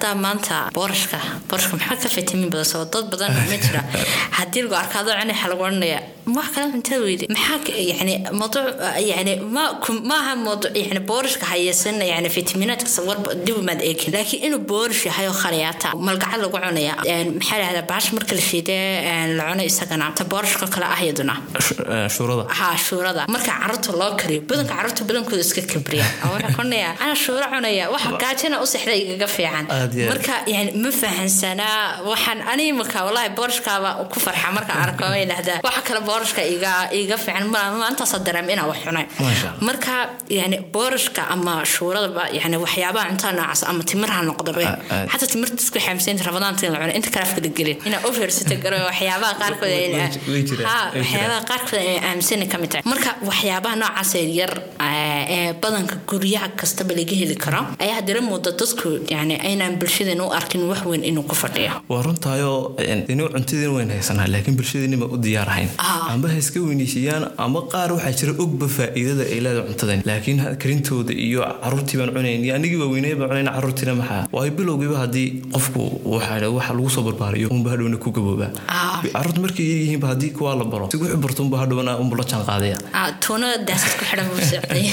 haddaa 0.10 0.22
maanta 0.22 0.70
boorashka. 0.74 1.18
Boorashka 1.50 1.78
maxaa 1.78 1.96
ka 2.04 2.10
fitamiin 2.10 2.50
badan? 2.50 2.66
Soo 2.66 2.86
dad 2.86 3.10
badan 3.12 3.34
ma 3.34 3.58
jira 3.58 3.82
haddii 4.38 4.64
lagu 4.64 4.76
arkaado 4.76 5.12
cunay 5.12 5.34
waxa 5.34 5.50
lagu 5.50 5.62
odhanaya 5.64 6.00
wax 6.38 6.48
kale 6.56 6.66
cuntada 6.74 7.00
weyde 7.06 7.26
maxaa 7.36 7.60
yani 7.92 8.14
mawduuc 8.40 8.68
yani 9.12 9.34
ma 9.56 9.64
maaha 10.12 10.34
mawduuc 10.48 10.74
yani 10.84 11.02
boorashka 11.10 11.46
hayesan 11.52 11.98
yani 12.12 12.30
fitamiinaadka 12.36 13.02
warba 13.10 13.30
dib 13.46 13.58
umaad 13.62 13.82
eegin. 13.90 14.12
Laakiin 14.16 14.44
inuu 14.48 14.62
boorish 14.72 15.04
yahay 15.10 15.28
oo 15.32 15.36
khaliyaata 15.44 15.90
malgacad 16.08 16.40
lagu 16.44 16.58
cunaya 16.66 16.94
maxaa 17.38 17.58
lahahdaa 17.62 17.86
baash 17.92 18.08
marka 18.18 18.34
la 18.40 18.44
shiidee 18.50 19.36
la 19.38 19.44
cuno 19.50 19.64
isagana 19.72 20.06
ta 20.18 20.24
boorashka 20.32 20.66
kale 20.74 20.86
ah 20.96 21.02
iyaduna 21.06 21.36
shuurada. 22.16 22.44
Ha 22.60 22.68
shuurada. 22.88 23.22
Marka 23.36 23.52
carruurta 23.60 23.92
loo 24.02 24.12
kariyo 24.22 24.42
badanka 24.50 24.74
carruurta 24.76 25.04
badankooda 25.10 25.44
iska 25.48 25.62
kabriya. 25.72 26.06
Waxaa 26.34 26.54
kunaya 26.58 26.90
ana 27.04 27.16
shuuro 27.24 27.46
cunaya 27.54 27.86
waxa 27.94 28.10
gaajana 28.24 28.56
u 28.64 28.66
sexda 28.74 28.94
igaga 29.04 29.28
fiican. 29.36 29.66
Marka 30.12 30.34
yani 30.54 30.72
ma 30.84 30.92
fahansanaa 31.02 32.02
waxaan 32.10 32.40
ani 32.52 32.64
imaka 32.74 32.98
wallahi 33.06 33.30
boorashkaaba 33.38 33.90
ku 34.12 34.18
farxa 34.26 34.50
marka 34.58 34.74
arko 34.86 35.06
idhahdaa 35.24 35.60
waxa 35.68 35.82
kale 35.88 36.00
boorashka 36.20 36.44
iga 36.44 36.92
iga 36.92 37.18
fiican. 37.18 37.48
Maantaasa 37.50 38.20
dareem 38.26 38.50
inaa 38.50 38.68
wax 38.68 38.80
cunay. 38.86 39.06
Marka 39.62 40.10
yani 40.30 40.58
boorashka 40.74 41.28
ama 41.30 41.64
shuuradaba 41.66 42.28
yani 42.34 42.58
waxyaabaha 42.58 43.08
cuntada 43.10 43.34
noocaas 43.38 43.64
ama 43.64 43.84
timir 43.84 44.10
ha 44.10 44.22
noqdo 44.24 44.52
xataa 45.12 45.28
timirta 45.32 45.56
isku 45.64 45.80
xaamsaynta 45.80 46.24
rabadaanta 46.28 46.66
in 46.68 46.72
la 46.74 46.80
cuno 46.80 46.94
inta 47.00 47.10
kalaafka 47.16 47.42
la 47.42 47.50
gelin. 47.58 47.78
Inaa 47.88 48.12
fiirsata 48.18 48.56
garo 48.64 48.78
waxyaabaha 48.90 49.34
qaarkood 49.42 49.72
waxyaabaha 51.00 51.42
qaarkood 51.50 51.80
ay 51.80 51.98
aaminsani 52.10 52.48
ka 52.52 52.58
mid 52.58 52.70
tahay. 52.72 52.84
Marka 52.92 53.10
waxyaabaha 53.30 53.76
noocaas 53.82 54.14
yar 54.40 54.54
ee 54.82 55.54
badanka 55.62 55.96
guryaha 56.10 56.48
kastaba 56.60 56.94
laga 57.00 57.16
heli 57.22 57.36
karo 57.36 57.62
ayaa 57.84 57.96
haddana 58.00 58.22
mooda 58.30 58.52
dadku 58.52 58.90
yani 59.16 59.36
aynaan 59.50 59.78
bulshadeena 59.82 60.24
u 60.28 60.32
arkin 60.40 60.64
wax 60.72 60.82
weyn 60.86 61.04
inuu 61.04 61.24
ku 61.24 61.36
fadhiyo. 61.36 61.72
Waa 61.90 62.02
runtaayoo 62.08 62.76
inuu 63.14 63.30
cuntadeen 63.36 63.74
weyn 63.78 63.90
haysanaa 63.96 64.28
laakiin 64.34 64.56
bulshadeennima 64.60 65.06
u 65.06 65.18
diyaarahayn 65.26 65.70
amba 66.14 66.30
ha 66.34 66.38
iska 66.44 66.60
weyneysiiyaan 66.70 67.26
ama 67.38 67.62
qaar 67.74 67.90
waxaa 67.96 68.14
jira 68.22 68.34
ogba 68.46 68.68
faa'iidada 68.78 69.24
ay 69.34 69.40
leedahay 69.46 69.68
cuntadan 69.70 70.02
laakiin 70.10 70.40
karintooda 70.64 71.14
iyo 71.28 71.42
caruurtii 71.64 72.00
baan 72.02 72.14
cunayn 72.18 72.46
iyo 72.46 72.56
anigii 72.60 72.82
waaweynay 72.84 73.16
baan 73.20 73.30
cunayn 73.32 73.52
caruurtiina 73.56 73.96
maxaa 74.02 74.24
waayo 74.36 74.52
bilowgiiba 74.60 74.98
haddii 75.04 75.28
qofku 75.54 75.82
waxa 76.16 76.50
waxa 76.58 76.74
lagu 76.78 76.90
soo 76.96 77.04
barbaariyo 77.10 77.48
unba 77.58 77.72
hadhowna 77.74 77.98
ku 78.04 78.12
gaboobaa 78.18 78.52
carruurta 79.14 79.42
markay 79.46 79.66
yaryihiinba 79.72 80.08
haddii 80.14 80.32
kuwaa 80.38 80.56
la 80.56 80.66
baro 80.74 80.90
si 80.92 80.98
wixii 80.98 81.22
barto 81.26 81.44
unba 81.44 81.58
hadhowna 81.64 81.98
unba 81.98 82.18
la 82.18 82.24
jaan 82.24 82.44
qaadaya. 82.50 82.78
Tuuna 83.26 83.58
daasad 83.68 83.94
ku 84.00 84.04
xidhan 84.10 84.28
buu 84.32 84.42
socday 84.52 84.86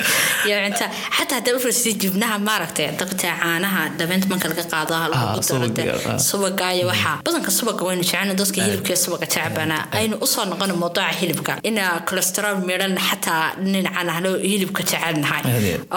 iyo 0.46 0.56
cunta 0.64 0.86
xataa 1.16 1.36
haddaa 1.38 1.56
u 1.56 1.60
fiirsatay 1.64 1.94
jibnaha 2.02 2.38
maaragtay 2.38 2.88
dabta 3.00 3.34
caanaha 3.42 3.82
dabeynta 3.98 4.28
marka 4.32 4.48
laga 4.52 4.64
qaado 4.72 4.94
lagu 5.12 5.68
daro 5.78 6.18
subaga 6.28 6.72
iyo 6.76 6.86
waxaa. 6.92 7.16
Badanka 7.24 7.50
subaga 7.58 7.82
waynu 7.88 8.02
jecelna 8.02 8.34
dadka 8.40 8.58
hilibka 8.64 8.96
subaga 9.04 9.26
jecbana 9.34 9.76
aynu 9.98 10.16
u 10.24 10.26
soo 10.26 10.44
noqono 10.54 10.74
mawduuca 10.82 11.10
hilibka. 11.20 11.52
Ina 11.70 11.84
cholesterol 12.08 12.56
midhan 12.70 12.94
xataa 13.08 13.44
dhinacan 13.64 14.08
ahlo 14.14 14.30
hilibka 14.50 14.82
jecelnahay 14.90 15.42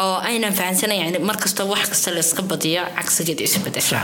oo 0.02 0.16
aynan 0.30 0.54
fahansanayn 0.60 1.02
yani 1.06 1.20
markasta 1.30 1.64
wax 1.72 1.90
kasta 1.92 2.12
la 2.16 2.20
iska 2.26 2.42
badiyo 2.52 2.84
cagsigeed 2.98 3.40
isu 3.48 3.60
bedesha 3.66 4.00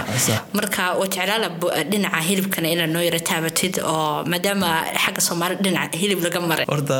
marka 0.60 0.84
waa 1.00 1.08
jeclaala 1.16 1.48
dhinaca 1.92 2.20
hilibkana 2.30 2.68
inaad 2.76 2.92
noo 2.96 3.04
yara 3.08 3.20
taabatid 3.30 3.74
oo 3.92 4.24
maadaama 4.32 4.70
xagga 5.04 5.22
soomaali 5.28 5.56
dhinaca 5.66 5.98
hilib 6.02 6.20
laga 6.26 6.40
maray. 6.50 6.66
Horta 6.74 6.98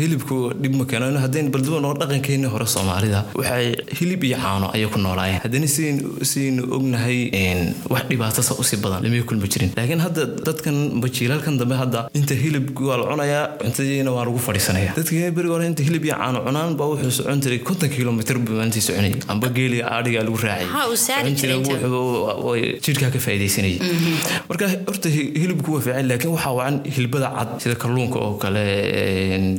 hilibku 0.00 0.36
dhib 0.62 0.74
ma 0.80 0.84
keeno 0.90 1.06
haddaynu 1.24 1.50
balduba 1.54 1.80
noo 1.86 1.94
dhaqankeeni 2.02 2.48
hore 2.54 2.66
soomaalida 2.76 3.20
waxay 3.40 3.66
hilib 3.98 4.22
iyo 4.28 4.38
caano 4.44 4.66
ayay 4.76 4.88
ku 4.94 4.98
noolaayeen. 5.06 5.40
Haddana 5.44 5.68
sidaynu 5.74 6.62
ognahay 6.76 7.18
wax 7.94 8.04
dhibaatasa 8.10 8.52
u 8.60 8.64
sii 8.70 8.78
badan 8.84 9.02
lamay 9.04 9.22
kulmi 9.30 9.48
jirin. 9.54 9.70
Laakiin 9.78 10.00
hadda 10.06 10.22
dadkan 10.48 10.76
bajiilaalkan 11.04 11.58
dambe 11.60 11.76
hadda 11.82 12.00
inta 12.18 12.34
hilib 12.44 12.66
waa 12.90 12.98
la 13.00 13.06
cunayaa 13.10 13.44
cuntadiina 13.62 14.10
waa 14.16 14.24
lagu 14.28 14.40
fadhiisanaya 14.46 14.90
dadkii 14.98 15.30
beriga 15.36 15.54
hore 15.56 15.66
inta 15.70 15.82
hilib 15.88 16.04
iyo 16.08 16.16
caano 16.22 16.38
cunaan 16.46 16.72
baa 16.80 16.88
wuxuu 16.92 17.12
socon 17.18 17.40
jiray 17.44 17.60
konton 17.68 17.90
kilomitr 17.96 18.36
buu 18.44 18.54
maalintii 18.58 18.84
soconayay 18.88 19.14
amba 19.32 19.48
geeliga 19.56 19.84
aadhiga 19.96 20.20
lagu 20.26 20.38
raacay. 20.46 20.68
Jidhkaa 22.86 23.10
ka 23.14 23.18
faa'iidaysanayay 23.26 23.78
marka 24.48 24.66
horta 24.88 25.08
hilibku 25.42 25.70
waa 25.76 25.82
fiican 25.86 26.06
laakiin 26.10 26.32
waxaa 26.36 26.52
wacan 26.58 26.76
hilbada 26.96 27.28
cad 27.36 27.48
sida 27.62 27.74
kalluunka 27.82 28.18
oo 28.26 28.34
kale 28.44 28.64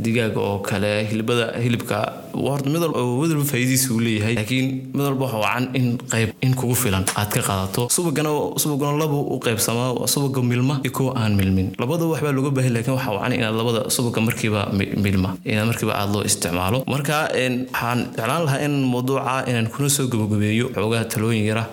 digaaga 0.05 0.39
oo 0.49 0.59
kale 0.69 0.91
hilbada 1.11 1.45
hilibka. 1.63 1.97
Horta 2.37 2.69
mid 2.69 2.83
uu 2.83 3.99
leeyahay 4.05 4.35
laakiin 4.39 4.67
mid 4.93 5.03
walba 5.07 5.25
waxaa 5.25 5.41
wacan 5.45 5.65
in 5.79 5.87
qayb 6.13 6.29
in 6.45 6.53
kugu 6.59 6.75
filan 6.83 7.05
aad 7.19 7.29
ka 7.35 7.41
qaadato. 7.49 7.87
Subagana 7.97 8.31
subagana 8.63 8.97
laba 9.03 9.17
u 9.35 9.39
qaybsamaa 9.45 10.07
subaga 10.13 10.41
milma 10.51 10.75
iyo 10.83 10.91
kuwa 10.97 11.11
aan 11.21 11.35
milmin. 11.39 11.67
Labada 11.81 12.05
waxbaa 12.11 12.31
looga 12.37 12.51
baahan 12.57 12.73
laakiin 12.77 12.95
waxaa 12.97 13.16
wacan 13.17 13.33
inaad 13.37 13.55
labada 13.59 13.81
subaga 13.95 14.21
markiiba 14.27 14.61
milma 15.05 15.29
markiiba 15.69 15.93
aad 16.01 16.09
loo 16.15 16.23
isticmaalo. 16.29 16.83
Marka 16.93 17.15
waxaan 17.33 17.99
jeclaan 18.17 18.43
lahaa 18.47 18.61
in 18.65 18.75
mawduuca 18.93 19.35
inaan 19.49 19.67
kuna 19.73 19.89
soo 19.89 20.07
gabagabeeyo 20.13 20.65
xoogaha 20.75 21.05
talooyin 21.13 21.45
yara. 21.49 21.63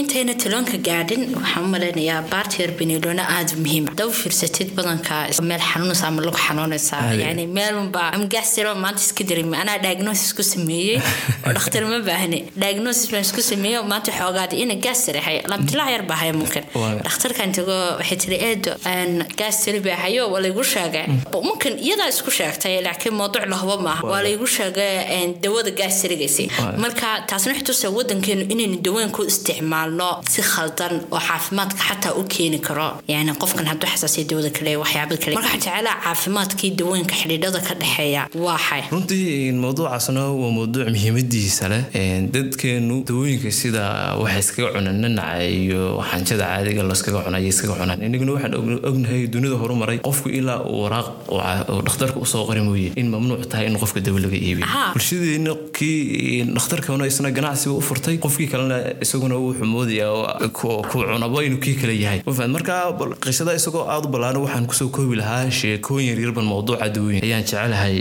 Intayna 0.00 0.34
taloonka 0.42 0.76
gaadhin 0.88 1.22
waxaan 1.36 1.64
u 1.66 1.72
malaynayaa 1.74 2.22
baarta 2.32 2.62
yar 2.62 2.72
beniloona 2.78 3.24
aada 3.36 3.56
muhiim. 3.64 3.84
U 4.06 4.10
fiirsatid 4.20 4.74
badanka 4.78 5.14
meel 5.50 5.62
xanuunaysa 5.70 6.06
ama 6.08 6.22
lagu 6.26 6.38
xanuunaysaa 6.46 7.02
yani 7.24 7.46
meelunba 7.58 8.02
amgaasiro 8.16 8.74
maanta 8.84 9.00
iska 9.06 9.24
dareemi 9.30 9.56
anaa 9.62 9.78
diagnosis 9.86 10.32
ku 10.36 10.42
sameeyey? 10.42 10.98
Oo 11.46 11.52
dhakhtar 11.56 11.84
ma 11.92 11.98
baahne. 12.08 12.38
Diagnosis 12.64 13.10
baan 13.12 13.24
isku 13.28 13.42
sameeyey 13.50 13.82
maanta 13.92 14.10
xoogaadi 14.18 14.62
ina 14.64 14.74
gaastir 14.86 15.16
ahay. 15.22 15.38
Labdilac 15.52 15.90
yar 15.94 16.04
baa 16.10 16.18
haya 16.22 16.32
mumkin 16.40 16.64
dhakhtarkan 17.06 17.52
tago 17.58 17.76
waxay 18.00 18.18
tiri 18.24 18.38
eedo 18.48 18.72
gaastiri 19.40 19.80
baa 19.86 19.98
hayo 20.04 20.28
waa 20.32 20.42
laygu 20.44 20.64
sheegay. 20.82 21.06
Mumkin 21.48 21.78
iyadaa 21.78 22.08
isku 22.08 22.30
sheegtay 22.30 22.80
laakiin 22.82 23.14
mawduuc 23.14 23.46
lahuba 23.46 23.76
maaha. 23.82 24.06
Waa 24.06 24.22
laygu 24.22 24.46
sheegay 24.46 25.34
dawada 25.42 25.70
gaastirigaysi 25.70 26.50
marka 26.78 27.22
taasna 27.26 27.52
waxay 27.52 27.64
tusaa 27.66 27.90
wadankeenu 27.90 28.42
inaynu 28.52 28.76
dawooyinku 28.82 29.22
isticmaalno 29.30 30.08
si 30.28 30.42
khaldan 30.42 30.94
oo 31.10 31.18
caafimaadka 31.28 31.82
xataa 31.88 32.14
u 32.20 32.24
keeni 32.24 32.58
karo. 32.58 32.88
Yani 33.08 33.32
qofkan 33.42 33.66
hadduu 33.66 33.88
xasaasiya 33.92 34.24
dawada 34.30 34.50
kale 34.50 34.76
waxyaabada 34.76 35.16
kale 35.24 35.34
marka 35.36 35.48
waxaan 35.54 35.76
jeclaa 35.76 35.96
caafimaadkii 36.04 36.70
dawooyinka 36.78 37.14
xidhiidhada 37.20 37.60
ka 37.60 37.74
dhexeeya. 37.74 38.22
Waaxay 38.34 38.82
runtii 38.92 39.52
mawduucaasna 39.52 40.22
waa 40.40 40.50
mawduuc 40.58 40.88
muhiimadiisa 40.94 41.68
leh. 41.68 41.82
Dadkeenu 42.34 43.04
dawooyinka 43.08 43.50
sida 43.52 44.16
waxa 44.22 44.38
iskaga 44.38 44.68
cunaan 44.74 45.00
nanaca 45.00 45.42
iyo 45.44 46.02
xanjada 46.10 46.44
caadiga 46.46 46.82
layskaga 46.82 47.20
cunay 47.26 47.46
iskaga 47.48 47.74
cunaan. 47.80 48.02
Inaguna 48.02 48.32
waxaan 48.32 48.54
ognahay 48.88 49.26
dunida 49.26 49.56
horumaray. 49.62 49.98
Qofku 49.98 50.28
ilaa 50.28 50.60
uu 50.72 50.82
waraaq 50.84 51.06
oo 51.28 51.80
dhakhtarka 51.86 52.18
u 52.24 52.26
soo 52.32 52.44
qori 52.48 52.60
mooye. 52.68 52.92
In 52.96 53.10
mamnuuc 53.14 53.46
tahay 53.52 53.66
in 53.70 53.76
qofka 53.82 54.00
dawo 54.06 54.18
laga 54.24 54.36
iibiyo. 54.36 54.66
Bulshadeena 54.94 55.54
kii 55.78 56.44
dhakhtarkana 56.56 57.06
isna 57.12 57.30
ganacsiga 57.30 57.74
u 57.76 57.80
furtay. 57.88 58.16
Qofkii 58.24 58.48
kalena 58.52 58.78
isaguna 59.04 59.36
wuxuu 59.44 59.66
moodayaa 59.74 60.48
ku 60.58 60.68
cunabo 60.92 61.42
inuu 61.42 61.60
kii 61.64 61.74
kale 61.80 61.94
yahay. 62.04 62.20
Marka 62.54 62.92
qisada 63.24 63.54
isagoo 63.60 63.84
aada 63.88 64.08
u 64.08 64.12
ballaaran 64.14 64.42
waxaan 64.44 64.66
ku 64.66 64.74
soo 64.74 64.88
koobi 64.88 65.16
lahaa 65.20 65.50
sheekooyin 65.50 66.08
yaryarban 66.12 66.44
mawduuca 66.52 66.88
dawooyin. 66.94 67.22
Ayaan 67.24 67.42
jecelahay 67.44 67.96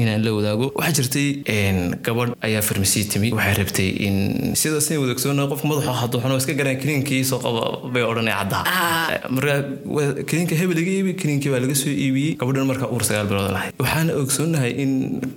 inaan 0.00 0.24
la 0.24 0.30
wadaago. 0.36 0.72
Waxaa 0.74 0.96
jirtay 0.98 1.28
gabadh 2.06 2.32
ayaa 2.42 2.62
farmasi 2.62 3.04
timi. 3.12 3.32
Waxay 3.32 3.54
rabtay 3.60 3.88
in 4.06 4.16
sida 4.56 4.80
sin 4.80 4.98
wadaagsoona 5.02 5.46
qofka 5.50 5.66
madaxu 5.70 5.92
hadduu 6.02 6.20
xuno 6.24 6.36
iska 6.42 6.54
garan 6.60 6.76
kiniinkii 6.82 7.22
soo 7.24 7.38
qaba 7.44 7.90
bay 7.92 8.02
odhanay 8.02 8.34
caddaha. 8.40 8.64
Marka 9.36 9.54
kiniinka 10.28 10.54
hebel 10.60 10.76
laga 10.80 10.90
iibi 10.96 11.12
kiniinkii 11.20 11.50
baa 11.54 11.60
laga 11.64 11.74
soo 11.82 11.90
iibiyey 12.16 12.36
gabadhan 12.40 12.66
markaa 12.70 12.88
uur 12.94 13.02
sagaal 13.08 13.26
bilood 13.30 13.50
lahayd 13.56 13.72
waxaana 13.84 14.12
ogsoonahay 14.22 14.72
in 14.84 14.90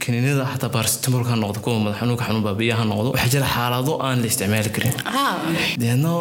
kiniinada 0.04 0.46
xataa 0.54 0.72
baarsitimolka 0.76 1.30
ha 1.34 1.38
noqdo 1.44 1.60
kuwa 1.66 1.80
madax 1.86 2.00
xanuunka 2.02 2.24
xanuun 2.28 2.44
baabiya 2.48 2.76
ha 2.80 2.84
noqdo 2.92 3.10
waxaa 3.16 3.32
jira 3.36 3.48
xaalado 3.56 3.94
aan 4.08 4.18
la 4.24 4.28
isticmaali 4.32 4.70
karin. 4.76 4.94
Deedna 5.84 6.12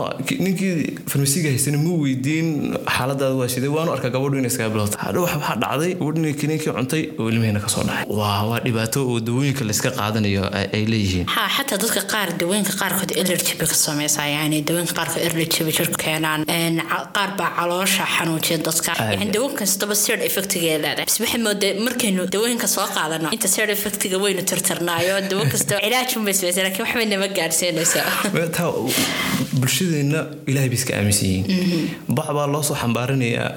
ninkii 0.44 0.98
farmasiga 1.10 1.48
haysana 1.54 1.78
ma 1.84 1.92
weydiin 2.04 2.48
xaaladaada 2.96 3.34
waa 3.40 3.48
sidee 3.54 3.70
waanu 3.76 3.90
arkaa 3.96 4.10
gabadhu 4.16 4.38
inay 4.42 4.52
sagaal 4.56 4.72
bilood 4.74 4.94
hadhow 5.04 5.22
waxaa 5.26 5.56
dhacday 5.64 5.92
gabadh 6.00 6.18
inay 6.22 6.34
kiniinkii 6.42 6.72
cuntay 6.78 7.02
oo 7.20 7.28
ilmihiina 7.32 7.60
ka 7.64 7.68
soo 7.74 7.84
dhacay. 7.88 8.04
Waa 8.20 8.40
waa 8.50 8.60
dhibaato 8.66 8.98
oo 9.12 9.18
dawooyinka 9.28 9.62
layska 9.70 9.90
qaadanayo 10.00 10.44
ay 10.76 10.84
leeyihiin. 10.92 11.26
Ha 11.34 11.42
xataa 11.56 11.78
dadka 11.84 12.00
qaar 12.12 12.28
dawooyinka 12.40 12.72
qaarkood 12.80 13.12
allergy 13.22 13.54
bay 13.60 13.68
ka 13.72 13.76
samaysaa 13.86 14.26
yani 14.36 14.56
dawooyinka 14.68 14.94
qaarkood 14.98 15.22
allergy 15.28 15.60
bay 15.66 15.74
jirka 15.78 15.98
keenaan. 16.04 16.42
Qaar 17.16 17.30
baa 17.40 17.50
caloosha 17.58 18.04
xanuujiya 18.16 18.58
dadka. 18.68 18.90
Yani 19.12 19.30
dawo 19.36 19.48
kastaba 19.60 19.94
side 20.04 20.22
effectiga 20.48 20.78
leedahay 20.84 21.06
waxay 21.06 21.40
moodaa 21.46 21.74
markaynu 21.86 22.22
dawooyinka 22.34 22.66
soo 22.66 22.86
qaadano 22.96 23.28
inta 23.36 23.48
side 23.48 23.72
effectiga 23.76 24.16
waynu 24.24 24.42
tirtirnaayo 24.50 25.20
dawo 25.30 25.44
kasta 25.52 25.74
cilaajun 25.84 26.24
bay 26.24 26.34
samaysa 26.38 26.62
laakiin 26.66 26.86
waxbay 26.86 27.06
nama 27.12 27.28
gaadhsiinaysaa 27.38 28.08
bulshadeenna 29.60 30.20
ilahay 30.46 30.68
bay 30.68 30.78
iska 30.78 30.94
aaminsan 30.96 31.28
yihiin. 31.28 31.90
Bax 32.14 32.26
baa 32.36 32.46
loo 32.46 32.62
soo 32.62 32.76
xambaarinayaa 32.76 33.50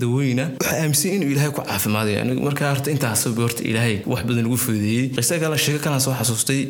dawooyina. 0.00 0.44
Waxaa 0.60 0.78
aaminsan 0.80 1.12
inuu 1.16 1.30
ilaahay 1.32 1.50
ku 1.50 1.62
caafimaadayo 1.62 2.20
anigu 2.20 2.44
markaa 2.48 2.70
horta 2.72 2.90
intaasba 2.90 3.42
horta 3.42 3.62
ilaahay 3.70 3.96
wax 4.06 4.24
badan 4.30 4.46
ugu 4.46 4.56
fududeeyey. 4.64 5.08
Qisa 5.16 5.38
kale 5.42 5.58
sheeko 5.64 5.82
kalaan 5.84 6.00
soo 6.00 6.14
xasuustay 6.20 6.60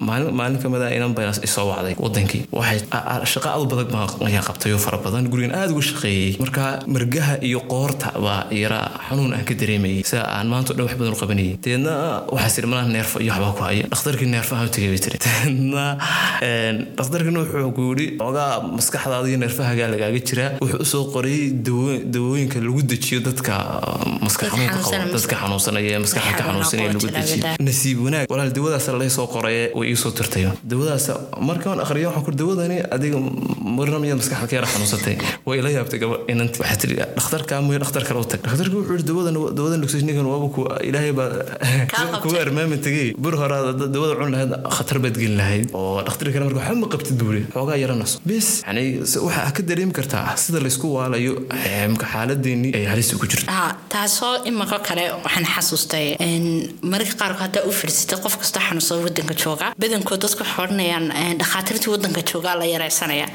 maalin 0.00 0.34
maalin 0.40 0.58
ka 0.62 0.68
mid 0.74 0.82
ah 0.86 0.92
inan 0.98 1.14
baa 1.14 1.32
isoo 1.48 1.66
wacday 1.70 1.94
wadankii 2.04 2.42
waxay 2.52 2.80
shaqo 3.32 3.48
aad 3.52 3.68
badan 3.72 3.88
baan 3.94 4.42
qabtay 4.48 4.72
oo 4.76 4.82
fara 4.86 4.98
badan. 5.06 5.30
Gurigan 5.32 5.54
aad 5.60 5.70
uga 5.76 5.86
shaqeeyey. 5.90 6.36
Marka 6.44 6.64
margaha 6.96 7.38
iyo 7.50 7.60
qoorta 7.72 8.12
baa 8.26 8.40
yara 8.64 8.80
xanuun 9.08 9.32
aan 9.36 9.44
ka 9.48 9.54
dareemayay 9.60 10.02
sida 10.10 10.22
aan 10.36 10.46
maanta 10.52 10.72
dhan 10.76 10.84
wax 10.86 10.94
badan 11.00 11.14
u 11.16 11.20
qabanayay 11.22 11.54
deedna 11.66 11.92
waxaa 12.34 12.50
siri 12.54 12.66
malaha 12.72 12.88
neerfo 12.96 13.18
iyo 13.24 13.32
waxbaa 13.32 13.52
ku 13.58 13.62
haya 13.68 13.84
dhakhtarkii 13.92 14.28
neerfaha 14.34 14.62
u 14.68 14.70
tegay 14.76 14.90
bay 14.94 15.00
tiri. 15.04 15.18
Deedna 15.26 15.84
dhakhtarkina 16.98 17.38
wuxuu 17.42 17.72
ku 17.76 17.82
yidhi 17.90 18.06
ogaa 18.28 18.52
maskaxdaada 18.78 19.28
iyo 19.30 19.38
neerfahagaa 19.42 19.88
lagaaga 19.94 20.20
jiraa 20.28 20.50
wuxuu 20.62 20.80
u 20.84 20.88
soo 20.92 21.04
qoray 21.14 21.40
dawooyinka 22.14 22.58
lagu 22.66 22.82
dejiyo 22.92 23.20
dadka 23.28 23.54
maska 24.26 24.46
xanuunka 24.50 24.78
qaba 24.84 25.04
dadka 25.16 25.34
xanuunsanaya 25.42 25.88
ee 25.94 26.00
maskaxda 26.04 26.32
ka 26.38 26.42
xanuunsanaya 26.48 26.88
lagu 26.92 27.08
dejiyo. 27.16 27.44
Nasiib 27.68 27.98
wanaag 28.06 28.26
walaal 28.32 28.50
dawadaas 28.56 28.86
lay 29.00 29.10
soo 29.16 29.26
qoraye 29.34 29.62
way 29.78 29.86
iisoo 29.92 30.10
tirtayo 30.18 30.50
dawadaas 30.70 31.06
markaan 31.48 31.80
akhriyo 31.84 32.08
waxaan 32.10 32.24
ku 32.26 32.32
dawadani 32.40 32.78
adiga 32.94 33.18
marna 33.78 33.98
miyaad 34.02 34.18
maskaxda 34.22 34.46
ka 34.50 34.54
yara 34.58 34.68
xanuunsatay? 34.72 35.16
Way 35.46 35.58
ila 35.60 35.70
yaabtay 35.76 35.98
gaba 36.02 36.16
inanti. 36.32 36.56
Waxaa 36.62 36.78
tiri 36.82 36.94
dhakhtarka 37.18 37.60
mooye 37.66 37.78
dhakhtar 37.82 38.04
kale 38.08 38.20
u 38.20 38.26
tag 38.32 38.40
dhakhtarkii 38.46 38.78
wuxuu 38.80 38.96
yidhi 38.96 39.06
dawadan 39.10 39.34
dawadan 39.58 39.84
oxygeninkan 39.86 40.26
waaba 40.32 40.46
ku 40.54 40.60
ilaahay 40.88 41.12
baa 41.18 41.30
kuga 42.24 42.38
armaami 42.44 42.76
tegay 42.86 43.08
bur 43.24 43.34
hore 43.40 43.56
dawada 43.94 44.14
cun 44.20 44.30
lahayd 44.34 44.52
khatar 44.76 44.98
baad 45.04 45.16
gelin 45.22 45.36
lahayd. 45.40 45.66
Oo 45.78 46.02
dhakhtarka 46.06 46.32
kale 46.34 46.44
marka 46.48 46.60
waxba 46.62 46.80
ma 46.82 46.88
qabtid 46.94 47.16
buuri 47.22 47.42
xoogaa 47.54 47.78
yaranaso 47.84 48.20
bis 48.30 48.48
yani 48.66 48.84
waxaa 49.26 49.50
ka 49.56 49.62
dareemi 49.70 49.94
kartaa 49.98 50.24
sida 50.42 50.58
laysku 50.66 50.86
waalayo 50.96 51.32
mka 51.94 52.06
xaaladeenii 52.12 52.72
ay 52.78 52.84
halis 52.92 53.10
ugu 53.16 53.26
jirto. 53.32 53.46
Taasoo 53.94 54.32
imako 54.50 54.78
kale 54.88 55.04
waxaan 55.24 55.46
xasuustay 55.54 56.06
mararka 56.92 57.14
qaarkood 57.20 57.42
haddaa 57.46 57.64
u 57.68 57.72
fiirsatay 57.80 58.18
qof 58.24 58.34
kastoo 58.42 58.62
xanuunsada 58.68 59.00
wadanka 59.08 59.34
jooga. 59.44 59.66
Badankood 59.82 60.20
dadku 60.24 60.42
waxay 60.44 60.64
odhanayaan 60.66 61.06
dhakhaatiirtii 61.42 61.90
wadanka 61.96 62.22
joogaa 62.30 62.54
la 62.60 62.66
yaraysanaya 62.74 63.26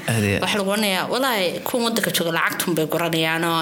waxaa 0.43 0.57
lagu 0.61 0.71
odhanayaa 0.75 1.05
walaahi 1.13 1.45
kuwan 1.67 1.83
wadanka 1.89 2.11
jooga 2.17 2.31
lacagtun 2.37 2.75
bay 2.77 2.85
guranayaanoo 2.93 3.57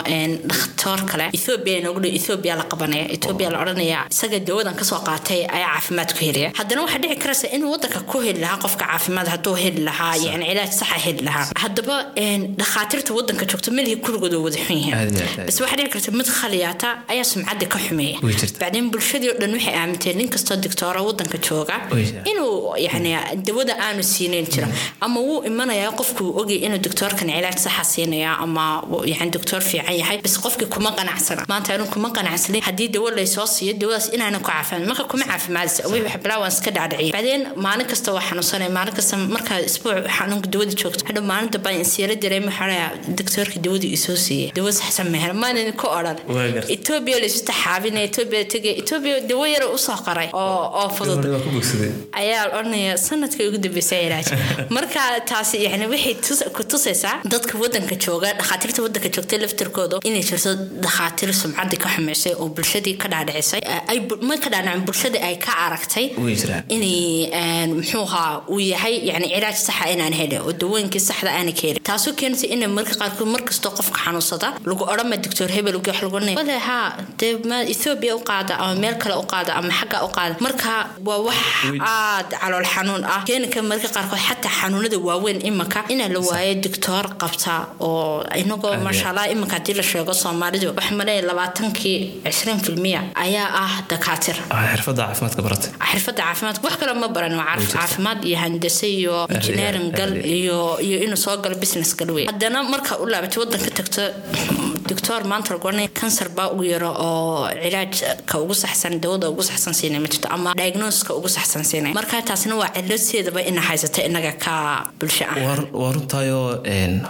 dhakhtoor 0.52 1.00
kale 1.12 1.26
ethoobiya 1.40 1.78
inoogu 1.82 2.00
dhow 2.04 2.12
ethoobiya 2.20 2.56
la 2.62 2.66
qabanaya 2.72 3.06
ethoobiya 3.16 3.50
la 3.54 3.58
odhanayaa 3.64 4.04
isaga 4.14 4.40
dawadan 4.50 4.76
ka 4.80 4.84
soo 4.92 5.02
qaatay 5.10 5.42
ayaa 5.58 5.72
caafimaad 5.76 6.10
ku 6.18 6.20
helaya 6.28 6.50
haddana 6.60 6.82
waxaa 6.86 7.02
dhici 7.04 7.18
karaysa 7.24 7.48
inuu 7.56 7.72
wadanka 7.76 8.00
ku 8.12 8.18
heli 8.26 8.40
lahaa 8.46 8.60
qofka 8.66 8.86
caafimaad 8.92 9.28
hadduu 9.34 9.56
heli 9.64 9.82
lahaa 9.90 10.14
yani 10.28 10.46
cilaaj 10.50 10.72
saxa 10.82 10.98
heli 11.06 11.22
lahaa. 11.28 11.46
Haddaba 11.64 11.96
dhakhaatiirta 12.60 13.14
wadanka 13.14 13.46
joogta 13.52 13.72
melihii 13.72 14.02
kuligooda 14.06 14.38
wada 14.46 14.58
xun 14.66 14.78
yihiin 14.78 15.14
bas 15.48 15.58
waxaa 15.62 15.78
dhici 15.80 15.90
karta 15.94 16.12
mid 16.20 16.28
khaliyaata 16.40 16.88
ayaa 17.12 17.24
sumcadda 17.32 17.66
ka 17.74 17.80
xumeeya. 17.86 18.18
Bacdeen 18.62 18.90
bulshadii 18.92 19.30
o 19.34 19.36
dhan 19.42 19.52
waxay 19.58 19.76
aaminteen 19.82 20.18
nin 20.18 20.30
kastoo 20.34 20.58
dictoora 20.66 21.02
wadanka 21.10 21.38
jooga 21.48 21.76
inuu 22.32 22.76
yani 22.88 23.12
dawada 23.48 23.74
aanu 23.86 24.04
siinayn 24.04 24.46
jira 24.54 24.68
ama 25.02 25.20
wuu 25.28 25.44
imanayaa 25.50 25.92
qofkuu 26.00 26.30
ogay 26.42 26.58
inuu 26.68 26.78
dictoorkan 26.86 27.28
cilaaj 27.30 27.58
saxa 27.66 27.84
siinaya 27.84 28.32
ama 28.46 28.66
yani 29.06 29.32
dictoor 29.36 29.62
fiican 29.62 29.96
yahay. 30.02 30.18
Bas 30.26 30.36
qofkii 30.46 30.68
kuma 30.74 30.92
qanacsana 31.30 31.46
maanta 31.48 31.74
anu 31.74 31.86
kuma 31.94 32.10
qanacsanin 32.18 32.62
haddii 32.62 32.88
dawo 32.96 33.10
laysoo 33.20 33.48
siiyo 33.56 33.74
dawadaas 33.82 34.08
inaanan 34.16 34.42
ku 34.42 34.52
caafimaad 34.52 34.88
marka 34.92 35.04
kuma 35.12 35.26
caafimaadisa 35.32 35.88
way 35.92 36.02
wax 36.02 36.18
bilaa 36.24 36.40
waan 36.44 36.52
iska 36.56 36.72
dhacdhiciya 36.78 37.14
bacdeen 37.18 37.44
maalin 37.66 37.88
kasta 37.92 38.14
waa 38.14 38.24
xanuunsanaya 38.30 38.72
maalin 38.78 38.96
kasta 39.00 39.18
markaa 39.36 39.60
isbuuc 39.70 40.08
xanuunka 40.18 40.50
dawada 40.54 40.74
joogto. 40.82 41.06
Hadhow 41.10 41.24
maalin 41.32 41.50
dambaan 41.56 41.80
insiira 41.84 42.16
dareemi 42.24 42.52
xoraya 42.60 42.88
dictoorka 43.18 43.60
dawada 43.66 43.88
isoo 43.98 44.18
siiyey 44.26 44.52
dawo 44.58 44.72
saxsan 44.80 45.12
meher 45.16 45.34
maanan 45.44 45.72
ku 45.82 45.88
odhan 46.00 46.18
etoobiya 46.76 47.18
laysu 47.24 47.44
taxaabinaya 47.50 48.10
etoobiya 48.12 48.44
tegay. 48.54 48.74
Etoobiya 48.82 49.28
dawo 49.32 49.46
yara 49.54 49.68
u 49.76 49.78
soo 49.86 49.98
qoray 50.06 50.30
oo 50.42 50.64
oo 50.82 50.90
fudud. 50.98 51.20
Ayaa 52.22 52.46
odhanaya 52.58 52.98
sanadka 53.08 53.42
ugu 53.50 53.58
dambeysay 53.66 54.02
cilaaj 54.06 54.30
marka 54.78 55.02
taasi 55.32 55.64
yani 55.66 55.86
waxay 55.94 56.16
ku 56.58 56.64
tusaysaa 56.72 57.16
dadka 57.34 57.54
wadanka 57.64 57.96
jooga 58.06 58.30
dhakhaatiirta 58.40 58.80
wadanka 58.86 59.10
joogtay 59.16 59.40
laftirkooda 59.44 59.96
inay 60.10 60.24
jirto 60.30 60.52
dhakhaatiir 60.86 61.19
sumcadii 61.42 61.78
ka 61.84 61.90
xumaysay 61.96 62.34
oo 62.42 62.48
bulshadii 62.56 62.96
ka 63.02 63.08
dhaadhicisay. 63.14 63.62
Ay 63.92 64.00
ma 64.28 64.36
ka 64.44 64.50
dhaadhicin 64.54 64.86
bulshadii 64.88 65.22
ay 65.28 65.36
ka 65.46 65.52
aragtay 65.66 66.06
inay 66.76 67.68
muxuu 67.74 68.04
ahaa 68.08 68.42
uu 68.50 68.60
yahay 68.60 68.96
yani 69.10 69.28
cilaaj 69.34 69.58
saxa 69.68 69.86
inaan 69.94 70.14
helin 70.20 70.42
oo 70.42 70.54
dawooyinkii 70.62 71.00
saxda 71.10 71.32
aana 71.38 71.52
ka 71.52 71.62
helin. 71.68 71.84
Taasoo 71.84 72.14
keentay 72.20 72.50
in 72.54 72.62
marka 72.78 72.94
qaarkood 73.02 73.28
markastoo 73.36 73.72
qofka 73.78 74.00
xanuunsada 74.06 74.48
lagu 74.70 74.84
odhanma 74.92 75.18
doctor 75.26 75.48
hebel 75.56 75.76
wax 75.78 76.02
lagu 76.04 76.16
wale 76.16 76.58
haa 76.70 76.98
dee 77.20 77.34
ethoobiya 77.74 78.16
u 78.20 78.22
qaada 78.30 78.54
ama 78.64 78.76
meel 78.84 78.96
kale 79.02 79.16
u 79.24 79.26
qaada 79.34 79.52
ama 79.60 79.72
xagga 79.80 79.98
u 80.08 80.10
qaada. 80.18 80.36
Marka 80.46 80.72
waa 81.08 81.20
wax 81.28 81.38
aad 81.94 82.30
calool 82.42 82.66
xanuun 82.74 83.04
ah. 83.14 83.22
Keeni 83.28 83.48
kara 83.54 83.66
marka 83.72 83.88
qaarkood 83.96 84.22
xataa 84.28 84.52
xanuunada 84.60 84.98
waaweyn 85.08 85.40
imanka 85.50 85.80
inaa 85.94 86.10
la 86.16 86.20
waayo 86.30 86.54
doctor 86.66 87.04
qabta 87.22 87.54
oo 87.80 88.24
inagoo 88.42 88.74
maashaalla 88.86 89.28
imanka 89.34 89.56
haddii 89.58 89.76
la 89.80 89.84
sheego 89.92 90.14
soomaalidu 90.14 90.68
waxa 90.78 90.94
maleeya 91.10 91.26
labaatankii 91.32 92.22
cishriin 92.26 92.60
filmiya 92.66 93.02
ayaa 93.26 93.50
ah 93.64 93.74
dakaatir 93.92 94.36
caafimaadka 94.50 95.42
baratay 95.48 95.72
xirfadda 95.92 96.22
caafimaadka 96.28 96.64
wax 96.68 96.76
kale 96.82 96.94
ma 97.04 97.08
baran 97.16 97.36
caafimaad 97.76 98.20
iyo 98.30 98.38
handase 98.44 98.88
iyo 99.00 99.16
engineering 99.36 99.88
gal 100.00 100.12
iyo 100.38 100.58
inuu 101.06 101.20
soo 101.26 101.38
galo 101.44 101.56
business 101.64 101.92
gal 102.00 102.12
wey 102.18 102.26
haddana 102.32 102.60
marka 102.74 102.94
u 103.04 103.06
laabatay 103.14 103.40
wadanka 103.44 103.72
tagto 103.80 104.04
doctor 104.90 105.22
maanta 105.32 105.54
lagu 105.54 105.70
kansar 106.00 106.30
baa 106.38 106.48
ugu 106.54 106.64
yaro 106.74 106.92
oo 107.08 107.48
cilaajka 107.64 108.36
ugu 108.44 108.54
saxsan 108.64 109.00
dawada 109.04 109.30
ugu 109.30 109.44
saxsan 109.50 109.74
siinay 109.80 110.00
ma 110.04 110.08
jirto 110.14 110.28
ama 110.36 110.54
diagnoska 110.60 111.12
ugu 111.20 111.30
saxsan 111.36 111.64
siinay. 111.70 111.94
Marka 111.94 112.22
taasina 112.30 112.56
waa 112.62 112.70
ciladeedaba 112.76 113.42
ina 113.50 113.62
haysata 113.62 114.02
inaga 114.10 114.32
ka 114.46 114.54
bulsho 115.00 115.26
ah. 115.26 115.36
Waa 115.82 115.92
runtaayoo 115.96 116.64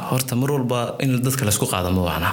horta 0.10 0.36
mar 0.36 0.52
walba 0.52 0.80
in 1.04 1.12
dadka 1.26 1.46
laysku 1.46 1.66
qaada 1.74 1.90
ma 1.98 2.02
wacna 2.10 2.30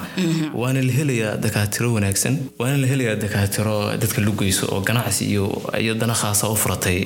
waana 0.54 0.80
la 0.88 0.92
helayaa 0.98 1.36
dakaatiro 1.44 1.88
wanaagsan 1.96 2.34
waana 2.60 2.76
la 2.82 2.86
helayaa 2.92 3.16
dakaatiro 3.24 3.76
dadka 4.02 4.20
lugeyso 4.26 4.66
oo 4.74 4.80
ganacsi 4.88 5.24
iyo 5.32 5.44
iyo 5.80 5.94
dana 5.94 6.14
khaasa 6.14 6.48
u 6.48 6.56
furatay 6.56 6.98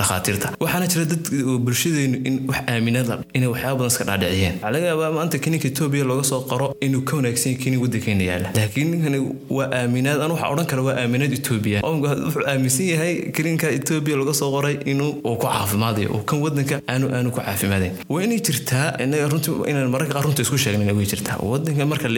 dhakhaatiirta. 0.00 0.48
Waxaana 0.60 0.86
jira 0.92 1.04
dad 1.12 1.24
bulshadeenu 1.64 2.16
in 2.28 2.34
wax 2.48 2.58
aaminada 2.72 3.18
inay 3.34 3.48
waxyaaba 3.54 3.78
badan 3.78 3.90
iska 3.92 4.04
dhaadhiciyeen. 4.10 4.54
Waxaa 4.58 4.72
laga 4.74 4.86
yaabaa 4.90 5.12
maanta 5.18 5.38
kininka 5.44 5.68
etoobiya 5.72 6.04
looga 6.10 6.24
soo 6.30 6.40
qoro 6.50 6.66
inuu 6.86 7.02
ka 7.08 7.16
wanaagsan 7.18 7.52
yahay 7.52 7.62
wadankeena 7.84 8.24
yaalla 8.30 8.48
laakiin 8.58 8.90
ninkani 8.94 9.18
waa 9.58 9.68
aaminaad 9.80 10.20
anu 10.26 10.34
waxaa 10.36 10.50
odhan 10.54 10.66
kara 10.72 10.82
waa 10.88 10.96
aaminaad 11.02 11.32
etoobiya 11.38 11.78
wuxuu 11.92 12.44
aaminsan 12.52 12.86
yahay 12.92 13.14
kininka 13.36 13.68
etoobiya 13.78 14.16
laga 14.22 14.34
soo 14.40 14.50
qoray 14.56 14.76
inuu 14.92 15.10
uu 15.28 15.36
ku 15.42 15.46
caafimaadayo 15.46 16.08
oo 16.16 16.22
kan 16.30 16.40
wadanka 16.46 16.76
aanu 16.94 17.06
aanu 17.16 17.30
ku 17.36 17.40
caafimaadayn 17.40 17.92
waa 18.14 18.26
jirtaa 18.48 18.86
inaga 19.04 19.28
runtii 19.32 19.54
inaan 19.70 19.90
mararka 19.94 20.12
qaar 20.16 20.24
runta 20.26 20.42
isku 20.46 20.58
sheegnan 20.64 20.96
way 20.98 21.06
jirtaa. 21.12 21.36
Wadanka 21.52 21.84
marka 21.92 22.08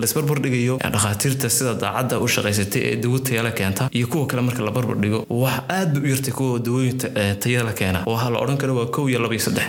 laisbarbar 0.00 0.38
dhigayo 0.44 0.74
dhakhaatiirta 0.94 1.48
sida 1.56 1.72
daacadda 1.82 2.18
u 2.24 2.28
shaqaysatay 2.34 2.82
ee 2.90 2.96
dawo 3.04 3.18
tayala 3.28 3.50
keenta 3.58 3.88
iyo 3.98 4.06
kuwa 4.12 4.26
kale 4.30 4.42
marka 4.48 4.62
la 4.68 4.70
barbar 4.76 4.96
dhigo 5.02 5.20
wax 5.42 5.56
aad 5.76 5.92
bay 5.94 6.02
u 6.10 6.12
yartay 6.14 6.32
kuwa 6.38 6.58
dawooyin 6.66 6.98
tayala 7.44 7.72
keena. 7.80 8.02
Oo 8.06 8.30
la 8.34 8.38
odhan 8.44 8.56
karo 8.62 8.74
waa 8.80 8.86
kow 8.96 9.08
iyo 9.10 9.18
laba 9.24 9.38
saddex. 9.46 9.66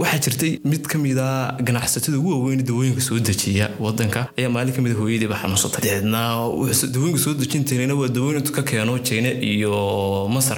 Waxaa 0.00 0.18
jirtay 0.26 0.52
mid 0.72 0.82
ka 0.92 0.98
mid 0.98 1.18
a 1.18 1.28
ganacsatada 1.68 2.18
ugu 2.18 2.30
waaweyn 2.34 2.62
dawooyinka 2.70 3.00
soo 3.08 3.18
dejiya 3.28 3.70
wadanka 3.86 4.20
ayaa 4.38 4.50
maalin 4.56 4.69
ka 4.76 4.80
mid 4.84 4.92
a 4.94 4.98
hooyadiiba 5.00 5.36
xanuunsatay 5.42 5.82
deedna 5.86 6.22
dawooyinka 6.94 7.20
soo 7.24 7.34
dejintaynina 7.42 7.94
waa 8.00 8.08
dawooyin 8.16 8.50
ka 8.56 8.62
keeno 8.70 8.94
jeyne 9.08 9.30
iyo 9.52 9.74
masar. 10.34 10.56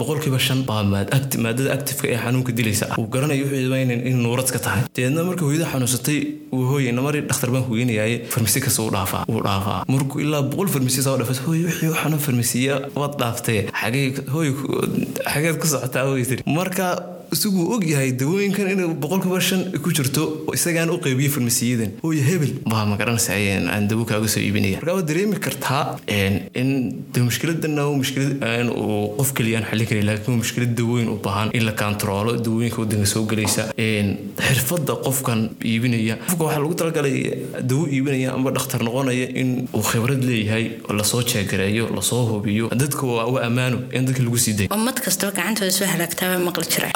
Boqolkiiba 0.00 0.38
shan 0.46 0.62
baa 0.68 0.82
maadada 0.84 1.70
actifeka 1.76 2.08
ee 2.14 2.20
xanuunka 2.24 2.52
dilaysa 2.58 2.86
uu 2.98 3.06
garanayo 3.14 3.44
wuxuu 3.44 4.08
in 4.10 4.16
nuurad 4.24 4.48
ka 4.54 4.58
tahay. 4.66 4.82
Deedna 4.96 5.24
marka 5.28 5.42
hooyada 5.48 5.66
xanuunsatay 5.72 6.18
uu 6.54 6.64
hooye 6.70 6.92
namari 6.98 7.20
dhakhtar 7.30 7.50
baan 7.54 7.64
hooyanayaye 7.70 8.16
farmasi 8.34 8.60
uu 8.84 8.90
dhaafaa 8.96 9.24
uu 9.32 9.40
dhaafaa. 9.48 9.80
Markuu 9.94 10.20
ilaa 10.24 10.42
boqol 10.42 10.68
farmasi 10.74 11.02
soo 11.06 11.16
dhafas 11.20 11.40
hooye 11.46 11.64
wixii 11.68 11.92
xanuun 12.02 12.20
farmasiya 12.26 12.74
waad 13.00 13.14
dhaaftee. 13.22 13.60
Xagee 13.80 14.06
hooye 14.34 14.52
xageed 15.32 15.56
ku 15.62 15.66
socotaa 15.72 16.04
hooye 16.10 16.24
tiri 16.30 16.42
marka 16.58 16.86
isaguu 17.32 17.64
og 17.74 17.84
yahay 17.92 18.12
dawooyinkan 18.12 18.68
inay 18.74 18.88
boqolkiiba 19.04 19.40
shan 19.40 19.62
ku 19.82 19.90
jirto 19.96 20.24
isagaan 20.54 20.90
u 20.90 20.98
qeybiye 21.04 21.28
farmasiyadan. 21.36 21.90
Ooyo 22.04 22.22
hebel. 22.22 22.52
Baa 22.72 22.84
magaranaysa 22.92 23.32
aan 23.74 23.88
dawo 23.88 24.04
kaaga 24.04 24.28
soo 24.28 24.40
iibinaya. 24.40 24.78
Markaa 24.80 24.94
waad 24.98 25.08
dareemi 25.08 25.38
kartaa 25.46 25.98
in 26.08 26.68
mushkiladana 27.28 27.84
mushkilad 28.00 28.42
uu 28.70 29.16
qof 29.18 29.32
keliya 29.36 29.58
aan 29.60 29.66
xallin 29.70 29.86
karin 29.90 30.06
laakiin 30.10 30.38
mushkilad 30.42 30.72
dawooyin 30.78 31.08
u 31.08 31.16
baahan 31.26 31.50
in 31.54 31.64
la 31.68 31.72
kantaroolo 31.72 32.36
dawooyinka 32.46 32.78
wadanka 32.82 33.06
soo 33.14 33.24
gelaysa 33.26 33.62
xirfada 34.46 34.94
qofkan 35.06 35.40
iibinaya. 35.64 36.16
Qofka 36.26 36.44
waxaa 36.44 36.60
lagu 36.64 36.74
talagalay 36.80 37.16
dawo 37.70 37.86
iibinaya 37.88 38.32
amba 38.36 38.50
dhakhtar 38.56 38.80
noqonaya 38.86 39.26
in 39.40 39.68
uu 39.74 39.82
khibrad 39.90 40.22
leeyahay 40.28 40.64
la 40.98 41.04
soo 41.04 41.22
jeegareeyo 41.22 41.88
la 41.96 42.02
soo 42.02 42.22
hubiyo. 42.30 42.68
Dadka 42.82 43.06
waa 43.06 43.42
ammaano 43.48 43.78
in 43.92 44.04
dadka 44.06 44.22
lagu 44.22 44.38
sii 44.38 44.54
dayo. 44.58 44.68
Ummad 44.76 45.00
kastaba 45.04 45.32
gacantooda 45.38 45.70
soo 45.78 45.86
halaagtaa 45.92 46.38
maqli 46.48 46.66
jira 46.74 46.88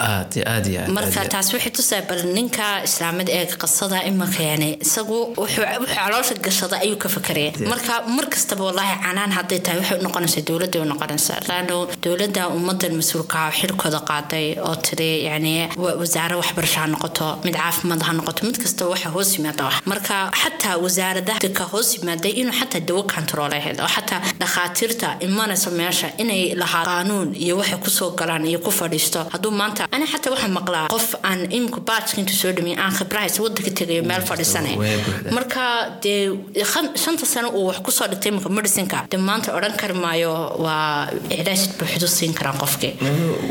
marka 0.99 1.21
taas 1.35 1.49
waxay 1.55 1.73
tusaa 1.79 2.03
bal 2.09 2.23
ninka 2.37 2.67
islaamada 2.89 3.31
ee 3.39 3.47
qasada 3.63 3.99
imaka 4.11 4.43
yani 4.51 4.69
isagu 4.87 5.19
wuxuu 5.41 5.65
caloosha 5.95 6.35
gashada 6.47 6.77
ayuu 6.85 6.99
ka 7.05 7.09
fakaraya 7.17 7.53
marka 7.73 7.93
mar 8.17 8.27
kastaba 8.35 8.63
wallaahi 8.69 8.95
canaan 9.05 9.31
hadday 9.39 9.61
tahay 9.67 9.79
waxay 9.83 9.99
noqonaysaa 10.07 10.45
dowladda 10.49 10.77
way 10.81 10.89
noqonaysaa 10.93 11.39
laano 11.51 11.77
dowladda 12.05 12.43
ummadan 12.57 12.93
mas'uulka 13.01 13.41
xilkooda 13.59 14.01
qaaday 14.11 14.47
oo 14.69 14.75
tiri 14.87 15.11
yani 15.29 15.53
wasaare 16.01 16.35
waxbarasho 16.43 16.79
ha 16.83 16.87
noqoto 16.95 17.27
mid 17.47 17.55
caafimaad 17.63 18.03
ha 18.09 18.13
noqoto 18.19 18.41
mid 18.49 18.57
kastaba 18.63 18.89
waxa 18.95 19.09
hoos 19.17 19.31
yimaada 19.37 19.63
wax. 19.69 19.75
Marka 19.93 20.15
xataa 20.43 20.77
wasaaradaha 20.85 21.65
hoos 21.73 21.89
yimaaday 21.97 22.33
inuu 22.41 22.55
xataa 22.61 22.83
dawo 22.89 23.03
kantarool 23.13 23.53
ahayd 23.59 23.79
oo 23.85 23.91
xataa 23.97 24.21
dhakhaatiirta 24.41 25.09
imanaysa 25.27 25.71
meesha 25.81 26.09
inay 26.23 26.43
lahaa 26.63 26.85
qaanuun 26.91 27.29
iyo 27.45 27.55
waxay 27.61 27.79
ku 27.85 27.91
soo 27.99 28.11
galaan 28.21 28.45
iyo 28.51 28.59
ku 28.67 28.71
fadhiisto. 28.79 29.21
Hadduu 29.35 29.53
maanta 29.61 29.83
xataa 30.13 30.33
waxaa 30.35 30.53
maqlaa 30.59 30.85
qof 30.95 31.07
aan 31.31 31.41
imika 31.59 31.81
baajka 31.91 32.17
intu 32.23 32.35
soo 32.41 32.53
dhameey 32.57 32.77
aan 32.85 32.93
khibrahaysa 32.99 33.39
wadanka 33.45 33.71
tegayo 33.81 34.03
meel 34.11 34.23
fadhiisanay 34.31 34.75
marka 35.37 35.63
dee 36.03 36.21
shanta 37.05 37.27
sano 37.33 37.49
uu 37.59 37.65
wax 37.71 37.79
ku 37.87 37.91
soo 37.99 38.07
dhigtay 38.13 38.31
imika 38.33 38.49
medicinka 38.59 38.99
dee 39.13 39.21
maanta 39.29 39.49
odhan 39.59 39.75
kari 39.81 39.95
maayo 40.05 40.33
waa 40.65 41.09
cilaaj 41.31 41.63
buuxdu 41.79 42.09
siin 42.17 42.33
karaan 42.39 42.59
qofkii 42.63 42.93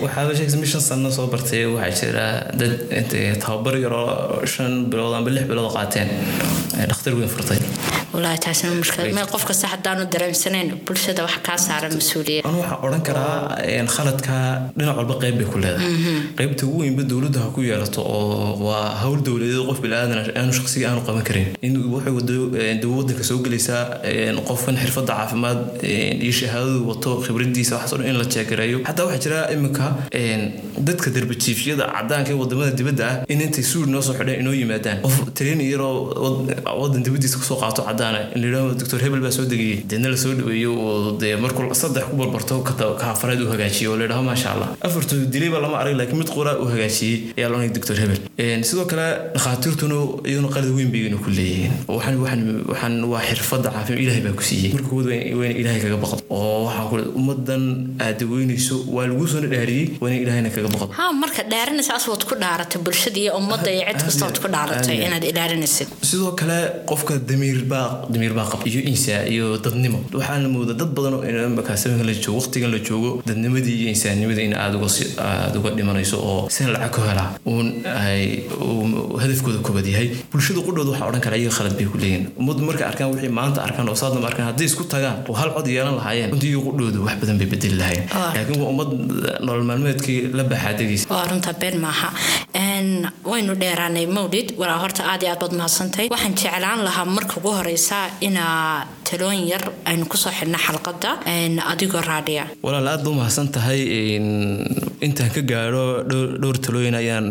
waxaaba 0.04 0.32
sheegsa 0.40 0.58
mi 0.64 0.68
shan 0.74 0.82
sano 0.90 1.10
soo 1.18 1.28
bartay 1.34 1.64
waxaa 1.76 2.00
jira 2.10 2.26
dad 2.60 2.74
intay 3.00 3.26
tababar 3.44 3.76
yaroo 3.86 4.08
shan 4.54 4.72
bilood 4.92 5.14
amba 5.20 5.30
lix 5.36 5.46
bilood 5.52 5.70
qaateen 5.78 6.10
dhakhtar 6.90 7.14
weyn 7.20 7.30
furtay 7.36 7.60
wallaahi 8.14 8.40
taasina 8.46 8.74
mushkilad 8.82 9.12
meel 9.18 9.28
qof 9.34 9.44
kasta 9.50 9.68
haddaanu 9.74 10.04
dareemsanayn 10.14 10.70
bulshada 10.88 11.24
wax 11.28 11.38
kaa 11.48 11.58
saaran 11.68 11.94
mas'uuliyad. 12.00 12.46
Anu 12.50 12.60
waxaan 12.64 12.80
odhan 12.88 13.02
karaa 13.08 13.36
khaladka 13.96 14.36
dhinac 14.78 14.96
walba 15.00 15.16
qayb 15.24 15.36
bay 15.40 15.48
ku 15.52 15.58
leedahay. 15.64 15.92
Qaybta 16.40 16.64
ugu 16.68 16.80
weynba 16.84 17.04
dowladda 17.12 17.40
ha 17.46 17.50
ku 17.56 17.62
yeelato 17.70 18.02
oo 18.16 18.56
waa 18.68 18.86
hawl 19.02 19.20
dowladeed 19.28 19.66
qof 19.70 19.80
bilaadan 19.86 20.20
aanu 20.40 20.52
shaqsiga 20.60 20.86
aanu 20.92 21.02
qaban 21.08 21.24
karin. 21.30 21.48
In 21.68 21.74
waxay 21.96 22.14
dawo 22.84 22.96
wadanka 23.00 23.24
soo 23.30 23.40
gelaysaa 23.46 23.84
qofkan 24.50 24.76
xirfadda 24.84 25.14
caafimaad 25.20 25.60
iyo 26.24 26.32
shahaadadu 26.40 26.80
wato 26.92 27.10
khibradiisa 27.26 27.76
waxaasoo 27.76 27.98
dhan 28.02 28.10
in 28.14 28.18
la 28.22 28.26
jeegareeyo 28.36 28.78
xataa 28.88 29.06
waxaa 29.10 29.24
jira 29.26 29.40
iminka 29.56 29.86
dadka 30.88 31.08
darbajiifyada 31.18 31.86
cadaanka 31.98 32.32
ee 32.34 32.40
waddamada 32.42 32.72
dibadda 32.80 33.04
ah 33.12 33.16
in 33.34 33.42
intay 33.46 33.64
suur 33.72 33.86
noo 33.94 34.02
soo 34.08 34.16
xidheen 34.20 34.40
inoo 34.44 34.54
yimaadaan. 34.62 34.98
Qof 35.06 35.18
train 35.38 35.60
yaroo 35.74 35.94
wadan 36.82 37.04
dibadiisa 37.08 37.38
ka 37.42 37.46
soo 37.52 37.58
qaato 37.64 37.82
cadaana 37.98 38.20
in 38.36 38.42
la 38.42 38.48
yidhahdo 38.48 38.74
doctor 38.82 39.00
hebel 39.06 39.22
baa 39.26 39.32
soo 39.38 39.46
degayay. 39.52 39.84
Deedna 39.90 40.10
la 40.14 40.18
soo 40.24 40.34
dhaweeyo 40.40 40.72
oo 40.88 41.18
dee 41.22 41.36
markuu 41.44 41.74
saddex 41.82 42.06
ku 42.12 42.16
barbarto 42.22 42.56
kaafaraad 43.02 43.42
uu 43.42 43.50
hagaajiyo 43.54 43.92
oo 43.92 43.98
la 44.00 44.04
yidhaho 44.06 44.24
maasha 44.30 44.50
allah. 44.54 44.70
Afartooda 44.88 45.26
dilayba 45.34 45.60
lama 45.66 45.78
arag 45.82 45.96
laakiin 46.00 46.20
mid 46.22 46.30
qura 46.38 46.52
uu 46.62 46.70
hagaajiyey 46.74 47.34
ayaa 47.38 47.50
loonay 47.54 47.70
doctor 47.78 47.96
hebel. 48.02 48.20
Sidoo 48.70 48.86
kale 48.92 49.08
dhakhaatiirtuna 49.36 49.98
iyaguna 50.30 50.50
qalad 50.56 50.72
weyn 50.78 50.92
bayna 50.96 51.18
ku 51.26 51.30
leeyihiin 51.40 51.74
waxaan 51.88 53.04
waa 53.12 53.22
xirfadda 53.30 53.70
caafimaad 53.76 54.02
ilaahay 54.04 54.24
baa 54.28 54.36
ku 54.40 54.44
siiyey. 54.50 54.72
Marka 54.76 54.92
wayna 55.40 55.56
ilaahay 55.62 55.82
kaga 55.86 55.98
baqdo. 56.04 56.20
Oo 56.38 56.66
waxaa 56.68 56.86
ku 56.92 56.96
ummadan 57.20 57.64
aad 58.06 58.16
daweynayso 58.22 58.76
waa 58.96 59.08
lagu 59.12 59.28
soo 59.34 59.42
dhaariyey 59.54 59.86
wayna 60.04 60.18
ilaahayna 60.24 60.50
kaga 60.56 60.70
baqdo. 60.76 60.88
Ha 61.00 61.06
marka 61.24 61.42
dhaaranaysa 61.54 61.94
aswaad 62.00 62.24
ku 62.30 62.36
dhaaratay 62.44 62.82
bulshada 62.86 63.20
iyo 63.24 63.32
ummadda 63.42 63.70
iyo 63.76 63.84
cid 63.90 64.02
kasta 64.08 64.24
waad 64.28 64.40
ku 64.44 64.48
dhaaratay 64.56 64.98
inaad 65.08 65.24
ilaalinaysid 65.32 65.88
sidoo 66.10 66.32
kale 66.40 66.58
qofka 66.90 67.14
damiir 67.30 67.60
baa 67.72 67.87
damiir 68.14 68.34
baa 68.40 68.46
qab 68.52 68.62
iyo 68.72 68.82
insaa 68.92 69.22
iyo 69.34 69.46
dadnimo. 69.66 70.00
Waxaa 70.20 70.38
la 70.44 70.50
moodaa 70.56 70.78
dad 70.82 70.92
badan 70.98 71.14
oo 71.20 71.50
markaasaminka 71.58 72.04
la 72.10 72.14
joogo 72.24 72.38
waqtigan 72.42 72.72
la 72.76 72.80
joogo 72.88 73.10
dadnimadii 73.30 73.76
iyo 73.82 73.90
insaannimadii 73.96 74.46
in 74.50 74.56
aad 74.64 74.76
uga 75.60 75.70
dhimanayso 75.78 76.18
oo 76.30 76.50
sina 76.56 76.70
lacag 76.76 76.92
ku 76.96 77.02
helaa 77.10 77.30
uun 77.52 77.68
hadafkooda 79.22 79.60
kubad 79.68 79.86
yahay. 79.94 80.10
Bulshada 80.32 80.62
qudhooda 80.68 80.92
waxaa 80.94 81.08
odhan 81.10 81.22
kara 81.26 81.36
iyaga 81.38 81.56
khalad 81.58 81.74
bay 81.80 81.86
ku 81.92 81.98
leeyihiin 82.04 82.26
ummadu 82.40 82.62
markay 82.70 82.88
arkaan 82.92 83.10
wixii 83.14 83.32
maanta 83.40 83.60
arkaan 83.68 83.90
oo 83.92 83.96
saadnama 84.02 84.28
arkaan 84.32 84.48
hadday 84.50 84.66
isku 84.70 84.84
tagaan 84.94 85.18
oo 85.30 85.36
hal 85.40 85.50
cod 85.56 85.68
yeelan 85.76 85.96
lahaayeen 86.00 86.32
iyaga 86.36 86.62
qudhooda 86.68 87.00
wax 87.08 87.16
badan 87.22 87.38
bay 87.42 87.48
bedeli 87.54 87.78
lahayn 87.82 88.04
laakiin 88.36 88.60
waa 88.64 88.70
ummad 88.74 88.90
nolol 89.48 89.66
maalmeedkii 89.70 90.20
la 90.38 90.44
baxaadegaysa 90.52 91.06
waa 91.14 91.26
runta 91.32 91.54
been 91.62 91.78
maaha 91.86 92.10
waynu 93.32 93.54
dheeraanay 93.62 94.06
mawlid 94.18 94.48
walaa 94.60 94.80
horta 94.84 95.02
aad 95.12 95.22
iyo 95.24 95.32
aad 95.34 95.40
baad 95.44 95.54
mahadsantay 95.60 96.08
waxaan 96.14 96.36
jeclaan 96.42 96.80
lahaa 96.88 97.06
marka 97.18 97.34
ugu 97.40 97.52
horeysa 97.58 97.98
inaa 98.28 98.86
talooyin 99.10 99.46
yar 99.54 99.64
aynu 99.92 100.06
ku 100.12 100.18
soo 100.24 100.32
xidhna 100.40 100.58
xalqada 100.66 101.12
adigoo 101.74 102.02
raadhiya 102.12 102.46
walaal 102.66 102.88
aad 102.94 103.04
ba 103.06 103.10
umahadsan 103.16 103.48
tahay 103.58 103.82
intaan 105.08 105.30
ka 105.36 105.42
gaadho 105.52 105.84
dhowr 106.42 106.58
talooyin 106.66 106.96
ayaan 107.02 107.26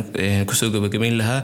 ku 0.48 0.54
soo 0.54 0.70
gabagabayn 0.74 1.16
lahaa. 1.20 1.40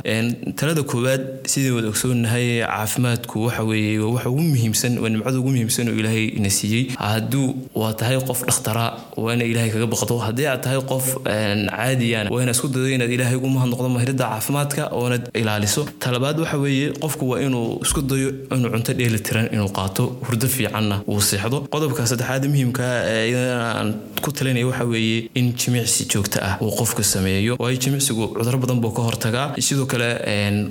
Talada 0.61 0.83
koowaad 0.93 1.23
sidii 1.53 1.73
wada 1.77 1.89
ogsoonahay 1.93 2.47
caafimaadku 2.63 3.37
waxa 3.47 3.63
weeye 3.71 3.99
waxa 3.99 4.31
ugu 4.31 4.43
muhiimsan 4.53 4.99
waa 5.03 5.11
nimcada 5.15 5.39
ugu 5.43 5.51
muhiimsan 5.55 5.89
oo 5.91 5.97
ilaahay 6.01 6.27
ina 6.39 6.51
siiyey. 6.59 6.85
Hadduu 6.99 7.49
waa 7.81 7.93
tahay 8.01 8.19
qof 8.29 8.41
dhakhtara 8.49 8.85
waa 9.25 9.35
ina 9.35 9.45
ilaahay 9.53 9.71
kaga 9.75 9.87
baqdo. 9.95 10.19
Haddii 10.27 10.47
aad 10.53 10.63
tahay 10.67 10.81
qof 10.93 11.07
caadiyana 11.27 12.31
waa 12.35 12.43
ina 12.45 12.53
isku 12.57 12.69
dado 12.75 12.89
inaad 12.97 13.11
ilaahay 13.17 13.37
ugu 13.41 13.49
mahadnoqdo 13.57 13.89
mahirada 13.97 14.25
caafimaadka 14.33 14.83
oonad 15.01 15.25
ilaaliso. 15.43 15.83
Talabaad 16.05 16.39
waxa 16.45 16.59
weeye 16.65 16.87
qofku 17.03 17.25
waa 17.33 17.41
inuu 17.47 17.81
isku 17.87 18.01
dayo 18.13 18.31
inuu 18.57 18.71
cunto 18.75 18.93
dheeli 19.01 19.21
inuu 19.57 19.71
qaato 19.79 20.05
hurdo 20.27 20.49
fiicanna 20.55 20.97
uu 21.09 21.21
seexdo. 21.21 21.59
Qodobka 21.75 22.07
saddexaad 22.11 22.47
muhiimka 22.53 22.83
aan 22.83 23.91
ku 24.25 24.31
talinaya 24.33 24.67
waxa 24.71 24.85
weeye 24.93 25.31
in 25.35 25.53
jimicsi 25.61 26.07
joogto 26.13 26.39
ah 26.49 26.55
uu 26.65 26.71
qofku 26.79 27.03
sameeyo 27.03 27.57
waayo 27.63 27.79
jimicsigu 27.85 28.29
cuduro 28.37 28.59
badan 28.65 28.81
buu 28.85 28.93
ka 28.97 29.03
hortagaa 29.09 29.47
sidoo 29.69 29.87
kale 29.93 30.09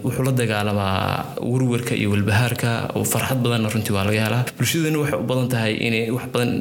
wuxuu 0.06 0.24
la 0.28 0.32
dagaalamaa 0.32 1.36
warwarka 1.52 1.96
iyo 1.96 2.10
walbahaarka. 2.14 2.70
Farxad 3.12 3.40
badanna 3.46 3.70
runtii 3.74 3.94
waa 3.98 4.06
laga 4.10 4.22
helaa. 4.26 4.44
Bulshadana 4.58 4.98
waxay 5.04 5.20
u 5.20 5.26
badan 5.32 5.48
tahay 5.54 5.74
inay 5.88 6.04
wax 6.16 6.26
badan 6.34 6.52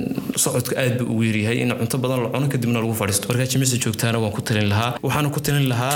socodka 0.44 0.74
aad 0.83 0.98
buu 0.98 1.12
ugu 1.12 1.22
yaryahay 1.29 1.59
in 1.62 1.70
cunto 1.81 1.98
badan 2.05 2.18
la 2.24 2.29
cuno 2.35 2.48
kadibna 2.48 2.79
lagu 2.85 2.94
fadhiisto. 3.03 3.29
Marka 3.31 3.46
jimicsi 3.53 3.83
joogtaana 3.85 4.18
waan 4.24 4.33
ku 4.37 4.42
talin 4.42 4.68
lahaa. 4.72 4.90
Waxaana 5.07 5.29
ku 5.35 5.40
talin 5.40 5.66
lahaa 5.72 5.90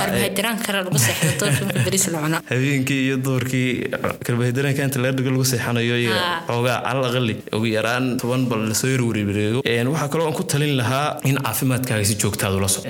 habeenkii 2.51 3.07
iyo 3.07 3.17
duurkii 3.17 3.91
karbohaydraanka 4.25 4.83
inta 4.85 4.99
laga 5.01 5.17
dhigo 5.17 5.31
lagu 5.31 5.45
seexanayo 5.45 5.97
iyo 5.99 6.15
xoogaa 6.49 6.84
calal 6.89 7.05
aqali 7.11 7.35
ugu 7.57 7.67
yaraan 7.77 8.05
toban 8.23 8.43
bal 8.51 8.63
la 8.71 8.75
soo 8.81 8.91
yar 8.95 9.03
wareereego 9.09 9.61
waxaa 9.95 10.09
kaloo 10.13 10.27
aan 10.29 10.37
ku 10.39 10.45
talin 10.53 10.75
lahaa 10.81 11.07
in 11.31 11.37
caafimaadkaaga 11.47 12.05
si 12.11 12.15
joogtaad 12.23 12.55
ula 12.61 12.69
soco 12.75 12.89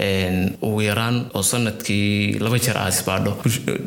ugu 0.68 0.80
yaraan 0.90 1.16
oo 1.36 1.42
sannadkii 1.50 2.38
laba 2.44 2.58
jeer 2.64 2.76
aad 2.82 2.92
isbaadho. 2.96 3.32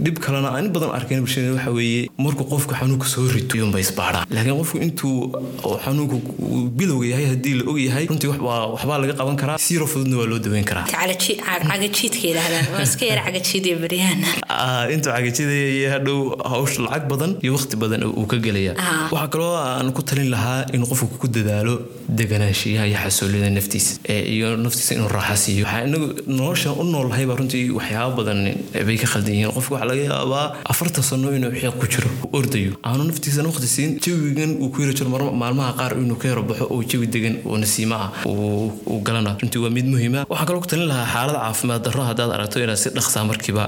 Dhib 0.06 0.18
kalena 0.26 0.50
aan 0.56 0.66
in 0.66 0.72
badan 0.76 0.92
arkayn 0.98 1.22
bulshada 1.26 1.54
waxa 1.58 1.72
weeye 1.80 2.02
markuu 2.26 2.46
qofku 2.54 2.74
xanuunka 2.80 3.08
soo 3.14 3.26
rito 3.36 3.54
iyuunba 3.58 3.80
isbaadhaa. 3.86 4.24
Laakiin 4.36 4.58
qofku 4.62 4.78
intuu 4.86 5.16
xanuunku 5.86 6.18
bilowga 6.80 7.08
yahay 7.14 7.28
haddii 7.34 7.56
la 7.60 7.64
og 7.72 7.80
yahay 7.88 8.06
runtii 8.12 8.30
waxbaa 8.34 8.98
laga 9.04 9.14
qaban 9.20 9.38
karaa. 9.42 9.58
Siiro 9.68 9.86
fududna 9.94 10.16
waa 10.22 10.28
loo 10.32 10.40
daweyn 10.46 10.66
karaa. 10.72 10.86
Cagajiidaya 13.28 14.90
intuu 14.94 15.12
cagajidaya 15.12 15.68
iyo 15.78 15.90
hadhow 15.92 16.20
hawsha 16.52 16.82
lacag 16.84 17.08
badan 17.12 17.32
iyo 17.44 17.54
waqti 17.58 17.76
badan 17.78 18.04
uu 18.04 18.26
ka 18.32 18.38
gelaya 18.38 18.74
waxaa 19.12 19.28
kaloo 19.34 19.56
aan 19.58 19.92
ku 19.98 20.02
talin 20.10 20.30
lahaa 20.36 20.60
inuu 20.76 20.88
qofku 20.92 21.18
ku 21.22 21.28
dadaalo 21.36 21.74
deganaanshiyaha 22.20 22.86
iyo 22.90 22.98
xasoolida 23.04 23.50
naftiisa 23.58 23.92
iyo 24.36 24.48
naftiisa 24.66 24.92
inuu 24.98 25.10
raaxa 25.18 25.36
siiyo. 25.44 25.66
Waxaa 25.66 25.84
inagu 25.88 26.08
noloshan 26.40 26.74
u 26.82 26.84
noolahayba 26.94 27.36
runtii 27.40 27.70
waxyaaba 27.78 28.16
badan 28.20 28.40
bay 28.88 28.98
ka 29.02 29.08
khaldan 29.14 29.34
yihiin. 29.36 29.52
Waxaa 29.58 29.86
laga 29.90 30.04
yaabaa 30.12 30.46
afartan 30.72 31.04
sano 31.10 31.30
inuu 31.38 31.52
xiiq 31.62 31.76
ku 31.82 31.86
jiro 31.94 32.10
ordayo 32.38 32.72
aanu 32.88 33.04
naftiisana 33.10 33.48
waqti 33.52 33.68
siin 33.76 33.92
jawigan 34.06 34.52
uu 34.64 34.70
ku 34.74 34.82
yara 34.84 34.94
jiro 35.00 35.10
maalmaha 35.42 35.72
qaar 35.80 35.92
inuu 36.04 36.18
ka 36.22 36.28
yaro 36.32 36.44
baxo 36.50 36.66
oo 36.74 36.82
jawi 36.92 37.08
degan 37.16 37.36
oo 37.50 37.58
nasiima 37.64 37.96
ah 38.06 38.10
uu 38.32 39.00
galana. 39.08 39.32
Runtii 39.42 39.62
waa 39.64 39.74
mid 39.78 39.86
muhiima. 39.94 40.20
Waxaan 40.32 40.48
kaloo 40.50 40.62
ku 40.66 40.70
talin 40.72 40.88
lahaa 40.92 41.08
xaalada 41.14 41.40
caafimaad. 41.46 41.82
Darro 41.88 42.04
haddaad 42.10 42.32
aragto 42.38 42.58
inaad 42.64 42.80
si 42.84 42.90
dhaqsaa 42.98 43.24
markiiba 43.30 43.64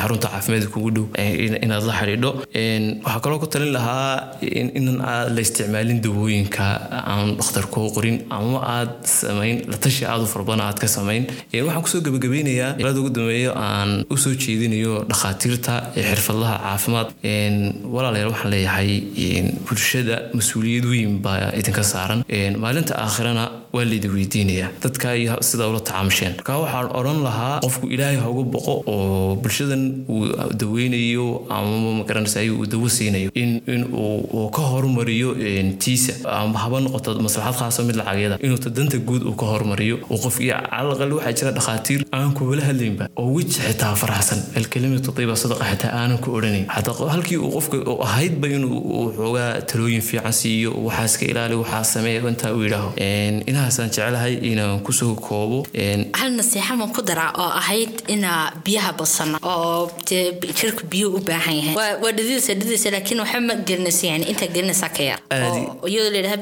xarunta 0.00 0.28
caafimaadka 0.34 0.70
kugu 0.74 0.90
dhow 0.96 1.06
inaad 1.64 1.84
la 1.88 1.94
xidhiidho. 2.00 2.30
Waxaa 3.06 3.20
kaloo 3.24 3.38
ku 3.42 3.46
talin 3.54 3.72
lahaa 3.76 4.10
aad 5.12 5.28
la 5.36 5.40
isticmaalin 5.66 6.00
dawooyinka 6.02 6.64
aan 7.10 7.36
dhakhtar 7.36 7.66
kuu 7.70 7.90
qorin 7.90 8.22
ama 8.30 8.60
aad 8.62 9.02
samayn 9.04 9.62
la 9.70 9.76
tashi 9.76 10.04
aad 10.06 10.22
u 10.22 10.26
farbana 10.26 10.62
aad 10.70 10.78
ka 10.78 10.86
samayn 10.86 11.26
waxaan 11.52 11.82
ku 11.82 11.88
soo 11.88 12.00
gabagabeynayaa 12.06 12.76
ilada 12.78 13.00
ugu 13.00 13.10
dambeeyo 13.10 13.52
aan 13.54 14.04
u 14.10 14.16
soo 14.16 14.34
jeedinayo 14.34 15.04
dhakhaatiirta 15.10 15.74
xirfadlaha 15.96 16.56
caafimaad. 16.66 17.08
Walaalayaal 17.94 18.30
waxaan 18.32 18.50
leeyahay 18.54 18.90
bulshada 19.66 20.16
mas'uuliyad 20.38 20.84
weyn 20.92 21.18
baa 21.24 21.50
idinka 21.58 21.82
saaran. 21.82 22.22
Maalinta 22.62 22.94
aakhirana 23.04 23.44
waa 23.74 23.84
laydi 23.84 24.08
weydiinayaa. 24.08 24.70
Dadka 24.82 25.08
sidaa 25.48 25.68
ula 25.72 25.80
tacaamusheen 25.80 26.34
marka 26.38 26.58
waxaan 26.62 26.88
odhan 27.00 27.18
lahaa 27.26 27.60
qofku 27.66 27.86
ilaahay 27.94 28.16
ha 28.22 28.28
uga 28.30 28.44
boqo 28.54 28.74
oo 28.94 29.34
bulshadan 29.42 29.82
uu 30.08 30.30
daweynayo 30.60 31.26
ama 31.50 31.92
magaranaysa 32.00 32.40
uu 32.54 32.66
dawo 32.72 32.88
siinayo. 32.88 33.30
In 33.34 33.82
uu 33.92 34.48
ka 34.56 34.62
horumariyo 34.72 35.34
tiisa 35.84 36.12
ama 36.38 36.58
haba 36.58 36.80
noqoto 36.80 37.14
maslaxad 37.26 37.54
khaasa 37.60 37.82
mid 37.88 37.96
lacageeda. 38.00 38.36
Inuu 38.46 38.58
danta 38.76 38.98
guud 39.08 39.22
uu 39.28 39.34
ka 39.40 39.46
horumariyo 39.52 39.96
oo 40.10 40.18
qof 40.24 40.40
iyo 40.40 40.54
calaqal 40.70 41.12
waxaa 41.18 41.32
jira 41.38 41.50
dhakhaatiir 41.58 42.00
aan 42.12 42.32
kuwala 42.36 42.62
hadlaynba 42.68 43.08
oo 43.16 43.28
weji 43.36 43.60
xitaa 43.66 43.94
faraxsan. 44.02 44.38
Alkalimatu 44.56 45.12
tiba 45.12 45.36
sadaqa 45.42 45.64
xitaa 45.72 45.92
aanan 46.00 46.18
ku 46.24 46.28
odhanayn 46.38 46.66
xataa 46.76 47.08
halkii 47.14 47.36
uu 47.44 47.50
qofka 47.56 47.76
ahaydba 48.08 48.46
inuu 48.48 49.12
xoogaa 49.16 49.50
talooyin 49.70 50.02
fiican 50.08 50.32
siiyo 50.40 50.70
waxaa 50.86 51.04
iska 51.10 51.24
ilaali 51.32 51.54
waxaa 51.62 51.84
sameeya 51.84 52.20
intaa 52.32 52.52
uu 52.56 52.62
yidhaaho. 52.66 52.90
Inahaasaan 53.50 53.88
jecelahay 53.90 54.34
inaan 54.52 54.80
ku 54.86 54.92
soo 54.92 55.14
koobo 55.26 55.58
hal 56.20 56.30
nasiixa 56.38 56.76
ma 56.76 56.86
ku 56.96 57.02
daraa 57.02 57.30
oo 57.42 57.50
ahayd 57.60 57.92
inaa 58.14 58.52
biyaha 58.64 58.92
badsano 58.98 59.38
oo 59.42 59.90
dee 60.08 60.24
jirka 60.58 60.82
biyuhu 60.92 61.16
u 61.18 61.20
baahan 61.28 61.56
yahay? 61.58 61.74
Waa 62.02 62.12
dhadiisa 62.16 62.54
dhadiisa 62.60 62.90
laakiin 62.94 63.20
waxba 63.20 63.40
ma 63.48 63.54
gelinaysa 63.68 64.06
yani 64.12 64.24
intaa 64.32 64.48
gelinaysaa 64.54 64.88
ka 64.96 65.02
yar 65.10 65.20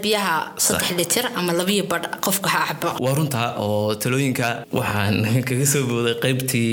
biyaha 0.05 0.37
saddex 0.57 0.91
litir 0.99 1.25
ama 1.37 1.53
labiyo 1.53 1.85
badh 1.93 2.07
qofka 2.21 2.49
ha 2.55 2.61
cabo 2.69 2.89
waa 3.05 3.15
runtaa 3.19 3.49
oo 3.65 3.95
talooyinka 3.95 4.47
waxaan 4.79 5.17
kaga 5.49 5.67
soo 5.73 5.85
booday 5.89 6.17
qaybtii 6.25 6.65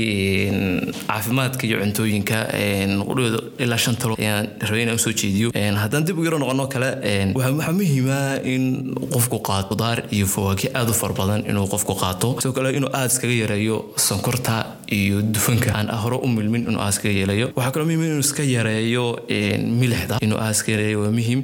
caafimaadka 1.08 1.68
iyo 1.68 1.78
cuntooyinka 1.84 2.38
qudhooda 3.10 3.40
ilaa 3.60 3.78
shan 3.78 3.96
talo. 3.96 4.16
Ayaan 4.20 4.48
rabay 4.62 4.84
inaan 4.84 4.96
u 4.96 5.04
soo 5.06 5.14
jeediyo. 5.14 5.52
Haddaan 5.84 6.06
dib 6.06 6.20
u 6.20 6.26
yaro 6.26 6.40
noqono 6.40 6.68
kale 6.68 6.90
waxaa 7.36 7.74
muhiima 7.80 8.20
in 8.54 8.96
qofku 9.14 9.40
qaato 9.48 9.70
qudaar 9.72 10.04
iyo 10.12 10.28
fawaaki 10.34 10.72
aad 10.74 10.90
u 10.90 10.94
far 10.94 11.14
badan 11.14 11.46
inuu 11.50 11.68
qofku 11.74 11.96
qaato. 12.04 12.36
Sidoo 12.40 12.54
kale 12.58 12.74
inuu 12.78 12.92
aad 12.94 13.12
iskaga 13.12 13.34
yareeyo 13.34 13.78
sonkorta 14.08 14.56
iyo 14.92 15.22
dufanka. 15.22 15.72
Aan 15.78 15.90
hore 16.04 16.20
u 16.26 16.28
milmin 16.28 16.68
inuu 16.70 16.82
aad 16.82 16.94
iskaga 16.96 17.16
yareeyo. 17.24 17.52
Waxaa 17.56 17.72
kaloo 17.72 17.88
muhiim 17.90 18.06
inuu 18.10 18.26
iska 18.28 18.44
yareeyo 18.44 19.06
milixda. 19.82 20.20
Inuu 20.22 20.40
aad 20.44 20.56
iska 20.58 20.72
yareeyo 20.76 21.04
waa 21.04 21.12
muhiim. 21.20 21.44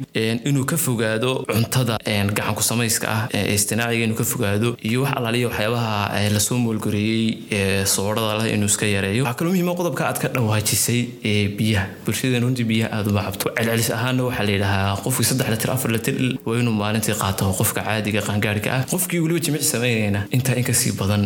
Inuu 0.52 0.66
ka 0.66 0.77
fogaado 0.86 1.32
cuntada 1.54 1.98
gacanku 2.38 2.64
samayska 2.70 3.08
ah 3.16 3.22
ee 3.38 3.54
istinaaciga 3.58 4.04
inuu 4.08 4.18
ka 4.22 4.26
fogaado 4.34 4.70
iyo 4.90 5.02
wax 5.04 5.14
alaaliya 5.18 5.48
waxyaabaha 5.50 6.30
la 6.36 6.40
soo 6.48 6.58
moolgoreeyey 6.66 7.86
soorada 7.96 8.34
leh 8.40 8.54
inuu 8.56 8.70
iska 8.74 8.86
yareeyo. 8.96 9.24
Waxaa 9.24 9.38
kaloo 9.40 9.52
muhiima 9.54 9.74
qodobka 9.80 10.04
aad 10.10 10.20
ka 10.24 10.28
dhawaajisay 10.36 11.02
ee 11.32 11.48
biyaha. 11.60 11.86
Bulshadeena 12.06 12.46
runtii 12.46 12.66
biyaha 12.72 12.90
aad 12.98 13.08
uma 13.12 13.22
cabto. 13.28 13.50
Celcelis 13.58 13.90
ahaana 13.98 14.24
waxaa 14.30 14.46
la 14.50 14.52
yidhahaa 14.56 14.96
qofkii 15.06 15.28
saddex 15.30 15.50
litir 15.54 15.72
afar 15.76 15.92
litir 15.96 16.16
waa 16.48 16.58
inuu 16.62 16.74
maalintii 16.82 17.16
qaato 17.24 17.46
qofka 17.60 17.82
caadiga 17.88 18.22
qaangaarhka 18.28 18.70
ah. 18.78 18.82
Qofkii 18.94 19.20
weliba 19.24 19.40
jimicsi 19.46 19.70
samaynayna 19.74 20.22
intaa 20.38 20.56
in 20.62 20.66
ka 20.70 20.74
sii 20.82 20.94
badan 21.02 21.24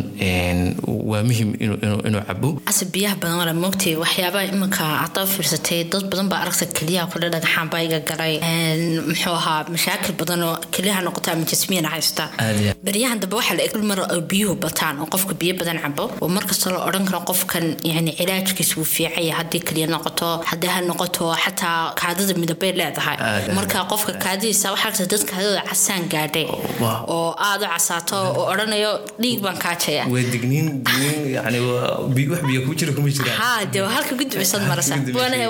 waa 1.10 1.22
muhiim 1.28 1.50
inuu 1.64 2.22
cabo 2.28 2.50
ase 2.70 2.84
biyaha 2.94 3.16
badan 3.22 3.38
wala 3.42 3.54
moogtay 3.64 3.94
waxyaabaha 4.04 4.44
iminka 4.52 4.84
haddaa 5.02 5.26
fiirsatay 5.34 5.80
dad 5.92 6.04
badan 6.12 6.28
baa 6.32 6.40
aragta 6.44 6.66
keliyaha 6.78 7.06
kule 7.12 7.26
dhagaxaan 7.34 7.68
baa 7.72 7.82
iga 7.88 8.00
galay. 8.10 8.34
Muxuu 9.08 9.34
ahaa 9.42 9.60
mashaakil 9.74 10.14
badan 10.20 10.42
oo 10.48 10.54
keliyaha 10.74 11.00
noqota 11.06 11.28
ama 11.34 11.44
jasmiyana 11.52 11.88
haysta. 11.94 12.24
Baryahan 12.86 13.18
dambe 13.22 13.36
waxaa 13.40 13.56
la 13.58 13.62
eg 13.68 13.74
mar 13.90 13.98
oo 14.06 14.20
biyuhu 14.32 14.54
bataan 14.64 14.94
oo 15.02 15.06
qofka 15.14 15.34
biyo 15.40 15.54
badan 15.60 15.78
cabo. 15.84 16.04
Oo 16.22 16.28
markasta 16.36 16.70
la 16.74 16.78
odhan 16.88 17.04
karo 17.08 17.20
qofkan 17.30 17.64
yani 17.92 18.10
cilaajkiisa 18.18 18.74
wuu 18.78 18.88
fiicaya 18.94 19.34
haddii 19.40 19.60
keliya 19.68 19.86
noqoto 19.94 20.28
haddii 20.50 20.70
ha 20.74 20.80
noqoto 20.90 21.24
xataa 21.44 21.78
kaadida 22.00 22.34
midabay 22.42 22.72
leedahay. 22.80 23.16
Marka 23.58 23.78
qofka 23.92 24.12
kaadidiisa 24.24 24.66
waxaa 24.74 25.06
dad 25.12 25.22
kaadida 25.30 25.62
casaan 25.70 26.02
gaadhay. 26.12 26.46
Oo 27.14 27.34
aada 27.48 27.66
u 27.66 27.72
casaato 27.74 28.16
oo 28.38 28.44
odhanayo 28.52 28.92
dhiig 29.22 29.40
baan 29.44 29.58
kaajaya. 29.64 30.04
Dee 33.72 33.80
halka 33.96 34.14
gudbisan 34.20 34.62
marasa 34.68 34.94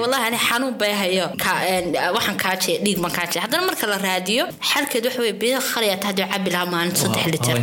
wallahi 0.03 0.25
ani 0.29 0.39
xanuun 0.49 0.75
bay 0.81 0.93
hayo 1.03 1.25
waxaan 2.17 2.37
kaajaya 2.45 2.79
dhiig 2.85 2.99
baan 3.03 3.13
kaajaya 3.19 3.43
haddana 3.45 3.67
marka 3.73 3.87
la 3.93 3.99
raadiyo 3.99 4.45
xalkeed 4.71 5.05
waxa 5.07 5.21
weye 5.25 5.33
biyo 5.43 5.59
khaliyaata 5.71 6.07
haddii 6.09 6.29
cabi 6.33 6.51
lahaa 6.55 6.67
maalin 6.75 6.95
saddex 7.03 7.27
litir. 7.35 7.57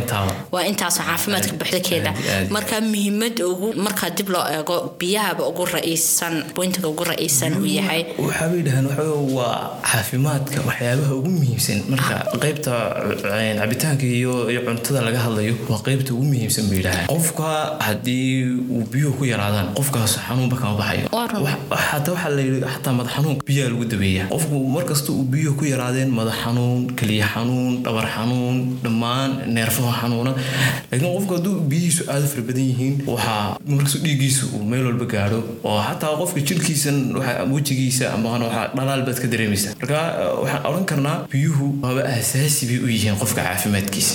waa 0.54 0.64
intaasoo 0.70 1.04
caafimaadka 1.08 1.52
buuxda 1.60 1.80
keeda 1.88 2.10
marka 2.56 2.80
muhiimada 2.92 3.42
ugu 3.52 3.68
markaa 3.86 4.10
dib 4.18 4.28
loo 4.34 4.44
eego 4.56 4.76
biyahaba 5.00 5.42
ugu 5.50 5.64
ra'iisan 5.76 6.34
bointiga 6.56 6.88
ugu 6.92 7.04
ra'iisan 7.12 7.52
uu 7.62 7.66
yahay. 7.78 8.02
Waxaabay 8.26 8.62
dhahaan 8.66 8.86
waxa 8.90 9.04
waa 9.38 9.56
caafimaadka 9.90 10.58
waxyaabaha 10.68 11.12
ugu 11.20 11.30
muhiimsan. 11.38 11.78
Marka 11.92 12.14
qaybta 12.42 12.72
cabitaanka 13.60 14.04
iyo 14.18 14.32
cuntada 14.66 15.00
laga 15.06 15.18
hadlayo 15.26 15.54
waa 15.70 15.80
qaybta 15.86 16.10
ugu 16.14 16.24
muhiimsan 16.32 16.64
bay 16.70 16.80
dhahaan 16.86 17.06
qofka 17.12 17.48
haddii 17.86 18.44
uu 18.74 18.84
biyuhu 18.92 19.14
ku 19.18 19.24
yaraadaan 19.32 19.68
qofkaas 19.78 20.18
xanuunba 20.26 20.56
kama 20.56 20.74
baxayo. 20.80 21.06
Xataa 21.10 22.12
waxaa 22.14 22.30
la 22.36 22.42
yidhi 22.42 22.60
xataa 22.74 22.92
madax 22.98 23.12
xanuun 23.16 23.36
biyaa 23.48 23.68
lagu 23.72 23.84
dabeeyaa 23.92 24.26
qofku 24.34 24.56
markasta 24.76 25.12
uu 25.12 25.24
biyuhu 25.32 25.54
ku 25.60 25.64
yaraadeen 26.00 26.10
madax 26.14 26.36
xanuun 26.44 26.94
keliya 26.96 27.26
xanuun 27.34 27.82
dhabar 27.84 28.06
xanuun 28.14 28.78
dhammaan 28.82 29.30
neerfaha 29.54 29.92
xanuuna. 30.00 30.32
Laakiin 30.90 31.12
qofku 31.16 31.34
hadduu 31.36 31.60
biyihiisu 31.70 32.04
aada 32.08 32.26
fara 32.26 32.42
badan 32.48 32.64
yihiin 32.70 32.94
waxaa 33.06 33.58
markastu 33.66 33.98
dhiiggiisu 34.04 34.46
uu 34.56 34.64
meel 34.64 34.84
walba 34.86 35.04
gaadho 35.12 35.40
oo 35.64 35.80
xataa 35.88 36.16
qofka 36.20 36.40
jirkiisan 36.40 36.98
wejigiisa 37.52 38.12
ama 38.14 38.28
waxaa 38.38 38.66
dhalaal 38.76 39.02
baad 39.06 39.18
ka 39.22 39.28
dareemaysaa. 39.32 39.74
Marka 39.80 39.98
waxaan 40.42 40.66
odhan 40.70 40.84
karnaa 40.90 41.16
biyuhu 41.32 41.66
waaba 41.82 42.02
asaasi 42.18 42.66
bay 42.70 42.78
u 42.84 42.88
yihiin 42.96 43.16
qofka 43.22 43.42
caafimaadkiisa 43.48 44.14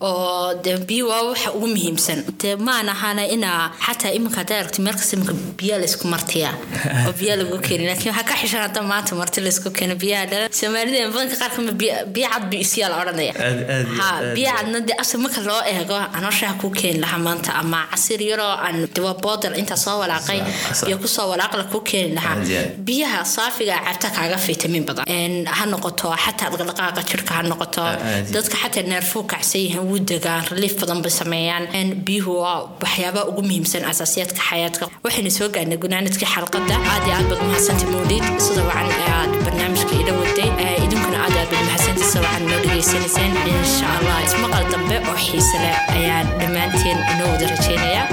oo 0.00 0.54
dee 0.64 0.78
biyo 0.88 1.08
waa 1.08 1.22
waxa 1.30 1.52
ugu 1.52 1.66
muhiimsan. 1.66 2.24
Dee 2.42 2.56
maan 2.56 2.88
ahana 2.88 3.24
inaa 3.24 3.70
xataa 3.86 4.10
iminka 4.16 4.36
haddaa 4.40 4.58
aragti 4.60 4.82
meel 4.82 4.94
kasta 4.94 5.16
iminka 5.16 5.34
biyaa 5.60 5.78
laysku 5.82 6.08
martiya 6.08 6.50
oo 7.06 7.12
biyaa 7.20 7.36
lagu 7.40 7.58
keeni 7.66 7.86
laakiin 7.86 8.12
waxaa 8.14 8.28
ka 8.30 8.34
xishan 8.40 8.62
hadda 8.66 8.82
maanta 8.82 9.14
marti 9.20 9.40
laysku 9.46 9.70
keeno 9.78 9.94
biyaha 10.04 10.26
dhala. 10.30 10.46
Soomaalida 10.58 11.10
badanka 11.14 11.36
qaar 11.42 11.50
kama 11.56 11.72
biyo 12.14 12.28
cad 12.32 12.44
bi 12.50 12.56
isyaa 12.64 12.88
la 12.92 12.96
odhanaya. 13.02 13.34
Ha 13.98 14.06
biyo 14.36 14.50
cadna 14.56 14.80
dee 14.88 14.96
asal 15.02 15.20
marka 15.24 15.40
loo 15.50 15.62
eego 15.72 15.96
anooshaha 16.18 16.54
ku 16.62 16.70
keeni 16.80 17.00
lahaa 17.04 17.20
maanta 17.28 17.50
ama 17.60 17.84
casir 17.90 18.22
yaroo 18.30 18.54
aan 18.66 18.88
dewa 18.94 19.14
boodal 19.24 19.54
intaa 19.60 19.76
soo 19.84 19.96
walaaqay 20.02 20.40
biyo 20.86 20.96
ku 21.02 21.08
soo 21.16 21.28
walaaqla 21.32 21.64
ku 21.72 21.80
keeni 21.90 22.14
lahaa. 22.18 22.36
Biyaha 22.88 23.24
saafiga 23.24 23.76
cabta 23.86 24.08
kaaga 24.16 24.36
fitamin 24.46 24.84
badan. 24.88 25.44
Ha 25.58 25.64
noqoto 25.66 26.16
xataa 26.24 26.50
dhaqdhaqaaqa 26.50 27.02
jirka 27.10 27.32
ha 27.36 27.42
noqoto. 27.42 27.84
Dadka 28.34 28.56
xataa 28.62 28.88
neerfuu 28.92 29.24
kacsan 29.32 29.49
yihiin 29.58 29.84
wuu 29.90 29.98
degaan 30.10 30.44
relief 30.50 30.74
badan 30.80 31.02
bay 31.02 31.10
sameeyaan. 31.10 31.64
Biyuhu 32.06 32.32
waa 32.42 32.58
waxyaabaha 32.82 33.24
ugu 33.30 33.42
muhiimsan 33.42 33.84
asaasiyaadka 33.92 34.40
xayaadka. 34.50 34.84
Waxaynu 35.04 35.30
soo 35.30 35.48
gaarnay 35.54 35.78
gunaanadkii 35.84 36.28
xalqada. 36.34 36.74
Aad 36.92 37.04
iyo 37.06 37.14
aad 37.18 37.26
baad 37.30 37.42
mahadsantay 37.48 37.88
mawliid 37.94 38.24
sida 38.46 38.62
wacan 38.68 38.90
aad 39.16 39.30
barnaamijka 39.44 39.94
ila 40.02 40.12
waday. 40.20 40.50
Idinkuna 40.84 41.18
aad 41.24 41.34
aad 41.40 41.48
baad 41.52 41.64
mahadsantay 41.68 42.06
sida 42.10 42.20
wacan 42.26 42.42
noo 42.50 42.60
dhegaysanayseen 42.64 43.32
insha 43.52 43.86
allah. 43.98 44.16
Ismaqal 44.28 44.64
dambe 44.72 44.96
oo 45.10 45.16
xiise 45.26 45.56
leh 45.64 45.76
ayaan 45.96 46.26
dhammaanteen 46.40 46.98
inoo 47.12 47.28
wada 47.32 47.46
rajaynayaa 47.52 48.06